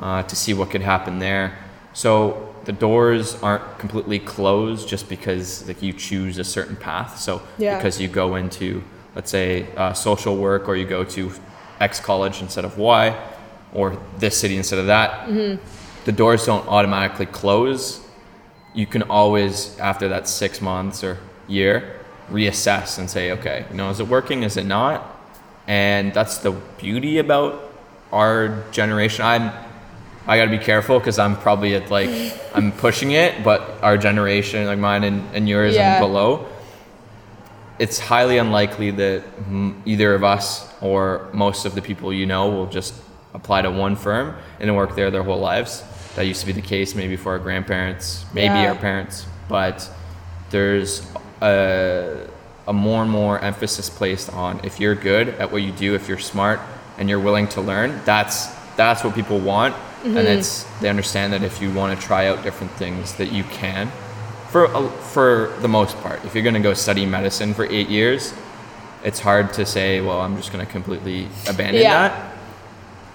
uh, 0.00 0.22
to 0.22 0.36
see 0.36 0.54
what 0.54 0.70
could 0.70 0.80
happen 0.82 1.18
there. 1.18 1.58
So 1.92 2.53
the 2.64 2.72
doors 2.72 3.40
aren't 3.42 3.78
completely 3.78 4.18
closed 4.18 4.88
just 4.88 5.08
because 5.08 5.66
like 5.68 5.82
you 5.82 5.92
choose 5.92 6.38
a 6.38 6.44
certain 6.44 6.76
path. 6.76 7.18
So 7.18 7.42
Yeah. 7.58 7.76
because 7.76 8.00
you 8.00 8.08
go 8.08 8.36
into 8.36 8.82
let's 9.14 9.30
say 9.30 9.66
uh, 9.76 9.92
social 9.92 10.36
work 10.36 10.68
or 10.68 10.74
you 10.76 10.86
go 10.86 11.04
to 11.04 11.32
X 11.80 12.00
college 12.00 12.40
instead 12.42 12.64
of 12.64 12.78
Y 12.78 13.16
or 13.72 13.96
this 14.18 14.36
city 14.36 14.56
instead 14.56 14.78
of 14.78 14.86
that, 14.86 15.28
the 16.04 16.12
doors 16.12 16.46
don't 16.46 16.66
automatically 16.68 17.26
close. 17.26 18.00
You 18.74 18.86
can 18.86 19.02
always 19.02 19.78
after 19.78 20.08
that 20.08 20.28
six 20.28 20.60
months 20.60 21.04
or 21.04 21.18
year 21.46 22.00
reassess 22.30 22.98
and 22.98 23.10
say 23.10 23.32
okay 23.32 23.66
you 23.70 23.76
know 23.76 23.90
is 23.90 24.00
it 24.00 24.08
working? 24.08 24.42
Is 24.42 24.56
it 24.56 24.66
not? 24.66 25.10
And 25.66 26.12
that's 26.12 26.38
the 26.38 26.52
beauty 26.78 27.18
about 27.18 27.70
our 28.12 28.64
generation. 28.70 29.24
I'm 29.24 29.52
i 30.26 30.36
gotta 30.38 30.50
be 30.50 30.58
careful 30.58 30.98
because 30.98 31.18
i'm 31.18 31.36
probably 31.36 31.74
at 31.74 31.90
like 31.90 32.08
i'm 32.54 32.72
pushing 32.72 33.10
it 33.12 33.42
but 33.44 33.60
our 33.82 33.96
generation 33.98 34.66
like 34.66 34.78
mine 34.78 35.04
and, 35.04 35.22
and 35.34 35.48
yours 35.48 35.74
Yeah. 35.74 35.96
and 35.96 36.02
below 36.04 36.46
it's 37.78 37.98
highly 37.98 38.38
unlikely 38.38 38.90
that 38.92 39.24
either 39.84 40.14
of 40.14 40.22
us 40.22 40.72
or 40.80 41.28
most 41.32 41.64
of 41.66 41.74
the 41.74 41.82
people 41.82 42.12
you 42.12 42.24
know 42.26 42.48
will 42.48 42.66
just 42.66 42.94
apply 43.34 43.62
to 43.62 43.70
one 43.70 43.96
firm 43.96 44.36
and 44.60 44.76
work 44.76 44.94
there 44.94 45.10
their 45.10 45.24
whole 45.24 45.40
lives. 45.40 45.82
That 46.14 46.22
used 46.22 46.38
to 46.42 46.46
be 46.46 46.52
the 46.52 46.62
case 46.62 46.94
maybe 46.94 47.16
for 47.16 47.32
our 47.32 47.40
grandparents, 47.40 48.24
maybe 48.32 48.54
Yeah. 48.54 48.68
our 48.68 48.76
parents, 48.76 49.26
but 49.48 49.90
there's 50.50 51.02
a, 51.42 52.28
a 52.68 52.72
more 52.72 53.02
and 53.02 53.10
more 53.10 53.40
emphasis 53.40 53.90
placed 53.90 54.32
on 54.32 54.60
if 54.62 54.78
you're 54.78 54.94
good 54.94 55.30
at 55.30 55.50
what 55.50 55.62
you 55.62 55.72
do, 55.72 55.96
if 55.96 56.08
you're 56.08 56.20
smart 56.20 56.60
and 56.96 57.08
you're 57.10 57.18
willing 57.18 57.48
to 57.48 57.60
learn, 57.60 58.00
that's 58.04 58.46
that's 58.76 59.02
what 59.02 59.16
people 59.16 59.40
want, 59.40 59.74
and 60.04 60.16
it's 60.18 60.64
they 60.80 60.88
understand 60.88 61.32
that 61.32 61.42
if 61.42 61.60
you 61.62 61.72
want 61.72 61.98
to 61.98 62.06
try 62.06 62.26
out 62.28 62.42
different 62.42 62.72
things 62.72 63.14
that 63.14 63.32
you 63.32 63.42
can 63.44 63.90
for 64.50 64.68
for 65.12 65.52
the 65.60 65.68
most 65.68 65.96
part. 66.02 66.24
If 66.24 66.34
you're 66.34 66.44
going 66.44 66.54
to 66.54 66.60
go 66.60 66.74
study 66.74 67.06
medicine 67.06 67.54
for 67.54 67.64
eight 67.66 67.88
years, 67.88 68.32
it's 69.02 69.20
hard 69.20 69.52
to 69.54 69.66
say, 69.66 70.00
well, 70.00 70.20
I'm 70.20 70.36
just 70.36 70.52
going 70.52 70.64
to 70.64 70.70
completely 70.70 71.28
abandon 71.48 71.82
Yeah. 71.82 72.08
that. 72.08 72.30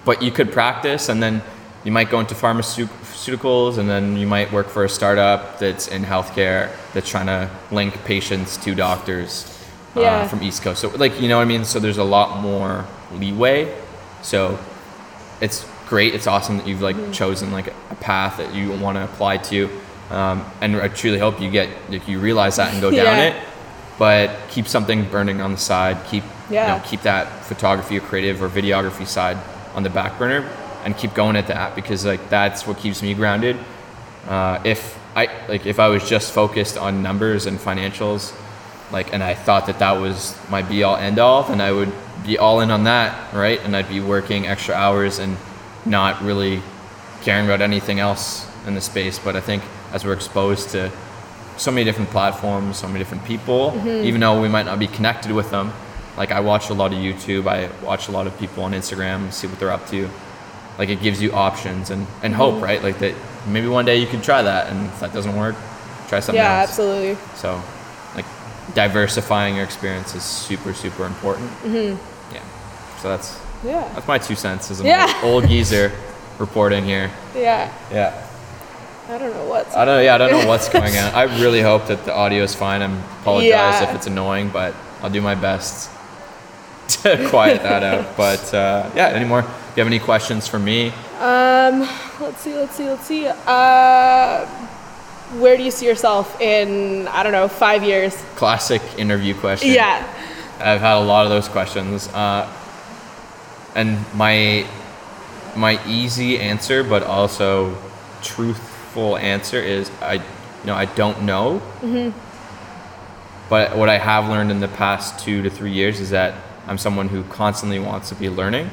But 0.04 0.22
you 0.22 0.30
could 0.30 0.50
practice, 0.52 1.08
and 1.08 1.22
then 1.22 1.42
you 1.84 1.92
might 1.92 2.10
go 2.10 2.20
into 2.20 2.34
pharmaceuticals, 2.34 3.78
and 3.78 3.88
then 3.88 4.16
you 4.16 4.26
might 4.26 4.50
work 4.52 4.68
for 4.68 4.84
a 4.84 4.88
startup 4.88 5.58
that's 5.58 5.88
in 5.88 6.02
healthcare 6.04 6.70
that's 6.92 7.08
trying 7.08 7.26
to 7.26 7.50
link 7.70 8.02
patients 8.04 8.56
to 8.58 8.74
doctors 8.74 9.46
uh, 9.96 10.00
Yeah. 10.00 10.28
from 10.28 10.42
East 10.42 10.62
Coast. 10.62 10.80
So, 10.80 10.88
like, 10.90 11.20
you 11.20 11.28
know 11.28 11.36
what 11.36 11.42
I 11.42 11.46
mean? 11.46 11.64
So 11.64 11.78
there's 11.80 11.98
a 11.98 12.04
lot 12.04 12.40
more 12.40 12.86
leeway. 13.12 13.74
So 14.22 14.58
it's 15.40 15.64
great. 15.90 16.14
It's 16.14 16.26
awesome 16.26 16.56
that 16.58 16.66
you've 16.66 16.80
like 16.80 16.96
Mm-hmm. 16.96 17.12
chosen 17.12 17.52
like 17.52 17.68
a 17.90 17.94
path 17.96 18.38
that 18.38 18.54
you 18.54 18.70
want 18.84 18.96
to 18.96 19.04
apply 19.04 19.36
to, 19.52 19.68
um, 20.10 20.44
and 20.62 20.76
I 20.76 20.88
truly 20.88 21.18
hope 21.18 21.40
you 21.40 21.50
get 21.50 21.68
like 21.90 22.06
you 22.08 22.18
realize 22.20 22.56
that 22.56 22.72
and 22.72 22.80
go 22.80 22.90
down 22.90 23.04
Yeah. 23.18 23.28
it. 23.28 23.34
But 23.98 24.30
keep 24.48 24.66
something 24.66 25.04
burning 25.04 25.40
on 25.42 25.50
the 25.52 25.58
side. 25.58 25.96
Keep 26.10 26.24
Yeah. 26.48 26.62
you 26.62 26.68
know 26.82 26.88
keep 26.88 27.02
that 27.02 27.44
photography 27.44 27.98
or 27.98 28.00
creative 28.00 28.42
or 28.42 28.48
videography 28.48 29.06
side 29.06 29.36
on 29.74 29.82
the 29.82 29.90
back 29.90 30.18
burner, 30.18 30.42
and 30.84 30.96
keep 30.96 31.12
going 31.14 31.36
at 31.36 31.46
that 31.48 31.74
because 31.74 32.06
like 32.06 32.22
that's 32.30 32.66
what 32.66 32.78
keeps 32.78 33.02
me 33.02 33.12
grounded. 33.14 33.56
Uh, 34.28 34.58
if 34.64 34.96
I 35.16 35.28
like 35.48 35.66
if 35.66 35.78
I 35.80 35.88
was 35.88 36.08
just 36.08 36.32
focused 36.32 36.78
on 36.78 37.02
numbers 37.02 37.46
and 37.46 37.58
financials, 37.58 38.32
like 38.92 39.12
and 39.12 39.22
I 39.22 39.34
thought 39.34 39.66
that 39.66 39.78
that 39.80 39.92
was 40.00 40.34
my 40.50 40.62
be 40.62 40.82
all 40.84 40.96
end 40.96 41.18
all, 41.18 41.42
then 41.42 41.60
I 41.60 41.72
would 41.72 41.92
be 42.24 42.38
all 42.38 42.60
in 42.60 42.70
on 42.70 42.84
that, 42.84 43.10
right? 43.34 43.60
And 43.64 43.74
I'd 43.76 43.88
be 43.88 44.00
working 44.00 44.46
extra 44.46 44.74
hours 44.74 45.18
and 45.18 45.36
not 45.84 46.22
really 46.22 46.62
caring 47.22 47.46
about 47.46 47.60
anything 47.60 48.00
else 48.00 48.46
in 48.66 48.74
the 48.74 48.80
space. 48.80 49.18
But 49.18 49.36
I 49.36 49.40
think 49.40 49.62
as 49.92 50.04
we're 50.04 50.12
exposed 50.12 50.70
to 50.70 50.90
so 51.56 51.70
many 51.70 51.84
different 51.84 52.10
platforms, 52.10 52.78
so 52.78 52.86
many 52.86 52.98
different 52.98 53.24
people, 53.24 53.74
even 53.86 54.20
though 54.20 54.40
we 54.40 54.48
might 54.48 54.66
not 54.66 54.78
be 54.78 54.86
connected 54.86 55.32
with 55.32 55.50
them. 55.50 55.72
Like 56.16 56.32
I 56.32 56.40
watch 56.40 56.70
a 56.70 56.74
lot 56.74 56.92
of 56.92 56.98
YouTube, 56.98 57.46
I 57.46 57.70
watch 57.84 58.08
a 58.08 58.10
lot 58.10 58.26
of 58.26 58.38
people 58.38 58.64
on 58.64 58.72
Instagram, 58.72 59.32
see 59.32 59.46
what 59.46 59.58
they're 59.58 59.70
up 59.70 59.86
to. 59.88 60.08
Like 60.78 60.88
it 60.88 61.00
gives 61.02 61.20
you 61.20 61.32
options 61.32 61.90
and, 61.90 62.06
and 62.22 62.34
hope, 62.34 62.62
right? 62.62 62.82
Like 62.82 62.98
that 63.00 63.14
maybe 63.46 63.68
one 63.68 63.84
day 63.84 63.96
you 63.96 64.06
could 64.06 64.22
try 64.22 64.42
that 64.42 64.70
and 64.70 64.86
if 64.86 65.00
that 65.00 65.12
doesn't 65.12 65.36
work, 65.36 65.54
try 66.08 66.20
something 66.20 66.36
Yeah, 66.42 66.60
else. 66.62 66.78
Yeah, 66.78 66.84
absolutely. 66.84 67.18
So 67.36 67.62
like 68.14 68.24
diversifying 68.74 69.54
your 69.56 69.64
experience 69.64 70.14
is 70.14 70.22
super 70.22 70.72
super 70.74 71.04
important. 71.06 71.50
Mm-hmm. 71.62 72.34
Yeah. 72.34 72.42
So 73.00 73.08
that's 73.08 73.38
Yeah. 73.64 73.88
that's 73.94 74.08
my 74.08 74.18
two 74.18 74.34
cents 74.34 74.70
as 74.70 74.80
an 74.80 74.86
Yeah. 74.86 75.12
old, 75.22 75.44
old 75.44 75.48
geezer 75.48 75.92
reporting 76.38 76.84
here. 76.84 77.10
Yeah. 77.34 77.70
Yeah. 77.92 78.26
I 79.08 79.18
don't 79.18 79.34
know 79.34 79.44
what's. 79.46 79.74
I 79.74 79.84
don't. 79.84 80.04
Yeah, 80.04 80.14
I 80.14 80.18
don't 80.18 80.30
know 80.30 80.46
what's 80.46 80.68
going 80.68 80.96
on. 81.02 81.12
I 81.14 81.22
really 81.40 81.60
hope 81.62 81.86
that 81.88 82.04
the 82.04 82.14
audio 82.14 82.44
is 82.44 82.54
fine. 82.54 82.80
I 82.80 82.86
apologize 83.20 83.48
Yeah. 83.48 83.88
if 83.90 83.94
it's 83.96 84.06
annoying, 84.06 84.50
but 84.50 84.72
I'll 85.02 85.10
do 85.10 85.20
my 85.20 85.34
best 85.34 85.90
to 87.02 87.26
quiet 87.28 87.62
that 87.62 87.82
out. 87.82 88.16
But 88.16 88.54
uh, 88.54 88.88
yeah, 88.94 89.08
any 89.08 89.24
more? 89.24 89.42
Do 89.42 89.48
you 89.76 89.80
have 89.80 89.86
any 89.88 89.98
questions 89.98 90.46
for 90.46 90.58
me? 90.58 90.88
Um, 91.20 91.80
let's 92.20 92.40
see, 92.40 92.54
let's 92.54 92.74
see, 92.76 92.88
let's 92.88 93.04
see. 93.06 93.26
Uh, 93.26 94.46
where 95.38 95.56
do 95.56 95.62
you 95.62 95.70
see 95.70 95.86
yourself 95.86 96.40
in, 96.40 97.06
I 97.08 97.22
don't 97.22 97.32
know, 97.32 97.46
five 97.48 97.82
years? 97.84 98.14
Classic 98.36 98.80
interview 98.96 99.34
question. 99.34 99.70
Yeah. 99.72 100.04
I've 100.60 100.80
had 100.80 100.96
a 100.98 101.04
lot 101.04 101.24
of 101.24 101.30
those 101.30 101.48
questions, 101.48 102.08
uh, 102.08 102.48
and 103.74 103.98
my 104.14 104.66
my 105.56 105.84
easy 105.86 106.38
answer, 106.38 106.84
but 106.84 107.02
also 107.02 107.76
truthful 108.22 109.16
answer 109.16 109.60
is 109.60 109.90
I, 110.00 110.14
you 110.14 110.22
know, 110.66 110.74
I 110.74 110.84
don't 110.86 111.22
know. 111.22 111.60
Mm-hmm. 111.80 112.16
But 113.48 113.76
what 113.76 113.88
I 113.88 113.98
have 113.98 114.28
learned 114.28 114.50
in 114.50 114.60
the 114.60 114.68
past 114.68 115.24
two 115.24 115.42
to 115.42 115.50
three 115.50 115.72
years 115.72 115.98
is 115.98 116.10
that 116.10 116.34
I'm 116.66 116.78
someone 116.78 117.08
who 117.08 117.24
constantly 117.24 117.80
wants 117.80 118.10
to 118.10 118.14
be 118.14 118.28
learning. 118.30 118.70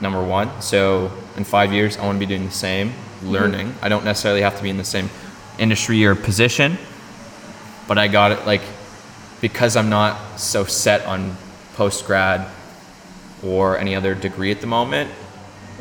Number 0.00 0.22
one, 0.22 0.62
so 0.62 1.12
in 1.36 1.44
five 1.44 1.72
years 1.72 1.96
I 1.96 2.04
want 2.04 2.16
to 2.16 2.20
be 2.20 2.26
doing 2.26 2.46
the 2.46 2.52
same, 2.52 2.90
mm-hmm. 2.90 3.28
learning. 3.28 3.74
I 3.82 3.88
don't 3.88 4.04
necessarily 4.04 4.40
have 4.40 4.56
to 4.56 4.62
be 4.62 4.70
in 4.70 4.78
the 4.78 4.84
same 4.84 5.10
industry 5.58 6.04
or 6.06 6.14
position, 6.14 6.78
but 7.86 7.98
I 7.98 8.08
got 8.08 8.32
it 8.32 8.46
like 8.46 8.62
because 9.40 9.76
I'm 9.76 9.90
not 9.90 10.40
so 10.40 10.64
set 10.64 11.04
on 11.04 11.36
post 11.74 12.06
grad 12.06 12.48
or 13.44 13.78
any 13.78 13.94
other 13.94 14.14
degree 14.14 14.50
at 14.50 14.60
the 14.60 14.66
moment, 14.66 15.10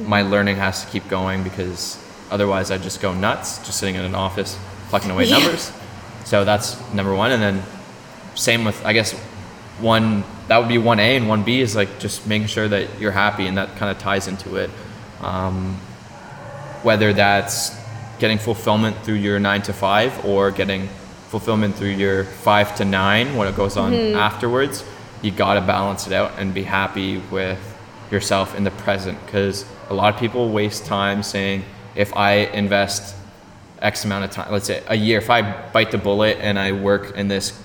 my 0.05 0.21
learning 0.21 0.55
has 0.57 0.83
to 0.83 0.91
keep 0.91 1.07
going 1.09 1.43
because 1.43 1.97
otherwise 2.31 2.71
I 2.71 2.77
just 2.77 3.01
go 3.01 3.13
nuts 3.13 3.57
just 3.59 3.79
sitting 3.79 3.95
in 3.95 4.01
an 4.05 4.15
office 4.15 4.57
plucking 4.89 5.11
away 5.11 5.25
Yeah. 5.27 5.37
numbers. 5.39 5.71
So 6.25 6.43
that's 6.45 6.77
number 6.93 7.13
one. 7.13 7.31
And 7.31 7.41
then 7.41 7.63
same 8.35 8.63
with, 8.65 8.83
I 8.85 8.93
guess, 8.93 9.13
one, 9.79 10.23
that 10.47 10.57
would 10.59 10.69
be 10.69 10.75
1A 10.75 11.17
and 11.17 11.25
1B 11.25 11.59
is 11.59 11.75
like 11.75 11.99
just 11.99 12.25
making 12.27 12.47
sure 12.47 12.67
that 12.67 12.99
you're 12.99 13.11
happy 13.11 13.47
and 13.47 13.57
that 13.57 13.75
kind 13.77 13.91
of 13.91 13.97
ties 14.01 14.27
into 14.27 14.55
it. 14.55 14.69
Um, 15.21 15.75
whether 16.83 17.13
that's 17.13 17.77
getting 18.19 18.37
fulfillment 18.37 18.95
through 19.03 19.15
your 19.15 19.39
nine 19.39 19.61
to 19.63 19.73
five 19.73 20.25
or 20.25 20.51
getting 20.51 20.87
fulfillment 21.29 21.75
through 21.75 21.89
your 21.89 22.23
five 22.23 22.75
to 22.75 22.85
nine 22.85 23.35
when 23.35 23.47
it 23.47 23.55
goes 23.55 23.77
on 23.77 23.93
afterwards 24.15 24.83
you 25.21 25.31
got 25.31 25.55
to 25.55 25.61
balance 25.61 26.07
it 26.07 26.13
out 26.13 26.31
and 26.37 26.53
be 26.53 26.63
happy 26.63 27.17
with 27.31 27.59
yourself 28.11 28.55
in 28.55 28.63
the 28.63 28.71
present 28.71 29.23
because 29.25 29.65
a 29.89 29.93
lot 29.93 30.13
of 30.13 30.19
people 30.19 30.49
waste 30.49 30.85
time 30.85 31.23
saying 31.23 31.63
if 31.95 32.15
i 32.15 32.33
invest 32.33 33.15
x 33.81 34.03
amount 34.05 34.23
of 34.23 34.31
time 34.31 34.51
let's 34.51 34.67
say 34.67 34.83
a 34.87 34.95
year 34.95 35.17
if 35.17 35.29
i 35.29 35.41
bite 35.71 35.91
the 35.91 35.97
bullet 35.97 36.37
and 36.39 36.59
i 36.59 36.71
work 36.71 37.15
in 37.15 37.27
this 37.27 37.61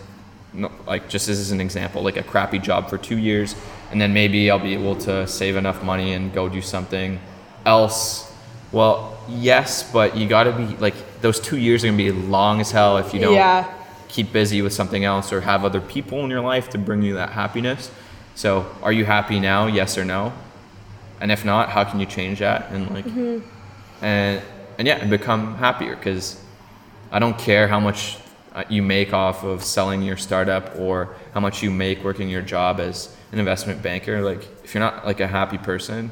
like 0.87 1.09
just 1.09 1.29
as 1.29 1.51
an 1.51 1.61
example, 1.61 2.03
like 2.03 2.17
a 2.17 2.23
crappy 2.23 2.59
job 2.59 2.89
for 2.89 2.99
two 2.99 3.19
years, 3.19 3.55
and 3.91 4.01
then 4.01 4.13
maybe 4.13 4.51
I'll 4.51 4.59
be 4.59 4.75
able 4.75 4.97
to 4.97 5.27
save 5.27 5.57
enough 5.57 5.83
money 5.83 6.13
and 6.13 6.33
go 6.33 6.49
do 6.49 6.63
something 6.63 7.21
else. 7.65 8.33
Well, 8.73 9.19
yes, 9.29 9.91
but 9.91 10.17
you 10.17 10.29
got 10.29 10.45
to 10.45 10.53
be 10.53 10.65
like 10.77 10.95
those 11.21 11.41
two 11.41 11.57
years 11.57 11.85
are 11.85 11.89
gonna 11.89 11.97
be 11.97 12.11
long 12.13 12.61
as 12.61 12.71
hell 12.71 12.99
if 12.99 13.13
you 13.15 13.21
don't 13.21 13.35
Yeah. 13.35 13.73
Keep 14.09 14.33
busy 14.33 14.63
with 14.63 14.73
something 14.73 15.05
else 15.05 15.33
or 15.33 15.41
have 15.43 15.65
other 15.65 15.81
people 15.81 16.25
in 16.25 16.31
your 16.31 16.41
life 16.41 16.69
to 16.71 16.79
bring 16.79 17.03
you 17.03 17.15
that 17.15 17.31
happiness. 17.31 17.91
So, 18.35 18.71
are 18.83 18.93
you 18.93 19.05
happy 19.05 19.41
now? 19.41 19.67
Yes 19.67 19.97
or 19.97 20.05
no? 20.05 20.33
And 21.21 21.33
if 21.33 21.45
not, 21.45 21.71
how 21.71 21.85
can 21.85 22.01
you 22.01 22.07
change 22.07 22.41
that 22.41 22.71
and 22.71 22.91
like 22.91 23.07
and 24.03 24.43
and 24.79 24.87
yeah, 24.87 24.97
and 24.97 25.11
become 25.11 25.57
happier 25.57 25.97
because 25.97 26.41
I 27.11 27.19
don't 27.19 27.39
care 27.39 27.67
how 27.69 27.81
much 27.81 28.19
uh, 28.55 28.65
you 28.69 28.83
make 28.83 29.13
off 29.13 29.45
of 29.45 29.63
selling 29.63 30.03
your 30.03 30.17
startup 30.17 30.79
or 30.79 31.15
how 31.33 31.41
much 31.41 31.63
you 31.63 31.71
make 31.71 32.05
working 32.05 32.29
your 32.29 32.43
job 32.43 32.81
as 32.81 33.15
an 33.33 33.39
investment 33.39 33.83
banker. 33.83 34.23
Like, 34.23 34.47
if 34.65 34.75
you're 34.75 34.83
not 34.83 35.07
like 35.07 35.21
a 35.21 35.27
happy 35.27 35.59
person, 35.59 36.11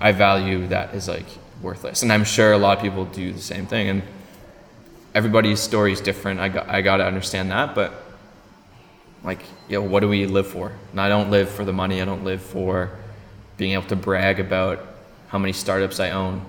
I 0.00 0.12
value 0.12 0.66
that 0.68 0.94
as 0.94 1.08
like 1.08 1.26
worthless. 1.60 2.02
And 2.02 2.12
I'm 2.12 2.24
sure 2.24 2.52
a 2.52 2.58
lot 2.58 2.78
of 2.78 2.82
people 2.82 3.04
do 3.04 3.32
the 3.32 3.40
same 3.40 3.66
thing. 3.66 3.88
And 3.88 4.02
everybody's 5.14 5.60
story 5.60 5.92
is 5.92 6.00
different. 6.00 6.40
I 6.40 6.48
got, 6.48 6.68
I 6.68 6.80
got 6.80 6.96
to 6.98 7.04
understand 7.06 7.50
that. 7.50 7.74
But 7.74 7.92
like, 9.24 9.40
you 9.68 9.78
know, 9.80 9.82
what 9.86 10.00
do 10.00 10.08
we 10.08 10.26
live 10.26 10.46
for? 10.46 10.72
And 10.90 11.00
I 11.00 11.08
don't 11.08 11.30
live 11.30 11.48
for 11.48 11.64
the 11.64 11.72
money. 11.72 12.00
I 12.02 12.04
don't 12.04 12.24
live 12.24 12.42
for 12.42 12.90
being 13.56 13.72
able 13.72 13.86
to 13.88 13.96
brag 13.96 14.40
about 14.40 14.84
how 15.28 15.38
many 15.38 15.52
startups 15.52 16.00
I 16.00 16.10
own. 16.10 16.44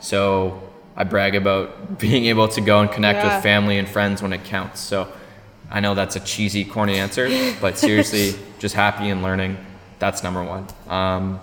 So 0.00 0.62
I 0.96 1.04
brag 1.04 1.34
about 1.34 1.98
being 1.98 2.26
able 2.26 2.48
to 2.48 2.60
go 2.60 2.80
and 2.80 2.90
connect 2.90 3.18
Yeah. 3.24 3.34
with 3.36 3.42
family 3.42 3.78
and 3.78 3.88
friends 3.88 4.22
when 4.22 4.32
it 4.32 4.44
counts. 4.44 4.80
So 4.80 5.10
I 5.70 5.80
know 5.80 5.94
that's 5.94 6.16
a 6.16 6.20
cheesy, 6.20 6.64
corny 6.64 6.98
answer, 6.98 7.28
but 7.60 7.78
seriously, 7.78 8.34
just 8.58 8.74
happy 8.74 9.08
and 9.08 9.22
learning. 9.22 9.56
That's 9.98 10.22
number 10.22 10.42
one. 10.44 10.66
Um, 10.88 11.40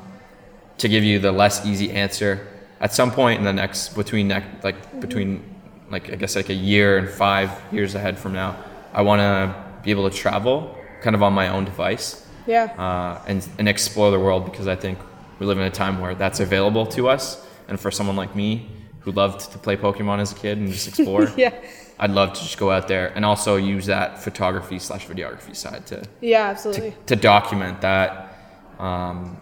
to 0.78 0.88
give 0.88 1.04
you 1.04 1.20
the 1.20 1.32
less 1.32 1.66
easy 1.66 1.92
answer, 1.92 2.48
at 2.80 2.94
some 2.94 3.12
point 3.12 3.40
in 3.40 3.46
the 3.46 3.54
next 3.54 3.90
between 3.96 4.28
next 4.28 4.64
like 4.64 5.00
between 5.00 5.44
like 5.92 6.12
I 6.12 6.16
guess 6.16 6.36
like 6.36 6.50
a 6.50 6.54
year 6.54 6.98
and 6.98 7.10
five 7.10 7.50
years 7.72 7.96
ahead 7.96 8.18
from 8.18 8.34
now, 8.34 8.56
I 8.94 9.02
want 9.02 9.20
to 9.20 9.56
be 9.84 9.92
able 9.92 10.10
to 10.10 10.16
travel 10.16 10.78
kind 11.02 11.16
of 11.16 11.24
on 11.24 11.34
my 11.34 11.50
own 11.50 11.66
device 11.66 12.26
Yeah. 12.48 12.66
uh, 12.78 13.22
and, 13.28 13.48
and 13.58 13.68
explore 13.68 14.12
the 14.12 14.20
world 14.20 14.46
because 14.46 14.68
I 14.68 14.76
think 14.76 15.00
we 15.40 15.46
live 15.46 15.58
in 15.58 15.64
a 15.64 15.72
time 15.72 16.00
where 16.00 16.14
that's 16.16 16.40
available 16.40 16.86
to 16.88 17.10
us. 17.10 17.46
And 17.68 17.80
for 17.80 17.90
someone 17.92 18.16
like 18.16 18.36
me 18.36 18.68
who 19.00 19.12
loved 19.12 19.52
to 19.52 19.58
play 19.58 19.76
Pokemon 19.78 20.20
as 20.20 20.32
a 20.32 20.36
kid 20.36 20.58
and 20.60 20.72
just 20.72 20.88
explore, 20.88 21.32
Yeah. 21.38 21.54
I'd 22.00 22.12
love 22.12 22.34
to 22.34 22.42
just 22.42 22.58
go 22.58 22.70
out 22.72 22.88
there 22.88 23.12
and 23.16 23.24
also 23.26 23.56
use 23.58 23.86
that 23.88 24.20
photography 24.20 24.78
slash 24.80 25.08
videography 25.08 25.56
side 25.56 25.86
to, 25.88 26.04
Yeah, 26.22 26.44
to, 26.46 26.50
absolutely. 26.52 26.96
to 27.08 27.16
document 27.16 27.82
that 27.82 28.36
um, 28.80 29.40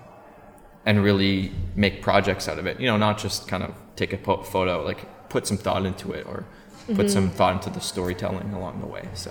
and 0.86 1.04
really 1.04 1.52
make 1.76 2.02
projects 2.02 2.48
out 2.48 2.60
of 2.60 2.66
it. 2.66 2.80
You 2.80 2.88
know, 2.88 2.98
not 2.98 3.18
just 3.18 3.48
kind 3.48 3.64
of 3.64 3.74
take 3.96 4.14
a 4.14 4.18
po- 4.18 4.44
photo, 4.44 4.84
like 4.86 5.00
put 5.30 5.48
some 5.48 5.58
thought 5.58 5.86
into 5.86 6.12
it 6.12 6.26
or 6.28 6.44
put 6.96 7.10
some 7.10 7.30
thought 7.30 7.54
into 7.54 7.70
the 7.70 7.80
storytelling 7.80 8.52
along 8.54 8.82
the 8.82 8.88
way. 8.88 9.08
So, 9.14 9.30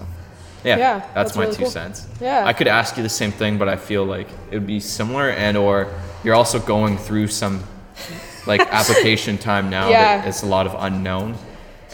yeah, 0.64 0.72
Mm-hmm. 0.74 0.80
Yeah, 0.80 0.98
that's, 0.98 1.14
that's 1.14 1.36
my 1.36 1.42
really 1.44 1.56
two 1.56 1.62
cool. 1.64 1.70
cents. 1.70 2.06
Yeah. 2.20 2.44
I 2.44 2.52
could 2.52 2.68
ask 2.68 2.96
you 2.96 3.02
the 3.02 3.08
same 3.08 3.32
thing, 3.32 3.58
but 3.58 3.68
I 3.68 3.76
feel 3.76 4.04
like 4.04 4.28
it 4.50 4.54
would 4.58 4.66
be 4.66 4.80
similar, 4.80 5.30
and 5.30 5.56
or 5.56 5.92
you're 6.24 6.34
also 6.34 6.58
going 6.60 6.98
through 6.98 7.28
some 7.28 7.62
like 8.46 8.60
application 8.72 9.38
time 9.38 9.70
now 9.70 9.88
Yeah. 9.88 10.18
that 10.18 10.28
it's 10.28 10.42
a 10.42 10.46
lot 10.46 10.66
of 10.66 10.74
unknown, 10.78 11.36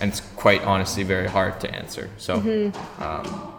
and 0.00 0.10
it's 0.10 0.20
quite 0.36 0.62
honestly 0.64 1.02
very 1.02 1.28
hard 1.28 1.60
to 1.60 1.74
answer. 1.74 2.08
So, 2.18 2.40
Mm-hmm. 2.40 3.02
um, 3.02 3.53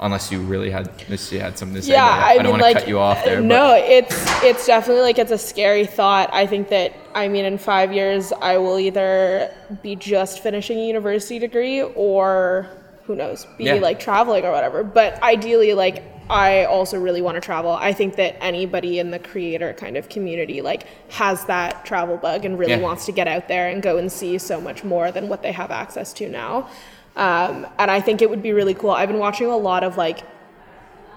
unless 0.00 0.32
you 0.32 0.40
really 0.40 0.70
had, 0.70 0.90
unless 1.06 1.30
you 1.30 1.40
had 1.40 1.58
something 1.58 1.76
to 1.76 1.82
say, 1.82 1.92
yeah, 1.92 2.06
but 2.08 2.24
I, 2.24 2.30
I, 2.30 2.34
don't 2.36 2.44
mean, 2.44 2.50
want 2.52 2.60
to 2.62 2.66
like, 2.68 2.76
cut 2.78 2.88
you 2.88 2.98
off 2.98 3.24
there. 3.24 3.40
No, 3.40 3.74
it's 3.74 4.14
it's 4.42 4.66
definitely 4.66 5.02
like 5.02 5.18
it's 5.18 5.30
a 5.30 5.38
scary 5.38 5.86
thought. 5.86 6.30
I 6.32 6.46
think 6.46 6.68
that 6.70 6.94
I 7.14 7.28
mean, 7.28 7.44
in 7.44 7.58
five 7.58 7.92
years, 7.92 8.32
I 8.40 8.56
will 8.58 8.78
either 8.78 9.54
be 9.82 9.96
just 9.96 10.42
finishing 10.42 10.78
a 10.78 10.86
university 10.86 11.38
degree 11.38 11.82
or 11.82 12.68
who 13.04 13.16
knows, 13.16 13.46
be 13.58 13.64
Yeah. 13.64 13.74
like 13.74 13.98
traveling 14.00 14.44
or 14.44 14.52
whatever. 14.52 14.84
But 14.84 15.22
ideally, 15.22 15.74
like 15.74 16.02
I 16.30 16.64
also 16.64 16.98
really 16.98 17.22
want 17.22 17.34
to 17.34 17.40
travel. 17.40 17.72
I 17.72 17.92
think 17.92 18.14
that 18.16 18.36
anybody 18.40 19.00
in 19.00 19.10
the 19.10 19.18
creator 19.18 19.72
kind 19.72 19.96
of 19.96 20.08
community 20.08 20.62
like 20.62 20.86
has 21.10 21.44
that 21.46 21.84
travel 21.84 22.16
bug 22.16 22.44
and 22.44 22.56
really 22.56 22.72
Yeah. 22.72 22.78
wants 22.78 23.04
to 23.06 23.12
get 23.12 23.26
out 23.26 23.48
there 23.48 23.68
and 23.68 23.82
go 23.82 23.98
and 23.98 24.10
see 24.10 24.38
so 24.38 24.60
much 24.60 24.84
more 24.84 25.10
than 25.10 25.28
what 25.28 25.42
they 25.42 25.50
have 25.52 25.72
access 25.72 26.12
to 26.14 26.28
now. 26.28 26.68
Um, 27.16 27.66
and 27.78 27.90
I 27.90 28.00
think 28.00 28.22
it 28.22 28.30
would 28.30 28.42
be 28.42 28.52
really 28.52 28.74
cool. 28.74 28.90
I've 28.90 29.08
been 29.08 29.18
watching 29.18 29.48
a 29.48 29.56
lot 29.56 29.82
of 29.84 29.96
like 29.96 30.20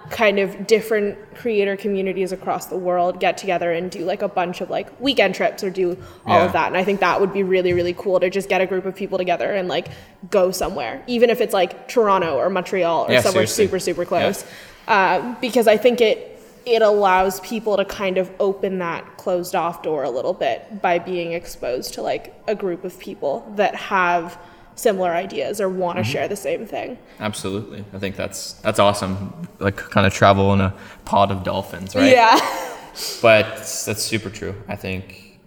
kind 0.09 0.37
of 0.37 0.67
different 0.67 1.17
creator 1.35 1.77
communities 1.77 2.31
across 2.33 2.65
the 2.65 2.77
world 2.77 3.19
get 3.21 3.37
together 3.37 3.71
and 3.71 3.89
do 3.89 3.99
like 4.03 4.21
a 4.21 4.27
bunch 4.27 4.59
of 4.59 4.69
like 4.69 4.87
weekend 4.99 5.33
trips 5.33 5.63
or 5.63 5.69
do 5.69 5.97
all 6.25 6.39
Yeah. 6.39 6.45
of 6.45 6.51
that 6.53 6.67
and 6.67 6.75
i 6.75 6.83
think 6.83 6.99
that 6.99 7.21
would 7.21 7.31
be 7.31 7.41
really 7.41 7.71
really 7.71 7.93
cool 7.93 8.19
to 8.19 8.29
just 8.29 8.49
get 8.49 8.59
a 8.59 8.65
group 8.65 8.85
of 8.85 8.93
people 8.95 9.17
together 9.17 9.49
and 9.53 9.69
like 9.69 9.87
go 10.29 10.51
somewhere 10.51 11.01
even 11.07 11.29
if 11.29 11.39
it's 11.39 11.53
like 11.53 11.87
toronto 11.87 12.35
or 12.35 12.49
montreal 12.49 13.05
or 13.07 13.13
Yeah, 13.13 13.21
somewhere 13.21 13.47
seriously. 13.47 13.65
super 13.65 13.79
super 13.79 14.05
close 14.05 14.45
um, 14.89 15.37
because 15.39 15.69
i 15.69 15.77
think 15.77 16.01
it 16.01 16.37
it 16.65 16.81
allows 16.81 17.39
people 17.39 17.77
to 17.77 17.85
kind 17.85 18.17
of 18.17 18.29
open 18.41 18.79
that 18.79 19.17
closed 19.17 19.55
off 19.55 19.83
door 19.83 20.03
a 20.03 20.09
little 20.09 20.33
bit 20.33 20.81
by 20.81 20.99
being 20.99 21.31
exposed 21.31 21.93
to 21.93 22.01
like 22.01 22.35
a 22.47 22.53
group 22.55 22.83
of 22.83 22.99
people 22.99 23.49
that 23.55 23.73
have 23.73 24.37
similar 24.76 25.11
ideas 25.11 25.59
or 25.61 25.69
want 25.69 25.97
to 25.97 26.01
Mm-hmm. 26.03 26.11
share 26.11 26.28
the 26.28 26.36
same 26.36 26.65
thing 26.65 26.97
Absolutely, 27.19 27.84
I 27.93 27.99
think 27.99 28.15
that's 28.15 28.53
that's 28.65 28.80
awesome. 28.80 29.47
Like 29.59 29.76
kind 29.78 30.05
of 30.07 30.13
travel 30.13 30.53
in 30.53 30.61
a 30.61 30.74
pod 31.05 31.32
of 31.32 31.43
dolphins, 31.43 31.95
right? 31.95 32.11
yeah 32.11 32.39
But 33.21 33.45
that's 33.86 34.03
super 34.03 34.30
true. 34.30 34.53
I 34.67 34.76
think 34.76 35.39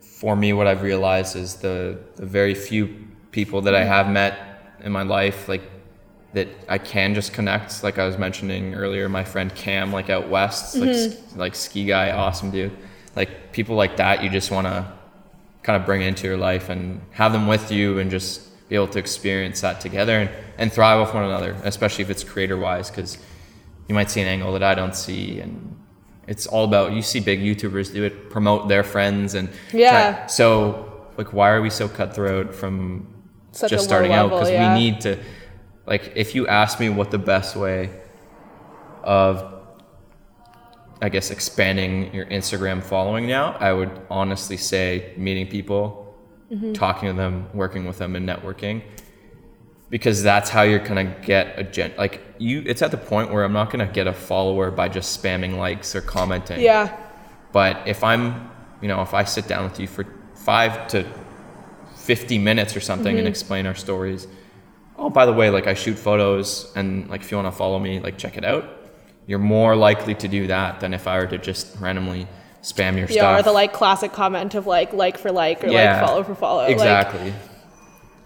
for 0.00 0.36
me, 0.36 0.52
what 0.52 0.66
I've 0.66 0.82
realized 0.82 1.36
is 1.36 1.56
the 1.56 1.98
the 2.16 2.26
very 2.26 2.54
few 2.54 2.94
people 3.32 3.62
that 3.62 3.74
I 3.74 3.84
have 3.84 4.08
met 4.08 4.38
in 4.84 4.92
my 4.92 5.02
life, 5.02 5.48
like 5.48 5.62
that 6.34 6.48
I 6.68 6.78
can 6.78 7.14
just 7.14 7.32
connect. 7.32 7.82
Like 7.82 7.98
I 7.98 8.06
was 8.06 8.18
mentioning 8.18 8.74
earlier, 8.74 9.08
my 9.08 9.24
friend 9.24 9.52
Cam, 9.54 9.92
like 9.92 10.10
out 10.10 10.28
west, 10.28 10.76
like 10.76 10.96
like 11.36 11.54
ski 11.54 11.84
guy, 11.84 12.10
awesome 12.12 12.50
dude. 12.50 12.72
Like 13.16 13.52
people 13.52 13.76
like 13.76 13.96
that, 13.96 14.22
you 14.22 14.30
just 14.30 14.50
want 14.50 14.66
to 14.66 14.86
kind 15.62 15.80
of 15.80 15.86
bring 15.86 16.02
into 16.02 16.26
your 16.26 16.36
life 16.36 16.68
and 16.68 17.00
have 17.12 17.32
them 17.32 17.46
with 17.46 17.70
you 17.70 17.98
and 17.98 18.10
just 18.10 18.48
be 18.68 18.74
able 18.74 18.88
to 18.88 18.98
experience 18.98 19.60
that 19.60 19.80
together 19.80 20.18
and, 20.18 20.30
and 20.58 20.72
thrive 20.72 21.00
with 21.00 21.14
one 21.14 21.24
another, 21.24 21.56
especially 21.62 22.02
if 22.02 22.10
it's 22.10 22.24
creator 22.24 22.56
wise, 22.56 22.90
because 22.90 23.18
you 23.88 23.94
might 23.94 24.10
see 24.10 24.20
an 24.20 24.28
angle 24.28 24.52
that 24.52 24.62
I 24.62 24.74
don't 24.74 24.96
see. 24.96 25.40
And 25.40 25.76
it's 26.26 26.46
all 26.46 26.64
about, 26.64 26.92
you 26.92 27.02
see 27.02 27.20
big 27.20 27.40
YouTubers 27.40 27.92
do 27.92 28.02
it, 28.04 28.30
promote 28.30 28.68
their 28.68 28.82
friends. 28.82 29.34
And 29.34 29.48
Yeah. 29.72 30.12
try- 30.14 30.26
so, 30.26 31.06
like, 31.16 31.32
why 31.32 31.50
are 31.50 31.60
we 31.60 31.70
so 31.70 31.88
cutthroat 31.88 32.54
from 32.54 33.06
Such 33.52 33.70
just 33.70 33.84
starting 33.84 34.12
out? 34.12 34.30
Because 34.30 34.50
yeah. 34.50 34.74
we 34.74 34.80
need 34.80 35.00
to, 35.02 35.18
like, 35.86 36.12
if 36.16 36.34
you 36.34 36.46
ask 36.46 36.80
me 36.80 36.88
what 36.88 37.10
the 37.10 37.18
best 37.18 37.54
way 37.56 37.90
of 39.04 39.51
I 41.02 41.08
guess 41.08 41.30
expanding 41.30 42.14
your 42.14 42.26
Instagram 42.26 42.82
following 42.82 43.26
now, 43.26 43.56
I 43.58 43.72
would 43.72 43.90
honestly 44.08 44.56
say 44.56 45.12
meeting 45.16 45.46
people, 45.48 45.98
Mm-hmm. 46.52 46.74
talking 46.74 47.08
to 47.08 47.14
them, 47.14 47.48
working 47.54 47.86
with 47.86 47.96
them, 47.96 48.14
and 48.14 48.28
networking, 48.28 48.82
because 49.88 50.22
that's 50.22 50.50
how 50.50 50.60
you're 50.62 50.80
gonna 50.86 51.16
get 51.22 51.58
a 51.58 51.64
gen. 51.64 51.92
Like 51.96 52.20
you, 52.36 52.62
it's 52.66 52.82
at 52.82 52.90
the 52.90 52.98
point 52.98 53.32
where 53.32 53.42
I'm 53.42 53.54
not 53.54 53.70
gonna 53.70 53.86
get 53.86 54.06
a 54.06 54.12
follower 54.12 54.70
by 54.70 54.88
just 54.90 55.22
spamming 55.22 55.56
likes 55.56 55.94
or 55.96 56.02
commenting. 56.02 56.60
Yeah. 56.60 56.94
But 57.52 57.88
if 57.88 58.04
I'm, 58.04 58.50
you 58.82 58.88
know, 58.88 59.00
if 59.00 59.14
I 59.14 59.24
sit 59.24 59.48
down 59.48 59.64
with 59.64 59.80
you 59.80 59.86
for 59.86 60.04
five 60.34 60.88
to 60.88 61.06
50 61.96 62.36
minutes 62.38 62.76
or 62.76 62.80
something 62.80 63.18
and 63.18 63.26
explain 63.26 63.66
our 63.66 63.74
stories, 63.74 64.26
oh, 64.98 65.08
by 65.08 65.24
the 65.24 65.32
way, 65.32 65.48
like 65.48 65.66
I 65.66 65.72
shoot 65.72 65.94
photos 65.98 66.70
and 66.76 67.08
like 67.08 67.22
if 67.22 67.30
you 67.30 67.38
want 67.38 67.46
to 67.50 67.56
follow 67.56 67.78
me, 67.78 67.98
like 68.00 68.18
check 68.18 68.36
it 68.36 68.44
out. 68.44 68.64
You're 69.26 69.38
more 69.38 69.76
likely 69.76 70.14
to 70.16 70.28
do 70.28 70.46
that 70.48 70.80
than 70.80 70.92
if 70.94 71.06
I 71.06 71.18
were 71.18 71.26
to 71.28 71.38
just 71.38 71.76
randomly 71.80 72.26
spam 72.62 72.96
your 72.96 73.06
Yeah, 73.08 73.36
stuff. 73.36 73.40
or 73.40 73.42
the 73.42 73.52
like 73.52 73.72
classic 73.72 74.12
comment 74.12 74.54
of 74.54 74.66
like 74.66 74.92
like 74.92 75.18
for 75.18 75.30
like 75.32 75.62
or 75.64 75.68
Yeah, 75.68 75.96
like 76.00 76.06
follow 76.06 76.22
for 76.24 76.34
follow. 76.34 76.62
Like, 76.62 76.72
Exactly. 76.72 77.32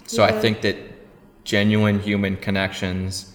so 0.07 0.23
I 0.25 0.33
think 0.33 0.63
that 0.63 0.77
genuine 1.45 2.01
human 2.01 2.37
connections 2.37 3.33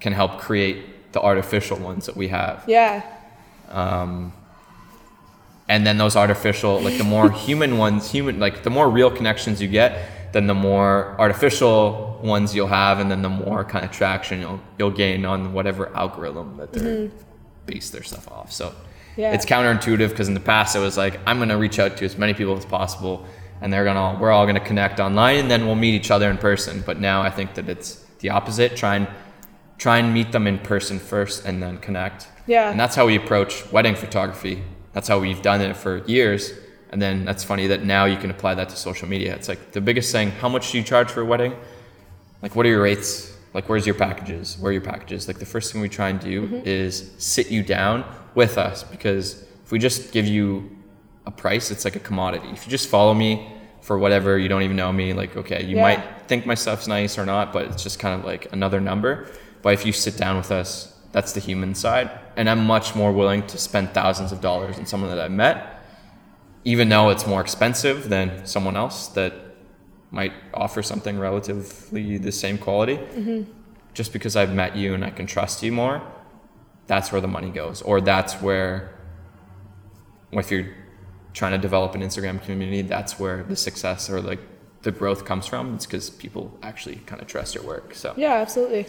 can 0.00 0.12
help 0.12 0.38
create 0.38 1.12
the 1.12 1.20
artificial 1.20 1.76
ones 1.78 2.06
that 2.06 2.16
we 2.16 2.28
have. 2.28 2.64
yeah. 2.66 3.02
Um, 3.70 4.32
and 5.68 5.86
then 5.86 5.96
those 5.98 6.14
artificial 6.16 6.80
like 6.80 6.98
the 6.98 7.04
more 7.04 7.30
human 7.46 7.78
ones 7.78 8.10
human 8.10 8.38
like 8.38 8.62
the 8.62 8.70
more 8.70 8.88
real 8.90 9.10
connections 9.10 9.62
you 9.62 9.68
get 9.68 10.10
then 10.34 10.46
the 10.46 10.54
more 10.54 11.16
artificial 11.18 12.20
ones 12.22 12.54
you'll 12.54 12.66
have 12.66 12.98
and 13.00 13.10
then 13.10 13.22
the 13.22 13.28
more 13.28 13.64
kind 13.64 13.84
of 13.84 13.90
traction 13.90 14.40
you'll 14.40 14.60
you'll 14.78 14.90
gain 14.90 15.24
on 15.24 15.52
whatever 15.54 15.94
algorithm 15.96 16.56
that 16.58 16.72
they're 16.72 17.08
mm-hmm. 17.08 17.16
base 17.66 17.88
their 17.90 18.02
stuff 18.02 18.26
off 18.30 18.52
so 18.52 18.74
Yeah. 19.16 19.32
it's 19.32 19.46
counterintuitive 19.46 20.10
because 20.10 20.28
in 20.28 20.34
the 20.34 20.46
past 20.54 20.76
it 20.76 20.80
was 20.80 20.96
like 20.96 21.18
i'm 21.26 21.38
going 21.38 21.48
to 21.56 21.56
reach 21.56 21.78
out 21.78 21.96
to 21.98 22.04
as 22.04 22.18
many 22.18 22.34
people 22.34 22.56
as 22.56 22.66
possible 22.66 23.24
and 23.60 23.72
they're 23.72 23.84
to 23.84 24.18
we're 24.20 24.32
all 24.32 24.44
going 24.44 24.60
to 24.62 24.66
connect 24.72 25.00
online 25.00 25.36
and 25.38 25.50
then 25.50 25.64
we'll 25.66 25.80
meet 25.86 25.94
each 25.94 26.10
other 26.10 26.28
in 26.30 26.36
person 26.36 26.82
but 26.84 26.98
now 27.00 27.22
i 27.22 27.30
think 27.30 27.54
that 27.54 27.68
it's 27.68 28.04
the 28.18 28.30
opposite 28.30 28.76
try 28.76 28.96
and 28.96 29.06
try 29.78 29.98
and 29.98 30.12
meet 30.14 30.32
them 30.32 30.46
in 30.46 30.58
person 30.58 30.98
first 30.98 31.44
and 31.44 31.62
then 31.62 31.78
connect 31.78 32.28
Yeah. 32.46 32.70
and 32.70 32.78
that's 32.78 32.96
how 32.96 33.06
we 33.06 33.16
approach 33.16 33.70
wedding 33.72 33.96
photography. 33.96 34.62
That's 34.92 35.08
how 35.08 35.18
we've 35.18 35.42
done 35.42 35.60
it 35.60 35.76
for 35.76 36.04
years. 36.06 36.52
And 36.90 37.02
then 37.02 37.24
that's 37.24 37.42
funny 37.42 37.66
that 37.68 37.84
now 37.84 38.04
you 38.04 38.16
can 38.16 38.30
apply 38.30 38.54
that 38.54 38.68
to 38.68 38.76
social 38.76 39.08
media. 39.08 39.34
It's 39.34 39.48
like 39.48 39.72
the 39.72 39.80
biggest 39.80 40.12
thing, 40.12 40.30
how 40.30 40.48
much 40.48 40.70
do 40.72 40.78
you 40.78 40.84
charge 40.84 41.10
for 41.10 41.20
a 41.20 41.24
wedding? 41.24 41.54
Like 42.42 42.54
what 42.54 42.66
are 42.66 42.68
your 42.68 42.82
rates? 42.82 43.36
Like 43.52 43.68
where's 43.68 43.86
your 43.86 43.94
packages? 43.94 44.56
Where 44.58 44.70
are 44.70 44.72
your 44.72 44.82
packages? 44.82 45.26
Like 45.26 45.38
the 45.38 45.46
first 45.46 45.72
thing 45.72 45.80
we 45.80 45.88
try 45.88 46.08
and 46.08 46.20
do 46.20 46.42
mm-hmm. 46.42 46.60
is 46.66 47.10
sit 47.18 47.50
you 47.50 47.62
down 47.62 48.04
with 48.34 48.58
us 48.58 48.84
because 48.84 49.42
if 49.64 49.72
we 49.72 49.78
just 49.78 50.12
give 50.12 50.26
you 50.26 50.70
a 51.26 51.30
price, 51.30 51.70
it's 51.70 51.84
like 51.84 51.96
a 51.96 52.00
commodity. 52.00 52.48
If 52.50 52.66
you 52.66 52.70
just 52.70 52.88
follow 52.88 53.14
me 53.14 53.50
for 53.80 53.98
whatever, 53.98 54.38
you 54.38 54.48
don't 54.48 54.62
even 54.62 54.76
know 54.76 54.92
me, 54.92 55.12
like 55.12 55.36
okay, 55.36 55.64
you 55.64 55.76
Yeah. 55.76 55.82
might 55.82 56.28
think 56.28 56.46
my 56.46 56.54
stuff's 56.54 56.86
nice 56.86 57.18
or 57.18 57.26
not, 57.26 57.52
but 57.52 57.66
it's 57.66 57.82
just 57.82 57.98
kind 57.98 58.18
of 58.18 58.24
like 58.24 58.52
another 58.52 58.80
number. 58.80 59.26
But 59.62 59.72
if 59.74 59.86
you 59.86 59.92
sit 59.92 60.16
down 60.16 60.36
with 60.36 60.50
us, 60.50 60.94
that's 61.12 61.32
the 61.32 61.40
human 61.40 61.74
side. 61.74 62.10
And 62.36 62.50
I'm 62.50 62.66
much 62.66 62.94
more 62.94 63.12
willing 63.12 63.46
to 63.46 63.56
spend 63.56 63.94
thousands 63.94 64.32
of 64.32 64.40
dollars 64.40 64.78
on 64.78 64.84
someone 64.84 65.10
that 65.10 65.18
I've 65.18 65.30
met, 65.30 65.73
even 66.64 66.88
though 66.88 67.10
it's 67.10 67.26
more 67.26 67.40
expensive 67.40 68.08
than 68.08 68.46
someone 68.46 68.76
else 68.76 69.08
that 69.08 69.32
might 70.10 70.32
offer 70.54 70.82
something 70.82 71.18
relatively 71.18 72.18
the 72.18 72.32
same 72.32 72.56
quality. 72.58 72.98
Just 73.94 74.12
because 74.12 74.34
I've 74.36 74.52
met 74.54 74.76
you 74.76 74.94
and 74.94 75.04
I 75.04 75.10
can 75.10 75.26
trust 75.26 75.62
you 75.62 75.72
more, 75.72 76.02
that's 76.86 77.12
where 77.12 77.20
the 77.20 77.28
money 77.28 77.50
goes. 77.50 77.82
Or 77.82 78.00
that's 78.00 78.34
where, 78.34 78.94
if 80.32 80.50
you're 80.50 80.68
trying 81.32 81.52
to 81.52 81.58
develop 81.58 81.94
an 81.94 82.00
Instagram 82.02 82.42
community, 82.42 82.82
that's 82.82 83.18
where 83.18 83.42
the 83.44 83.56
success 83.56 84.08
or 84.10 84.20
like 84.20 84.40
the 84.82 84.90
growth 84.92 85.24
comes 85.24 85.46
from. 85.46 85.74
It's 85.74 85.86
because 85.86 86.10
people 86.10 86.56
actually 86.62 86.96
kind 87.06 87.20
of 87.20 87.28
trust 87.28 87.54
your 87.54 87.64
work. 87.64 87.94
So 87.94 88.14
Yeah, 88.16 88.34
absolutely. 88.34 88.86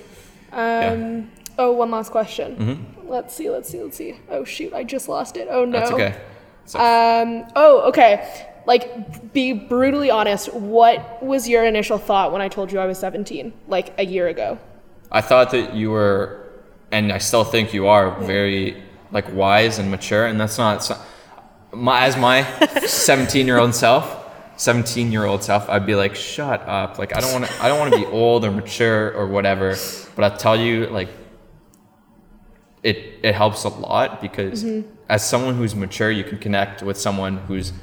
Um, 0.52 0.62
Yeah. 0.62 1.22
Oh, 1.58 1.72
one 1.72 1.90
last 1.90 2.12
question. 2.12 2.86
Let's 3.06 3.34
see, 3.34 3.50
let's 3.50 3.70
see, 3.70 3.82
let's 3.82 3.96
see. 3.96 4.20
Oh, 4.30 4.44
shoot, 4.44 4.74
I 4.74 4.84
just 4.84 5.08
lost 5.08 5.38
it. 5.38 5.48
Oh, 5.50 5.64
no. 5.66 5.80
that's 5.80 5.92
okay. 5.92 6.16
So, 6.66 6.80
Um, 6.80 7.46
oh, 7.56 7.82
okay. 7.90 8.28
Like, 8.66 9.32
be 9.34 9.54
brutally 9.54 10.10
honest. 10.10 10.52
What 10.54 11.22
was 11.24 11.48
your 11.48 11.66
initial 11.66 11.98
thought 12.00 12.32
when 12.32 12.42
I 12.42 12.48
told 12.48 12.72
you 12.72 12.80
I 12.80 12.86
was 12.88 12.98
17, 12.98 13.54
like 13.68 13.94
a 14.00 14.06
year 14.06 14.28
ago? 14.28 14.58
I 15.12 15.22
thought 15.22 15.52
that 15.52 15.76
you 15.76 15.92
were, 15.92 16.42
and 16.92 17.12
I 17.12 17.20
still 17.20 17.44
think 17.44 17.74
you 17.74 17.88
are, 17.88 18.20
very 18.22 18.82
like 19.12 19.32
wise 19.34 19.78
and 19.80 19.92
mature, 19.92 20.26
and 20.26 20.40
that's 20.40 20.58
not. 20.58 20.90
not- 20.90 21.00
my, 21.74 22.06
as 22.06 22.16
my 22.18 22.44
17 22.86 23.46
year 23.46 23.60
old 23.60 23.76
self, 23.76 24.24
17 24.58 25.12
year 25.12 25.26
old 25.26 25.44
self, 25.44 25.70
I'd 25.70 25.86
be 25.86 25.94
like, 25.94 26.16
shut 26.16 26.62
up. 26.68 26.98
Like 26.98 27.16
I 27.16 27.20
don't 27.20 27.34
want 27.34 27.46
to. 27.46 27.64
I 27.64 27.68
don't 27.68 27.78
want 27.80 27.94
to 27.94 28.00
be 28.00 28.06
old 28.22 28.46
or 28.46 28.52
mature 28.52 29.12
or 29.14 29.28
whatever. 29.28 29.76
But 30.16 30.34
I 30.34 30.36
tell 30.38 30.56
you, 30.58 30.88
like, 30.88 31.10
it 32.82 33.20
it 33.24 33.36
helps 33.36 33.64
a 33.66 33.70
lot 33.70 34.22
because 34.22 34.64
as 35.10 35.28
someone 35.28 35.56
who's 35.56 35.76
mature, 35.76 36.10
you 36.12 36.24
can 36.24 36.38
connect 36.40 36.82
with 36.84 36.98
someone 36.98 37.38
who's 37.38 37.74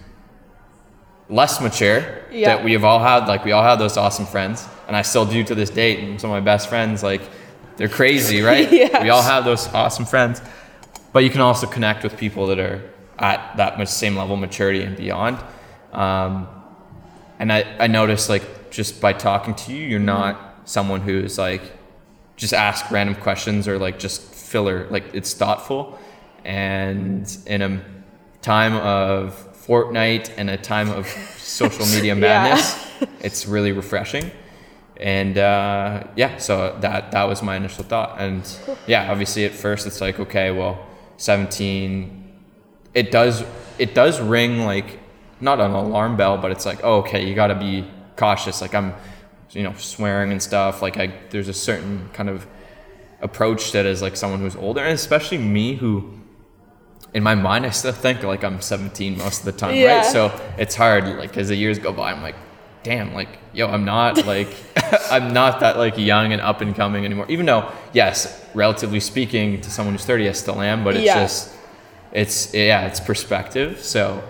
less 1.28 1.60
mature 1.60 2.04
Yeah. 2.30 2.56
that 2.56 2.64
we 2.64 2.72
have 2.72 2.84
all 2.84 2.98
had 2.98 3.26
like 3.26 3.44
we 3.44 3.52
all 3.52 3.62
have 3.62 3.78
those 3.78 3.96
awesome 3.96 4.26
friends. 4.26 4.66
And 4.86 4.96
i 4.96 5.02
still 5.02 5.24
do 5.24 5.42
to 5.44 5.54
this 5.54 5.70
date 5.70 6.00
and 6.00 6.20
some 6.20 6.30
of 6.30 6.34
my 6.34 6.44
best 6.44 6.68
friends 6.68 7.02
like 7.02 7.22
they're 7.76 7.88
crazy 7.88 8.42
right? 8.50 8.70
Yeah. 8.70 9.02
we 9.02 9.08
all 9.10 9.22
have 9.22 9.44
those 9.44 9.66
awesome 9.72 10.04
friends. 10.04 10.42
But 11.12 11.24
you 11.24 11.30
can 11.30 11.40
also 11.40 11.66
connect 11.66 12.02
with 12.02 12.16
people 12.18 12.46
that 12.48 12.58
are 12.58 12.82
at 13.18 13.56
that 13.56 13.88
same 13.88 14.16
level 14.16 14.34
of 14.34 14.40
maturity 14.40 14.82
and 14.82 14.96
beyond. 14.96 15.38
Um, 15.92 16.48
and 17.38 17.52
I, 17.52 17.64
I 17.78 17.86
noticed 17.86 18.28
like 18.28 18.70
just 18.70 19.00
by 19.00 19.12
talking 19.12 19.54
to 19.54 19.72
you 19.72 19.84
you're 19.86 20.00
not 20.00 20.58
someone 20.64 21.00
who's 21.02 21.38
like 21.38 21.62
just 22.36 22.54
ask 22.54 22.90
random 22.90 23.14
questions 23.14 23.68
or 23.68 23.78
like 23.78 23.98
just 23.98 24.22
filler 24.22 24.86
like 24.90 25.04
it's 25.14 25.34
thoughtful 25.34 25.98
and 26.44 27.36
in 27.46 27.62
a 27.62 27.82
time 28.42 28.74
of 28.74 29.34
Fortnite 29.66 30.32
and 30.36 30.50
a 30.50 30.56
time 30.56 30.90
of 30.90 31.06
social 31.06 31.86
media 31.86 32.14
Yeah. 32.16 32.20
madness 32.20 32.90
it's 33.20 33.46
really 33.46 33.72
refreshing. 33.72 34.30
And 34.98 35.36
uh, 35.38 36.04
yeah 36.16 36.36
so 36.38 36.76
that 36.80 37.10
that 37.12 37.24
was 37.24 37.42
my 37.42 37.56
initial 37.56 37.84
thought. 37.84 38.20
And 38.20 38.42
yeah 38.86 39.10
obviously 39.10 39.44
at 39.44 39.52
first 39.52 39.86
it's 39.86 40.00
like 40.00 40.18
okay 40.20 40.50
well 40.50 40.84
17 41.16 42.28
it 42.94 43.10
does 43.10 43.44
it 43.78 43.94
does 43.94 44.20
ring 44.20 44.64
like 44.64 44.98
not 45.40 45.60
an 45.60 45.70
alarm 45.72 46.16
bell 46.16 46.36
but 46.38 46.50
it's 46.50 46.66
like 46.66 46.80
oh 46.84 46.98
okay 46.98 47.26
you 47.26 47.34
got 47.34 47.48
to 47.48 47.54
be 47.54 47.86
cautious. 48.16 48.60
Like 48.60 48.74
i'm 48.74 48.94
you 49.50 49.62
know 49.62 49.74
swearing 49.76 50.32
and 50.32 50.42
stuff. 50.42 50.82
Like 50.82 50.96
i 50.98 51.12
there's 51.30 51.48
a 51.48 51.54
certain 51.54 52.08
kind 52.12 52.28
of 52.28 52.46
approach 53.20 53.70
that 53.72 53.86
is 53.86 54.02
like 54.02 54.16
someone 54.16 54.40
who's 54.40 54.56
older 54.56 54.80
and 54.80 54.92
especially 54.92 55.38
me 55.38 55.74
who 55.76 56.12
in 57.14 57.22
my 57.22 57.34
mind 57.34 57.66
i 57.66 57.70
still 57.70 57.92
think 57.92 58.22
like 58.22 58.42
i'm 58.44 58.60
17 58.60 59.18
most 59.18 59.40
of 59.40 59.44
the 59.44 59.52
time 59.52 59.74
Yeah. 59.74 59.96
right 59.98 60.06
so 60.06 60.30
it's 60.58 60.74
hard 60.74 61.04
like 61.18 61.36
as 61.36 61.48
the 61.48 61.56
years 61.56 61.78
go 61.78 61.92
by 61.92 62.12
i'm 62.12 62.22
like 62.22 62.36
damn 62.82 63.12
like 63.14 63.28
yo 63.52 63.68
i'm 63.68 63.84
not 63.84 64.24
like 64.34 64.48
i'm 65.10 65.32
not 65.32 65.60
that 65.60 65.76
like 65.76 65.96
young 65.98 66.32
and 66.32 66.40
up 66.42 66.60
and 66.60 66.74
coming 66.74 67.04
anymore 67.04 67.26
even 67.28 67.46
though 67.46 67.70
yes 67.92 68.44
relatively 68.54 69.00
speaking 69.00 69.60
to 69.60 69.70
someone 69.70 69.94
who's 69.94 70.04
30 70.04 70.28
i 70.28 70.32
still 70.32 70.60
am 70.60 70.84
but 70.84 70.94
it's 70.96 71.04
Yeah. 71.04 71.20
just 71.22 71.52
it's 72.12 72.52
yeah 72.54 72.86
it's 72.86 73.00
perspective 73.00 73.80
so 73.80 74.22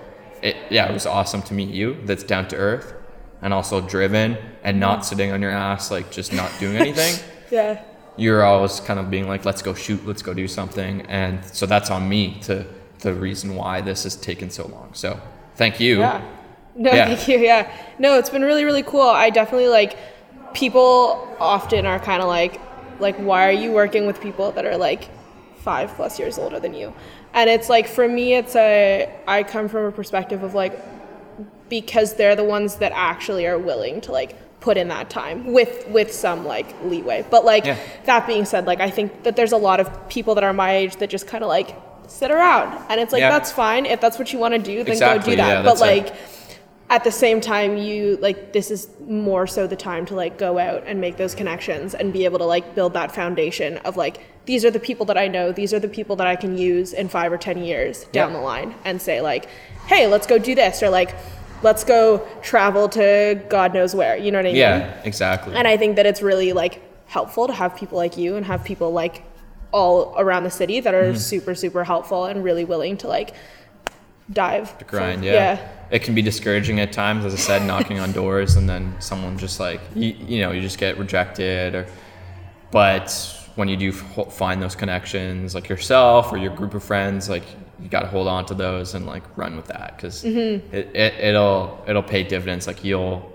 it, 0.42 0.56
yeah 0.70 0.88
it 0.88 0.92
was 0.92 1.06
awesome 1.06 1.42
to 1.42 1.54
meet 1.54 1.70
you 1.70 1.96
that's 2.04 2.22
down 2.24 2.46
to 2.48 2.56
earth 2.56 2.94
and 3.42 3.52
also 3.54 3.80
driven 3.80 4.36
and 4.64 4.78
not 4.78 5.04
sitting 5.04 5.32
on 5.32 5.40
your 5.42 5.50
ass 5.50 5.90
like 5.90 6.10
just 6.10 6.32
not 6.32 6.50
doing 6.60 6.76
anything 6.76 7.14
Yeah. 7.50 7.82
You're 8.16 8.42
always 8.42 8.80
kind 8.80 9.00
of 9.00 9.10
being 9.10 9.26
like 9.26 9.44
let's 9.44 9.62
go 9.62 9.72
shoot 9.74 10.04
let's 10.06 10.22
go 10.22 10.34
do 10.34 10.46
something 10.46 11.00
and 11.02 11.44
so 11.46 11.64
that's 11.66 11.90
on 11.90 12.08
me 12.08 12.38
to 12.42 12.64
the 13.00 13.12
reason 13.14 13.54
why 13.54 13.80
this 13.80 14.04
has 14.04 14.14
taken 14.16 14.50
so 14.50 14.66
long 14.68 14.88
so 14.92 15.18
thank 15.56 15.80
you 15.80 16.00
Yeah. 16.00 16.20
No, 16.74 16.90
Yeah. 16.92 17.06
thank 17.14 17.28
you. 17.28 17.38
Yeah. 17.38 17.70
No, 17.98 18.18
it's 18.18 18.30
been 18.30 18.42
really, 18.42 18.64
really 18.64 18.82
cool. 18.82 19.02
I 19.02 19.28
definitely 19.28 19.68
like 19.68 19.94
people 20.54 21.28
often 21.38 21.84
are 21.86 21.98
kind 21.98 22.22
of 22.22 22.28
like 22.28 22.60
Like, 23.00 23.16
why 23.16 23.46
are 23.48 23.52
you 23.64 23.72
working 23.72 24.06
with 24.06 24.20
people 24.20 24.52
that 24.52 24.64
are 24.64 24.76
like 24.76 25.08
five 25.58 25.90
plus 25.96 26.18
years 26.18 26.38
older 26.38 26.58
than 26.60 26.72
you? 26.72 26.94
And 27.34 27.50
it's 27.50 27.68
like, 27.68 27.86
for 27.88 28.06
me, 28.08 28.34
it's 28.34 28.54
a, 28.56 29.08
I 29.26 29.42
come 29.42 29.68
from 29.68 29.84
a 29.86 29.92
perspective 29.92 30.42
of 30.44 30.54
like, 30.54 30.74
because 31.68 32.14
they're 32.14 32.36
the 32.36 32.44
ones 32.44 32.76
that 32.76 32.92
actually 32.94 33.46
are 33.46 33.58
willing 33.58 34.00
to 34.02 34.12
like 34.12 34.36
put 34.62 34.76
in 34.78 34.88
that 34.88 35.10
time 35.10 35.52
with 35.52 35.86
with 35.88 36.10
some 36.12 36.46
like 36.46 36.68
leeway. 36.84 37.24
But 37.28 37.44
like 37.44 37.64
Yeah. 37.66 37.76
that 38.04 38.26
being 38.26 38.44
said 38.46 38.64
like 38.66 38.80
i 38.80 38.88
think 38.88 39.24
that 39.24 39.34
there's 39.36 39.52
a 39.52 39.56
lot 39.58 39.80
of 39.80 39.86
people 40.08 40.34
that 40.36 40.44
are 40.44 40.52
my 40.54 40.70
age 40.76 40.96
that 40.96 41.10
just 41.10 41.26
kind 41.26 41.42
of 41.44 41.48
like 41.48 41.76
sit 42.06 42.30
around. 42.30 42.68
And 42.88 43.00
it's 43.00 43.12
like 43.12 43.20
Yeah. 43.20 43.30
that's 43.30 43.50
fine. 43.52 43.84
If 43.86 44.00
that's 44.00 44.18
what 44.18 44.32
you 44.32 44.38
want 44.38 44.54
to 44.54 44.58
do 44.60 44.84
then 44.84 44.92
Exactly, 44.92 45.36
go 45.36 45.42
do 45.42 45.42
that. 45.42 45.48
Yeah, 45.48 45.62
but 45.62 45.78
that's 45.78 45.80
it. 45.82 45.84
like 45.84 46.14
at 46.90 47.04
the 47.04 47.10
same 47.10 47.40
time 47.40 47.76
you 47.78 48.18
like 48.20 48.52
this 48.52 48.70
is 48.70 48.88
more 49.08 49.46
so 49.46 49.66
the 49.66 49.76
time 49.76 50.04
to 50.06 50.14
like 50.14 50.36
go 50.38 50.58
out 50.58 50.84
and 50.86 51.00
make 51.00 51.16
those 51.16 51.34
connections 51.34 51.94
and 51.94 52.12
be 52.12 52.24
able 52.24 52.38
to 52.38 52.44
like 52.44 52.74
build 52.74 52.92
that 52.92 53.10
foundation 53.14 53.78
of 53.78 53.96
like 53.96 54.20
these 54.44 54.64
are 54.64 54.70
the 54.70 54.80
people 54.88 55.06
that 55.06 55.16
i 55.18 55.26
know. 55.26 55.52
These 55.52 55.72
are 55.74 55.80
the 55.80 55.88
people 55.98 56.14
that 56.16 56.26
i 56.26 56.36
can 56.36 56.56
use 56.56 56.92
in 56.92 57.08
five 57.08 57.32
or 57.32 57.38
ten 57.38 57.58
years 57.64 58.04
down 58.12 58.32
the 58.32 58.40
line 58.40 58.74
and 58.84 59.00
say 59.02 59.20
like 59.20 59.46
hey 59.86 60.06
let's 60.06 60.26
go 60.26 60.38
do 60.38 60.54
this. 60.54 60.82
Or 60.82 60.90
like 60.90 61.14
let's 61.62 61.84
go 61.84 62.18
travel 62.42 62.88
to 62.88 63.40
god 63.48 63.72
knows 63.74 63.94
where 63.94 64.16
you 64.16 64.30
know 64.30 64.38
what 64.38 64.46
i 64.46 64.48
mean 64.48 64.56
Yeah, 64.56 65.00
exactly. 65.04 65.54
and 65.54 65.66
I 65.68 65.76
think 65.76 65.96
that 65.96 66.06
it's 66.06 66.22
really 66.22 66.52
like 66.52 66.82
helpful 67.06 67.46
to 67.46 67.52
have 67.52 67.76
people 67.76 67.96
like 67.98 68.16
you 68.16 68.36
and 68.36 68.44
have 68.46 68.64
people 68.64 68.90
like 68.92 69.22
all 69.72 70.14
around 70.18 70.44
the 70.44 70.50
city 70.50 70.80
that 70.80 70.92
Mm-hmm. 70.94 71.14
are 71.14 71.18
super 71.18 71.54
super 71.54 71.84
helpful 71.84 72.24
and 72.26 72.42
really 72.44 72.64
willing 72.64 72.96
to 72.98 73.08
like 73.08 73.34
dive 74.32 74.76
To 74.78 74.84
grind 74.84 75.20
for- 75.20 75.26
yeah. 75.26 75.68
it 75.90 76.00
can 76.02 76.14
be 76.14 76.22
discouraging 76.22 76.80
at 76.80 76.92
times 76.92 77.24
as 77.24 77.34
i 77.34 77.36
said 77.36 77.66
knocking 77.66 77.98
on 77.98 78.12
doors 78.12 78.56
and 78.56 78.68
then 78.68 78.94
someone 78.98 79.36
just 79.36 79.58
like 79.60 79.80
you, 79.94 80.10
you 80.32 80.40
know 80.42 80.52
you 80.52 80.60
just 80.60 80.78
get 80.78 80.96
rejected 80.98 81.74
or 81.74 81.86
but 82.70 83.10
when 83.56 83.68
you 83.68 83.76
do 83.76 83.90
f- 83.90 84.32
find 84.32 84.62
those 84.62 84.74
connections 84.74 85.54
like 85.54 85.68
yourself 85.68 86.32
or 86.32 86.38
your 86.38 86.54
group 86.54 86.72
of 86.74 86.82
friends 86.82 87.28
like 87.28 87.42
you 87.82 87.88
got 87.88 88.00
to 88.02 88.06
hold 88.08 88.28
on 88.28 88.46
to 88.46 88.54
those 88.54 88.94
and 88.94 89.06
like 89.06 89.24
run 89.36 89.56
with 89.56 89.66
that 89.66 89.96
because 89.96 90.22
Mm-hmm. 90.24 90.74
it, 90.74 90.94
it, 90.94 91.14
it'll 91.24 91.82
it'll 91.86 92.02
pay 92.02 92.22
dividends. 92.22 92.66
Like 92.66 92.84
you'll 92.84 93.28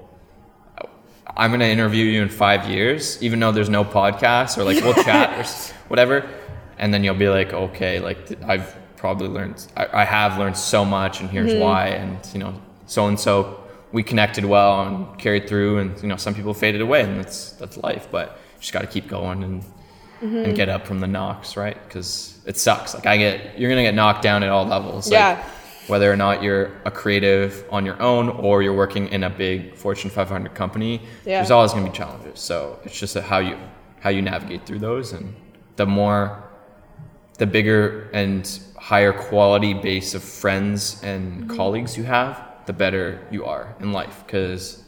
i'm 1.35 1.51
going 1.51 1.59
to 1.59 1.67
interview 1.67 2.05
you 2.05 2.21
in 2.21 2.29
five 2.29 2.67
years 2.69 3.21
even 3.21 3.39
though 3.39 3.51
there's 3.51 3.69
no 3.69 3.83
podcast 3.83 4.57
or 4.57 4.63
like 4.63 4.81
we'll 4.83 4.93
chat 5.03 5.37
or 5.37 5.43
whatever. 5.89 6.27
And 6.79 6.93
then 6.93 7.03
you'll 7.03 7.15
be 7.15 7.29
like 7.29 7.53
okay 7.53 7.99
like 7.99 8.19
i've 8.43 8.75
probably 8.95 9.27
learned 9.27 9.67
i, 9.75 10.01
I 10.01 10.05
have 10.05 10.39
learned 10.39 10.57
so 10.57 10.83
much 10.85 11.19
and 11.21 11.29
here's 11.29 11.53
why. 11.53 11.87
And 11.89 12.17
you 12.33 12.39
know 12.39 12.59
so 12.85 13.07
and 13.07 13.19
so 13.19 13.63
we 13.91 14.03
connected 14.03 14.45
well 14.45 14.81
and 14.87 15.19
carried 15.19 15.47
through 15.47 15.79
and 15.79 16.01
you 16.01 16.07
know 16.07 16.15
some 16.17 16.33
people 16.33 16.53
faded 16.53 16.81
away 16.81 17.01
and 17.03 17.19
that's 17.19 17.51
that's 17.53 17.77
life 17.77 18.07
but 18.11 18.39
you 18.55 18.61
just 18.61 18.73
got 18.73 18.81
to 18.81 18.87
keep 18.87 19.07
going 19.07 19.43
and 19.43 19.63
and 20.21 20.55
get 20.55 20.69
up 20.69 20.85
from 20.85 20.99
the 20.99 21.07
knocks 21.07 21.55
right 21.55 21.77
because 21.87 22.39
it 22.45 22.57
sucks 22.57 22.93
like 22.93 23.05
i 23.05 23.17
get 23.17 23.57
you're 23.59 23.69
gonna 23.69 23.83
get 23.83 23.93
knocked 23.93 24.21
down 24.21 24.43
at 24.43 24.49
all 24.49 24.65
levels 24.65 25.07
like, 25.11 25.19
Yeah. 25.19 25.43
whether 25.87 26.11
or 26.11 26.15
not 26.15 26.43
you're 26.43 26.71
a 26.85 26.91
creative 26.91 27.65
on 27.69 27.85
your 27.85 28.01
own 28.01 28.29
or 28.29 28.61
you're 28.61 28.73
working 28.73 29.07
in 29.09 29.23
a 29.23 29.29
big 29.29 29.75
Fortune 29.75 30.09
500 30.09 30.53
company, 30.53 31.01
Yeah. 31.25 31.39
there's 31.39 31.51
always 31.51 31.73
to 31.73 31.81
be 31.81 31.89
challenges. 31.89 32.39
So 32.39 32.79
it's 32.83 32.99
just 32.99 33.15
how 33.15 33.39
you 33.39 33.57
how 33.99 34.09
you 34.09 34.21
navigate 34.21 34.65
through 34.65 34.79
those, 34.79 35.13
and 35.13 35.35
the 35.75 35.85
more, 35.85 36.43
the 37.37 37.45
bigger 37.45 38.09
and 38.13 38.47
higher 38.77 39.11
quality 39.11 39.73
base 39.73 40.13
of 40.13 40.23
friends 40.23 41.01
and 41.03 41.43
mm-hmm. 41.43 41.55
colleagues 41.55 41.97
you 41.97 42.03
have, 42.03 42.41
the 42.65 42.73
better 42.73 43.19
you 43.31 43.45
are 43.45 43.75
in 43.79 43.91
life. 43.91 44.23
Because 44.25 44.83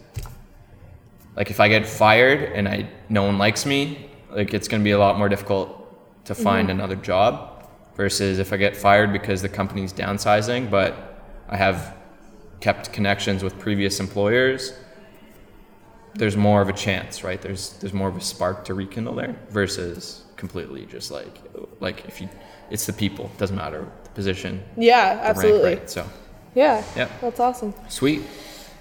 like 1.35 1.49
if 1.49 1.59
I 1.59 1.67
get 1.69 1.85
fired 1.87 2.51
and 2.53 2.67
I 2.67 2.89
no 3.09 3.23
one 3.23 3.37
likes 3.37 3.65
me, 3.65 4.08
like 4.31 4.53
it's 4.53 4.67
going 4.67 4.81
to 4.81 4.83
be 4.83 4.91
a 4.91 4.99
lot 4.99 5.17
more 5.17 5.29
difficult 5.29 6.25
to 6.25 6.33
mm-hmm. 6.33 6.43
find 6.43 6.69
another 6.69 6.95
job 6.95 7.67
versus 7.95 8.39
if 8.39 8.53
I 8.53 8.57
get 8.57 8.77
fired 8.77 9.11
because 9.11 9.41
the 9.41 9.49
company's 9.49 9.91
downsizing, 9.91 10.69
but 10.69 11.23
I 11.49 11.57
have 11.57 11.97
kept 12.59 12.93
connections 12.93 13.43
with 13.43 13.57
previous 13.59 13.99
employers. 13.99 14.73
There's 16.15 16.35
more 16.37 16.61
of 16.61 16.69
a 16.69 16.73
chance, 16.73 17.23
right? 17.23 17.41
There's 17.41 17.73
there's 17.79 17.93
more 17.93 18.09
of 18.09 18.17
a 18.17 18.21
spark 18.21 18.65
to 18.65 18.73
rekindle 18.73 19.15
there 19.15 19.35
versus 19.49 20.23
completely 20.35 20.85
just 20.85 21.11
like 21.11 21.41
like 21.81 22.05
if 22.07 22.21
you 22.21 22.29
it's 22.69 22.85
the 22.85 22.93
people 22.93 23.29
doesn't 23.37 23.57
matter 23.57 23.85
the 24.05 24.09
position 24.11 24.63
yeah 24.77 25.19
absolutely 25.21 25.63
rank, 25.63 25.79
right? 25.79 25.89
So 25.89 26.07
yeah 26.55 26.81
Yeah. 26.95 27.09
that's 27.19 27.41
awesome 27.41 27.73
sweet. 27.89 28.21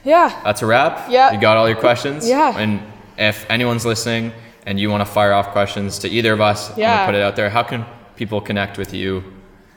yeah 0.05 0.41
That's 0.45 0.63
a 0.63 0.67
wrap. 0.67 1.11
Yeah. 1.11 1.33
You 1.33 1.41
got 1.41 1.57
all 1.57 1.69
your 1.69 1.81
questions? 1.81 2.29
Yeah. 2.29 2.57
And 2.57 2.81
if 3.19 3.45
anyone's 3.51 3.85
listening 3.85 4.33
and 4.69 4.79
you 4.79 4.91
want 4.91 5.01
to 5.01 5.11
fire 5.19 5.33
off 5.33 5.49
questions 5.59 5.99
to 6.01 6.07
either 6.09 6.33
of 6.35 6.41
us, 6.43 6.77
Yeah. 6.77 7.07
put 7.07 7.15
it 7.15 7.23
out 7.23 7.37
there. 7.37 7.49
How 7.49 7.63
can 7.63 7.87
people 8.17 8.41
connect 8.43 8.77
with 8.79 8.93
you? 8.93 9.25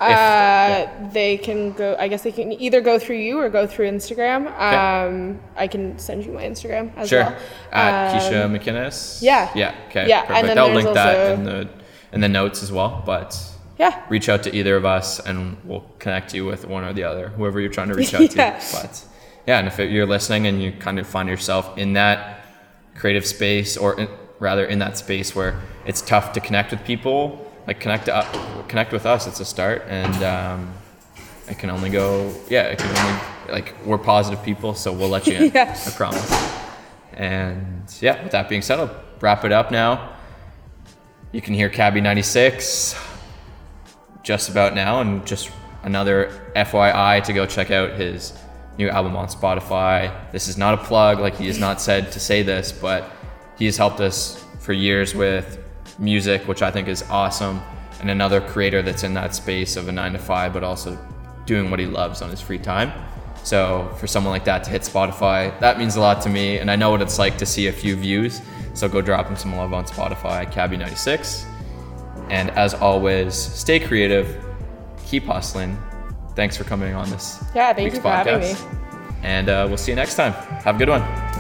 If, 0.03 0.07
uh, 0.17 0.87
they 1.13 1.37
can 1.37 1.73
go 1.73 1.95
i 1.99 2.07
guess 2.07 2.23
they 2.23 2.31
can 2.31 2.51
either 2.65 2.81
go 2.81 2.97
through 2.97 3.17
you 3.27 3.37
or 3.39 3.49
go 3.49 3.67
through 3.67 3.87
instagram 3.97 4.41
um, 4.69 5.39
i 5.55 5.67
can 5.67 5.83
send 5.99 6.25
you 6.25 6.31
my 6.31 6.41
instagram 6.41 6.89
as 6.97 7.09
sure. 7.09 7.19
well 7.25 7.35
At 7.71 7.93
Um, 8.15 8.19
Keisha 8.19 8.39
McInnes. 8.49 9.21
yeah. 9.21 9.51
Yeah. 9.53 9.75
Okay. 9.89 10.05
Yeah, 10.09 10.21
and 10.21 10.27
Perfect. 10.29 10.47
then 10.47 10.57
I'll 10.57 10.73
link 10.79 10.91
that 10.95 11.17
in 11.37 11.43
the 11.43 11.69
in 12.13 12.19
the 12.25 12.29
notes 12.39 12.63
as 12.63 12.71
well. 12.71 12.91
But 13.05 13.29
yeah 13.77 13.93
reach 14.09 14.27
out 14.27 14.41
to 14.45 14.49
either 14.59 14.75
of 14.75 14.85
us 14.97 15.19
and 15.27 15.37
we'll 15.67 15.85
connect 15.99 16.33
you 16.33 16.43
with 16.51 16.61
one 16.75 16.83
or 16.83 16.93
the 16.93 17.03
other, 17.11 17.25
whoever 17.37 17.57
you're 17.61 17.75
trying 17.77 17.89
to 17.93 17.97
reach 18.01 18.13
out 18.15 18.21
Yeah. 18.35 18.57
to. 18.57 18.75
But 18.81 18.93
yeah, 19.49 19.59
and 19.59 19.67
if 19.67 19.79
it, 19.79 19.91
you're 19.91 20.07
listening 20.17 20.47
and 20.47 20.55
you 20.63 20.71
kind 20.87 20.97
of 20.97 21.05
find 21.05 21.29
yourself 21.29 21.77
in 21.77 21.93
that 21.93 22.17
creative 22.99 23.25
space 23.27 23.77
or 23.77 23.89
in, 24.01 24.07
rather 24.41 24.65
in 24.65 24.79
that 24.79 24.97
space 24.97 25.33
where 25.35 25.61
it's 25.85 26.01
tough 26.01 26.33
to 26.33 26.39
connect 26.41 26.71
with 26.71 26.83
people, 26.83 27.47
like 27.67 27.79
connect 27.79 28.05
to, 28.07 28.27
u- 28.33 28.63
connect 28.67 28.91
with 28.91 29.05
us. 29.05 29.27
It's 29.27 29.39
a 29.39 29.45
start 29.45 29.83
and 29.87 30.23
um, 30.23 30.73
it 31.47 31.59
can 31.59 31.69
only 31.69 31.89
go, 31.91 32.33
yeah, 32.49 32.63
it 32.63 32.79
can 32.79 32.89
only, 32.97 33.21
like 33.53 33.75
we're 33.85 33.99
positive 33.99 34.43
people, 34.43 34.73
so 34.73 34.91
we'll 34.91 35.09
let 35.09 35.27
you 35.27 35.35
in, 35.35 35.51
Yeah. 35.53 35.77
I 35.87 35.89
promise. 35.91 36.57
And 37.13 37.85
yeah, 38.01 38.21
with 38.23 38.31
that 38.31 38.49
being 38.49 38.63
said, 38.63 38.79
I'll 38.79 38.95
wrap 39.21 39.45
it 39.45 39.51
up 39.51 39.69
now. 39.71 40.15
You 41.31 41.41
can 41.41 41.53
hear 41.53 41.69
Cabby 41.69 42.01
96 42.01 42.95
just 44.23 44.49
about 44.49 44.73
now, 44.75 45.01
and 45.01 45.25
just 45.25 45.51
another 45.83 46.31
FYI 46.55 47.23
to 47.25 47.33
go 47.33 47.45
check 47.45 47.69
out 47.71 47.91
his 47.99 48.33
new 48.77 48.89
album 48.89 49.15
on 49.15 49.27
Spotify. 49.27 50.11
This 50.31 50.47
is 50.47 50.57
not 50.57 50.73
a 50.73 50.77
plug, 50.83 51.19
like 51.19 51.35
he 51.35 51.47
has 51.47 51.59
not 51.59 51.79
said 51.81 52.11
to 52.13 52.19
say 52.19 52.43
this, 52.43 52.71
but 52.71 53.11
he 53.57 53.65
has 53.65 53.77
helped 53.77 53.99
us 53.99 54.43
for 54.59 54.73
years 54.73 55.13
with 55.15 55.59
music, 55.99 56.47
which 56.47 56.61
I 56.61 56.71
think 56.71 56.87
is 56.87 57.03
awesome, 57.09 57.61
and 57.99 58.09
another 58.09 58.41
creator 58.41 58.81
that's 58.81 59.03
in 59.03 59.13
that 59.13 59.35
space 59.35 59.75
of 59.75 59.87
a 59.87 59.91
nine 59.91 60.13
to 60.13 60.19
five, 60.19 60.53
but 60.53 60.63
also 60.63 60.97
doing 61.45 61.69
what 61.69 61.79
he 61.79 61.85
loves 61.85 62.21
on 62.21 62.29
his 62.29 62.41
free 62.41 62.57
time. 62.57 62.91
So 63.43 63.91
for 63.97 64.07
someone 64.07 64.31
like 64.31 64.45
that 64.45 64.63
to 64.65 64.69
hit 64.69 64.81
Spotify, 64.83 65.57
that 65.59 65.79
means 65.79 65.95
a 65.95 65.99
lot 65.99 66.21
to 66.23 66.29
me, 66.29 66.59
and 66.59 66.69
I 66.69 66.75
know 66.75 66.91
what 66.91 67.01
it's 67.01 67.19
like 67.19 67.37
to 67.39 67.45
see 67.45 67.67
a 67.67 67.71
few 67.71 67.95
views. 67.95 68.41
So 68.73 68.87
go 68.87 69.01
drop 69.01 69.27
him 69.27 69.35
some 69.35 69.55
love 69.55 69.73
on 69.73 69.85
Spotify, 69.85 70.51
Cabby96. 70.51 71.45
And 72.29 72.49
as 72.51 72.73
always, 72.73 73.35
stay 73.35 73.79
creative, 73.79 74.43
keep 75.05 75.25
hustling. 75.25 75.77
Thanks 76.35 76.55
for 76.55 76.63
coming 76.63 76.95
on 76.95 77.09
this. 77.09 77.43
Yeah, 77.53 77.73
thank 77.73 77.93
you 77.93 77.99
for 77.99 78.09
having 78.09 78.39
me. 78.39 78.55
And 79.23 79.49
uh, 79.49 79.65
we'll 79.67 79.77
see 79.77 79.91
you 79.91 79.97
next 79.97 80.15
time. 80.15 80.31
Have 80.31 80.75
a 80.75 80.79
good 80.79 80.89
one. 80.89 81.30